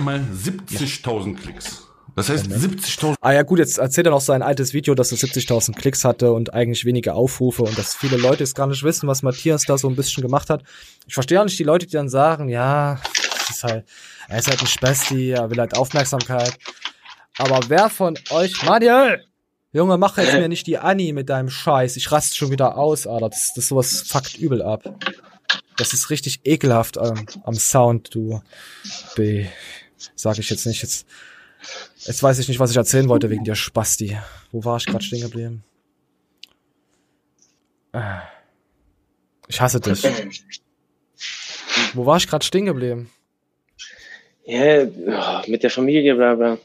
[0.00, 1.88] Mal 70.000 Klicks.
[2.14, 3.14] Das heißt 70.000.
[3.20, 6.32] Ah ja gut, jetzt erzählt er noch sein altes Video, dass es 70.000 Klicks hatte
[6.32, 9.78] und eigentlich wenige Aufrufe und dass viele Leute jetzt gar nicht wissen, was Matthias da
[9.78, 10.62] so ein bisschen gemacht hat.
[11.06, 13.00] Ich verstehe auch nicht die Leute, die dann sagen, ja,
[13.48, 13.86] ist halt,
[14.28, 16.58] er ist halt ein Spasti, er will halt Aufmerksamkeit.
[17.38, 19.24] Aber wer von euch, Manuel,
[19.74, 21.96] Junge, mach jetzt mir nicht die Annie mit deinem Scheiß.
[21.96, 23.30] Ich raste schon wieder aus, Alter.
[23.30, 24.82] Das, das sowas fuckt übel ab.
[25.78, 28.42] Das ist richtig ekelhaft ähm, am Sound, du.
[29.16, 29.46] B.
[30.14, 30.82] Sag ich jetzt nicht.
[30.82, 31.06] Jetzt,
[32.00, 34.18] jetzt weiß ich nicht, was ich erzählen wollte wegen der Spasti.
[34.50, 35.64] Wo war ich gerade stehen geblieben?
[37.92, 38.18] Äh.
[39.48, 40.02] Ich hasse dich.
[41.94, 43.10] Wo war ich gerade stehen geblieben?
[44.44, 44.86] Ja,
[45.46, 46.58] mit der Familie, bla bla.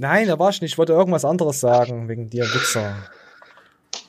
[0.00, 0.72] Nein, da war ich nicht.
[0.72, 2.94] Ich wollte irgendwas anderes sagen, wegen dir, Wichser.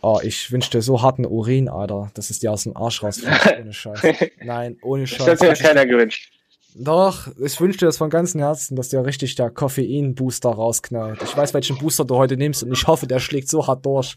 [0.01, 3.59] Oh, ich wünsche dir so harten Urin, Alter, dass es dir aus dem Arsch rausfällt.
[3.59, 4.01] Ohne Scheiß.
[4.43, 5.25] Nein, ohne Scheiß.
[5.25, 6.31] Das hat mir keiner gewünscht.
[6.75, 11.23] Doch, ich wünsche dir das von ganzem Herzen, dass dir richtig der Koffein-Booster rausknallt.
[11.23, 14.15] Ich weiß, welchen Booster du heute nimmst und ich hoffe, der schlägt so hart durch.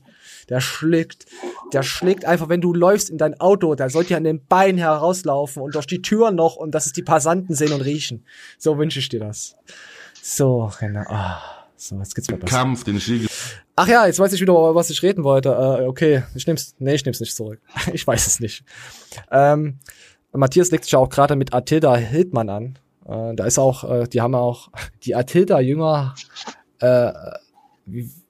[0.51, 1.25] Der schlägt,
[1.73, 4.77] der schlägt einfach, wenn du läufst in dein Auto, der sollte ja an den Beinen
[4.77, 8.27] herauslaufen und durch die Tür noch und dass es die Passanten sehen und riechen.
[8.59, 9.57] So wünsche ich dir das.
[10.21, 11.07] So, Renner.
[11.09, 11.62] Oh.
[11.83, 12.45] So, jetzt geht's besser.
[12.45, 13.29] Kampf, den ich
[13.75, 15.49] Ach ja, jetzt weiß ich wieder, was ich reden wollte.
[15.49, 17.61] Äh, okay, ich nehm's, nee, ich nehm's nicht zurück.
[17.93, 18.65] ich weiß es nicht.
[19.33, 19.81] Ähm,
[20.31, 22.79] Matthias legt sich ja auch gerade mit Atilda Hildmann an.
[23.05, 24.69] Äh, da ist auch, äh, die haben auch
[25.03, 26.15] die Atilda-Jünger,
[26.79, 27.13] äh,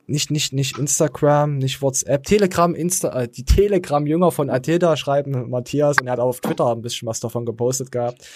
[0.07, 5.99] nicht, nicht, nicht Instagram, nicht WhatsApp, Telegram, Insta, äh, die Telegram-Jünger von Atilda schreiben Matthias
[6.01, 8.27] und er hat auch auf Twitter ein bisschen was davon gepostet gehabt.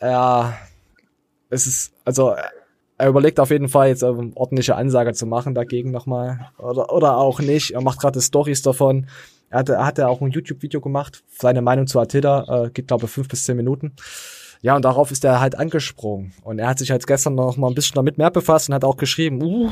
[0.00, 0.58] Ja,
[1.50, 2.34] es ist, also
[2.98, 6.50] er überlegt auf jeden Fall jetzt eine ordentliche Ansage zu machen dagegen nochmal.
[6.58, 7.70] Oder, oder auch nicht.
[7.70, 9.06] Er macht gerade Stories davon.
[9.50, 11.22] Er hatte, er hatte auch ein YouTube-Video gemacht.
[11.28, 13.94] Seine Meinung zu Attila äh, geht, glaube fünf bis zehn Minuten.
[14.60, 16.32] Ja, und darauf ist er halt angesprungen.
[16.42, 18.84] Und er hat sich halt gestern noch mal ein bisschen damit mehr befasst und hat
[18.84, 19.70] auch geschrieben, uh,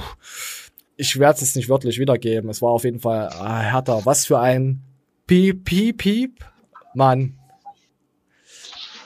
[0.97, 2.48] ich werde es nicht wörtlich wiedergeben.
[2.48, 4.03] Es war auf jeden Fall äh, härter.
[4.05, 4.82] Was für ein
[5.27, 6.44] Piep, Piep, Piep.
[6.94, 7.39] Mann,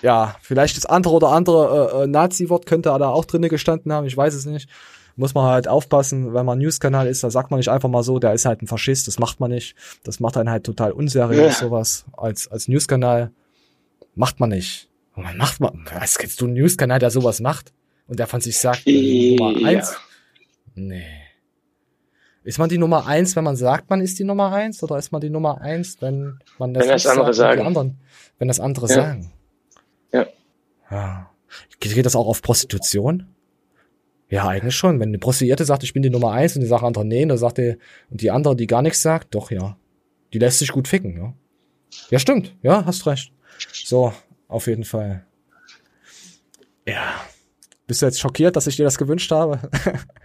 [0.03, 4.07] ja, vielleicht das andere oder andere äh, äh, Nazi-Wort könnte da auch drinne gestanden haben,
[4.07, 4.69] ich weiß es nicht.
[5.17, 8.19] Muss man halt aufpassen, wenn man News-Kanal ist, da sagt man nicht einfach mal so,
[8.19, 9.75] der ist halt ein Faschist, das macht man nicht.
[10.05, 11.67] Das macht einen halt total unseriös, ja.
[11.67, 12.07] sowas.
[12.17, 13.33] Als, als News-Kanal
[14.15, 14.89] macht man nicht.
[15.15, 17.73] Und man macht man, was kennst du einen News-Kanal, der sowas macht?
[18.07, 19.97] Und der von sich sagt, äh, Nummer eins?
[20.75, 21.05] Nee.
[22.43, 25.13] Ist man die Nummer eins, wenn man sagt, man ist die Nummer eins, oder ist
[25.13, 27.67] man die Nummer eins, wenn man das, wenn das andere sagt, sagen.
[27.67, 28.01] Anderen,
[28.39, 28.95] wenn das andere ja.
[28.95, 29.33] sagen?
[30.91, 31.31] Ja.
[31.81, 33.27] Geht das auch auf Prostitution?
[34.29, 35.01] Ja, eigentlich schon.
[35.01, 37.37] Wenn eine Prostituierte sagt, ich bin die Nummer eins und die sagt andere nee, dann
[37.37, 37.77] sagt die,
[38.11, 39.77] und die andere, die gar nichts sagt, doch, ja.
[40.33, 41.35] Die lässt sich gut ficken, ja.
[42.11, 42.55] Ja, stimmt.
[42.63, 43.33] Ja, hast recht.
[43.73, 44.13] So,
[44.47, 45.27] auf jeden Fall.
[46.87, 47.21] Ja.
[47.89, 49.69] Bist du jetzt schockiert, dass ich dir das gewünscht habe?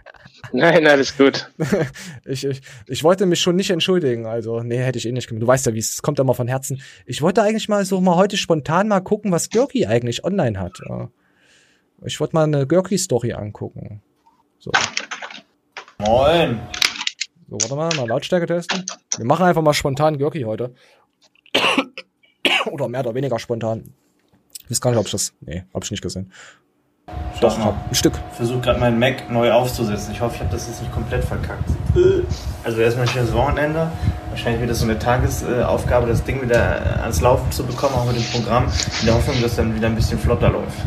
[0.52, 1.50] Nein, alles gut.
[2.24, 5.42] ich, ich, ich wollte mich schon nicht entschuldigen, also nee, hätte ich eh nicht gemacht.
[5.42, 6.82] Du weißt ja, wie es kommt immer von Herzen.
[7.06, 10.80] Ich wollte eigentlich mal so mal heute spontan mal gucken, was Görki eigentlich online hat.
[12.04, 14.02] Ich wollte mal eine Görki-Story angucken.
[14.58, 14.70] So.
[15.98, 16.60] Moin.
[17.48, 18.84] So, warte mal, mal Lautstärke testen.
[19.16, 20.74] Wir machen einfach mal spontan Görki heute.
[22.70, 23.94] oder mehr oder weniger spontan.
[24.64, 25.32] Ich weiß gar nicht, ob ich das.
[25.40, 26.32] Nee, hab ich nicht gesehen.
[27.40, 27.74] Doch, mal.
[27.88, 28.14] ein Stück.
[28.30, 30.12] Ich versuche gerade meinen Mac neu aufzusetzen.
[30.12, 31.68] Ich hoffe, ich habe das jetzt nicht komplett verkackt.
[32.64, 33.90] Also erstmal ein schönes Wochenende.
[34.30, 38.16] Wahrscheinlich wird das so eine Tagesaufgabe, das Ding wieder ans Laufen zu bekommen, auch mit
[38.16, 38.64] dem Programm.
[39.00, 40.78] In der Hoffnung, dass dann wieder ein bisschen flotter läuft.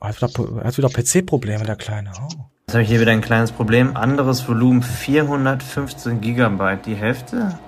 [0.00, 2.12] Er hat wieder, wieder PC-Probleme, der Kleine.
[2.16, 2.28] Oh.
[2.66, 3.96] Jetzt habe ich hier wieder ein kleines Problem.
[3.96, 6.86] Anderes Volumen 415 Gigabyte.
[6.86, 7.58] Die Hälfte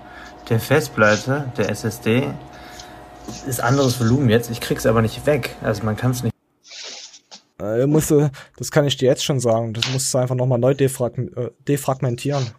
[0.49, 2.29] der Festplatte, der SSD,
[3.47, 4.51] ist anderes Volumen jetzt.
[4.51, 5.57] Ich krieg's aber nicht weg.
[5.62, 6.31] Also man kann es nicht.
[7.62, 8.12] Äh, musst,
[8.56, 9.72] das kann ich dir jetzt schon sagen.
[9.72, 12.51] Das musst du einfach nochmal neu defrag äh, defragmentieren.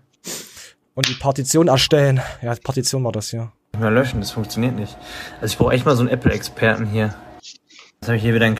[0.95, 2.21] Und die Partition erstellen.
[2.41, 3.51] Ja, Partition war das hier.
[3.77, 4.95] Mal löschen, das funktioniert nicht.
[5.41, 7.15] Also ich brauche echt mal so einen Apple-Experten hier.
[7.41, 8.57] Jetzt habe ich hier wieder ein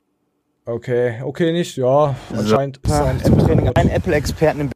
[0.65, 2.15] Okay, okay, nicht, ja.
[2.35, 2.93] Anscheinend so.
[2.93, 3.69] ist ein Apple-Training.
[3.75, 4.71] Ein Apple-Experten im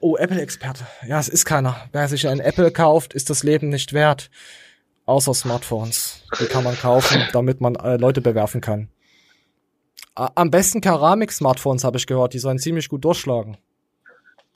[0.00, 0.86] Oh, Apple-Experte.
[1.06, 1.76] Ja, es ist keiner.
[1.92, 4.30] Wer sich ein Apple kauft, ist das Leben nicht wert.
[5.06, 6.22] Außer Smartphones.
[6.40, 8.88] Die kann man kaufen, damit man äh, Leute bewerfen kann.
[10.18, 13.56] Am besten Keramik-Smartphones habe ich gehört, die sollen ziemlich gut durchschlagen.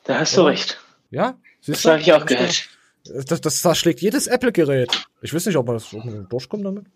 [0.02, 0.80] Da hast du recht.
[1.10, 1.38] Ja?
[1.60, 2.68] Siehst das habe ich auch gehört.
[3.04, 5.06] Das, das, das schlägt jedes Apple-Gerät.
[5.20, 5.94] Ich weiß nicht, ob man das
[6.28, 6.86] durchkommt damit.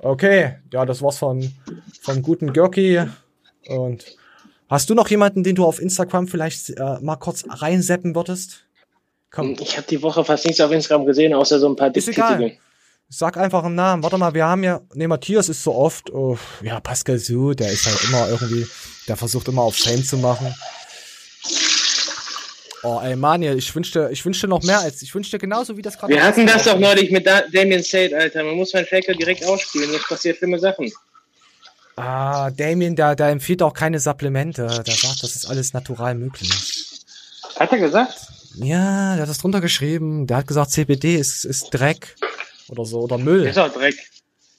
[0.00, 1.52] Okay, ja, das war's von,
[2.00, 3.02] von guten Görki.
[3.68, 4.04] Und
[4.70, 8.64] hast du noch jemanden, den du auf Instagram vielleicht äh, mal kurz reinseppen würdest?
[9.30, 9.56] Komm.
[9.60, 12.56] Ich habe die Woche fast nichts auf Instagram gesehen, außer so ein paar Ist egal.
[13.16, 14.02] Sag einfach einen Namen.
[14.02, 17.70] Warte mal, wir haben ja, ne, Matthias ist so oft, oh, ja, Pascal Su, der
[17.70, 18.66] ist halt immer irgendwie,
[19.06, 20.52] der versucht immer auf Fame zu machen.
[22.82, 25.96] Oh, ey, Manuel, ich wünschte, ich wünschte noch mehr als, ich wünschte genauso wie das
[25.96, 26.12] gerade.
[26.12, 28.42] Wir hatten das doch neulich mit da Damien Sade, Alter.
[28.42, 30.90] Man muss seinen Faker direkt ausspielen, jetzt passiert schlimme Sachen.
[31.94, 34.66] Ah, Damien, da, da empfiehlt auch keine Supplemente.
[34.66, 36.50] Der sagt, das ist alles natural möglich.
[37.60, 38.26] Hat er gesagt?
[38.56, 40.26] Ja, der hat das drunter geschrieben.
[40.26, 42.16] Der hat gesagt, CBD ist, ist Dreck
[42.74, 43.46] oder so oder Müll.
[43.46, 43.96] Ist auch Dreck.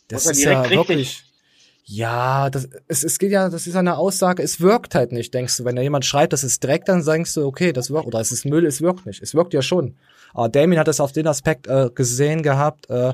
[0.07, 0.77] Das ist ja richtig.
[0.77, 1.23] wirklich.
[1.87, 5.55] Ja, das, es, es geht ja, das ist eine Aussage, es wirkt halt nicht, denkst
[5.57, 5.65] du.
[5.65, 8.31] Wenn da jemand schreibt, das ist Dreck, dann denkst du, okay, das wirkt, oder es
[8.31, 9.21] ist Müll, es wirkt nicht.
[9.21, 9.95] Es wirkt ja schon.
[10.33, 13.13] Aber Damien hat es auf den Aspekt äh, gesehen gehabt, äh,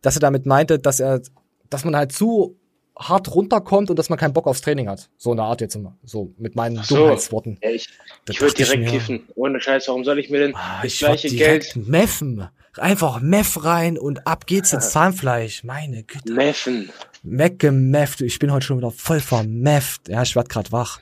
[0.00, 1.20] dass er damit meinte, dass er,
[1.68, 2.56] dass man halt zu
[2.98, 5.08] hart runterkommt und dass man keinen Bock aufs Training hat.
[5.18, 5.96] So eine Art jetzt immer.
[6.02, 6.96] So mit meinen so.
[6.96, 7.58] Dummheitsworten.
[7.62, 7.88] Ja, ich
[8.28, 9.28] ich würde direkt ich kiffen.
[9.34, 11.76] Ohne Scheiß, warum soll ich mir denn ah, das gleiche Geld.
[11.76, 12.48] Meffen.
[12.78, 15.64] Einfach Meth rein und ab geht's ins Zahnfleisch.
[15.64, 16.32] Meine Güte.
[16.32, 16.90] Meffen.
[17.22, 18.20] Weggemefft.
[18.20, 20.08] Ich bin heute schon wieder voll vermefft.
[20.08, 21.00] Ja, ich werd grad wach.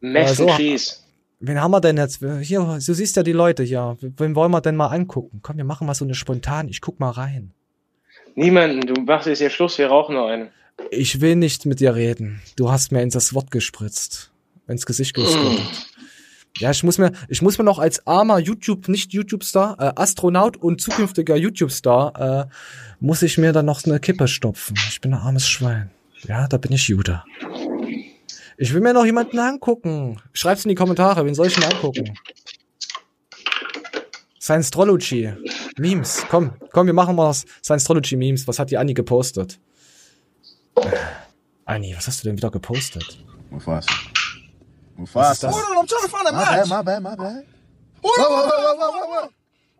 [0.00, 0.48] Meffen so.
[1.44, 2.24] Wen haben wir denn jetzt?
[2.42, 3.96] Hier, du siehst ja die Leute hier.
[4.00, 5.40] Wen wollen wir denn mal angucken?
[5.42, 6.68] Komm, wir machen mal so eine spontan.
[6.68, 7.52] Ich guck mal rein.
[8.34, 8.80] Niemanden.
[8.82, 9.76] Du machst jetzt hier Schluss.
[9.78, 10.50] Wir rauchen noch einen.
[10.90, 12.40] Ich will nicht mit dir reden.
[12.56, 14.30] Du hast mir ins das Wort gespritzt.
[14.68, 15.91] Ins Gesicht gespritzt.
[16.58, 20.56] Ja, ich muss mir, ich muss mir noch als armer YouTube, nicht YouTube-Star, äh, Astronaut
[20.56, 22.54] und zukünftiger YouTube-Star, äh,
[23.00, 24.76] muss ich mir dann noch eine Kippe stopfen.
[24.88, 25.90] Ich bin ein armes Schwein.
[26.28, 27.22] Ja, da bin ich Jude.
[28.58, 30.20] Ich will mir noch jemanden angucken.
[30.32, 32.14] Schreib's in die Kommentare, wen soll ich denn angucken?
[34.40, 35.32] Science-Trology.
[35.78, 36.24] Memes.
[36.28, 38.46] Komm, komm, wir machen mal Science-Trology-Memes.
[38.46, 39.58] Was hat die Anni gepostet?
[41.64, 43.24] Anni, was hast du denn wieder gepostet?
[43.50, 43.86] Was war's?
[45.02, 45.50] Mufasa.
[45.50, 46.68] Hold on, I'm trying to find a my match.
[46.68, 47.46] My bad, my bad, my bad.
[48.02, 49.28] Whoa, whoa, whoa, whoa, whoa, whoa.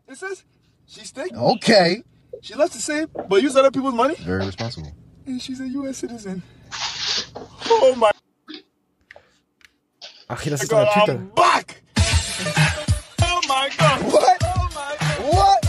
[0.09, 0.45] It says
[0.87, 1.33] she's thick.
[1.35, 2.03] Okay.
[2.41, 4.17] She loves to save, but use other people's money.
[4.17, 4.93] Very responsible.
[5.27, 5.99] And she's a U.S.
[5.99, 6.43] citizen.
[7.71, 8.11] Oh my.
[10.29, 11.11] Ach, hier, das ist doch Tüte.
[11.11, 11.83] I'm back.
[13.21, 14.03] Oh my God.
[14.13, 14.43] What?
[14.43, 15.21] Oh my God.
[15.31, 15.65] What?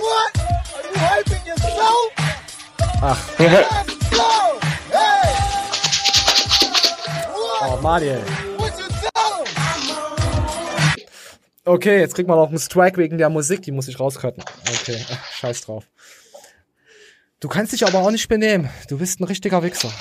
[0.00, 0.32] What?
[0.74, 2.12] Are you hyping yourself?
[3.02, 3.38] Ach.
[3.38, 4.58] Let's go.
[4.90, 5.28] Hey.
[7.64, 8.51] Oh, Mariel.
[11.64, 14.42] Okay, jetzt kriegt man auch einen Strike wegen der Musik, die muss ich rauscutten.
[14.68, 15.84] Okay, scheiß drauf.
[17.38, 18.68] Du kannst dich aber auch nicht benehmen.
[18.88, 19.92] Du bist ein richtiger Wichser.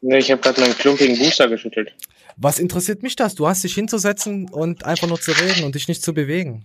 [0.00, 1.94] Nee, ich habe gerade meinen klumpigen Booster geschüttelt.
[2.36, 3.34] Was interessiert mich das?
[3.34, 6.64] Du hast dich hinzusetzen und einfach nur zu reden und dich nicht zu bewegen.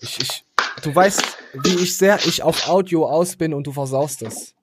[0.00, 0.44] Ich, ich,
[0.82, 1.22] du weißt,
[1.64, 4.54] wie ich sehr ich auf Audio aus bin und du versaust es.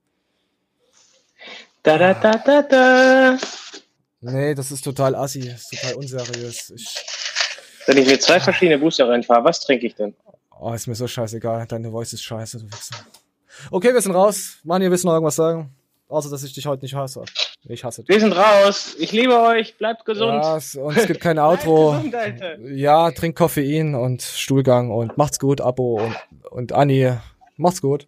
[1.84, 3.38] Da, da, da, da, da.
[4.22, 6.72] Nee, das ist total assi, das ist total unseriös.
[6.76, 6.88] Ich,
[7.88, 10.14] Wenn ich mir zwei verschiedene Booster reinfahre, was trinke ich denn?
[10.60, 11.66] Oh, ist mir so scheißegal.
[11.68, 12.98] Deine Voice ist scheiße, du Wichser.
[13.72, 14.58] Okay, wir sind raus.
[14.64, 15.74] Mann, ihr wisst noch irgendwas sagen?
[16.10, 17.24] Außer, dass ich dich heute nicht hasse.
[17.64, 18.10] Ich hasse dich.
[18.14, 18.96] Wir sind raus.
[19.00, 19.78] Ich liebe euch.
[19.78, 20.44] Bleibt gesund.
[20.44, 21.94] Ja, und es gibt kein Outro.
[21.94, 22.14] gesund,
[22.72, 26.16] ja, trink Koffein und Stuhlgang und macht's gut, Abo und,
[26.52, 27.14] und Anni.
[27.56, 28.08] Macht's gut.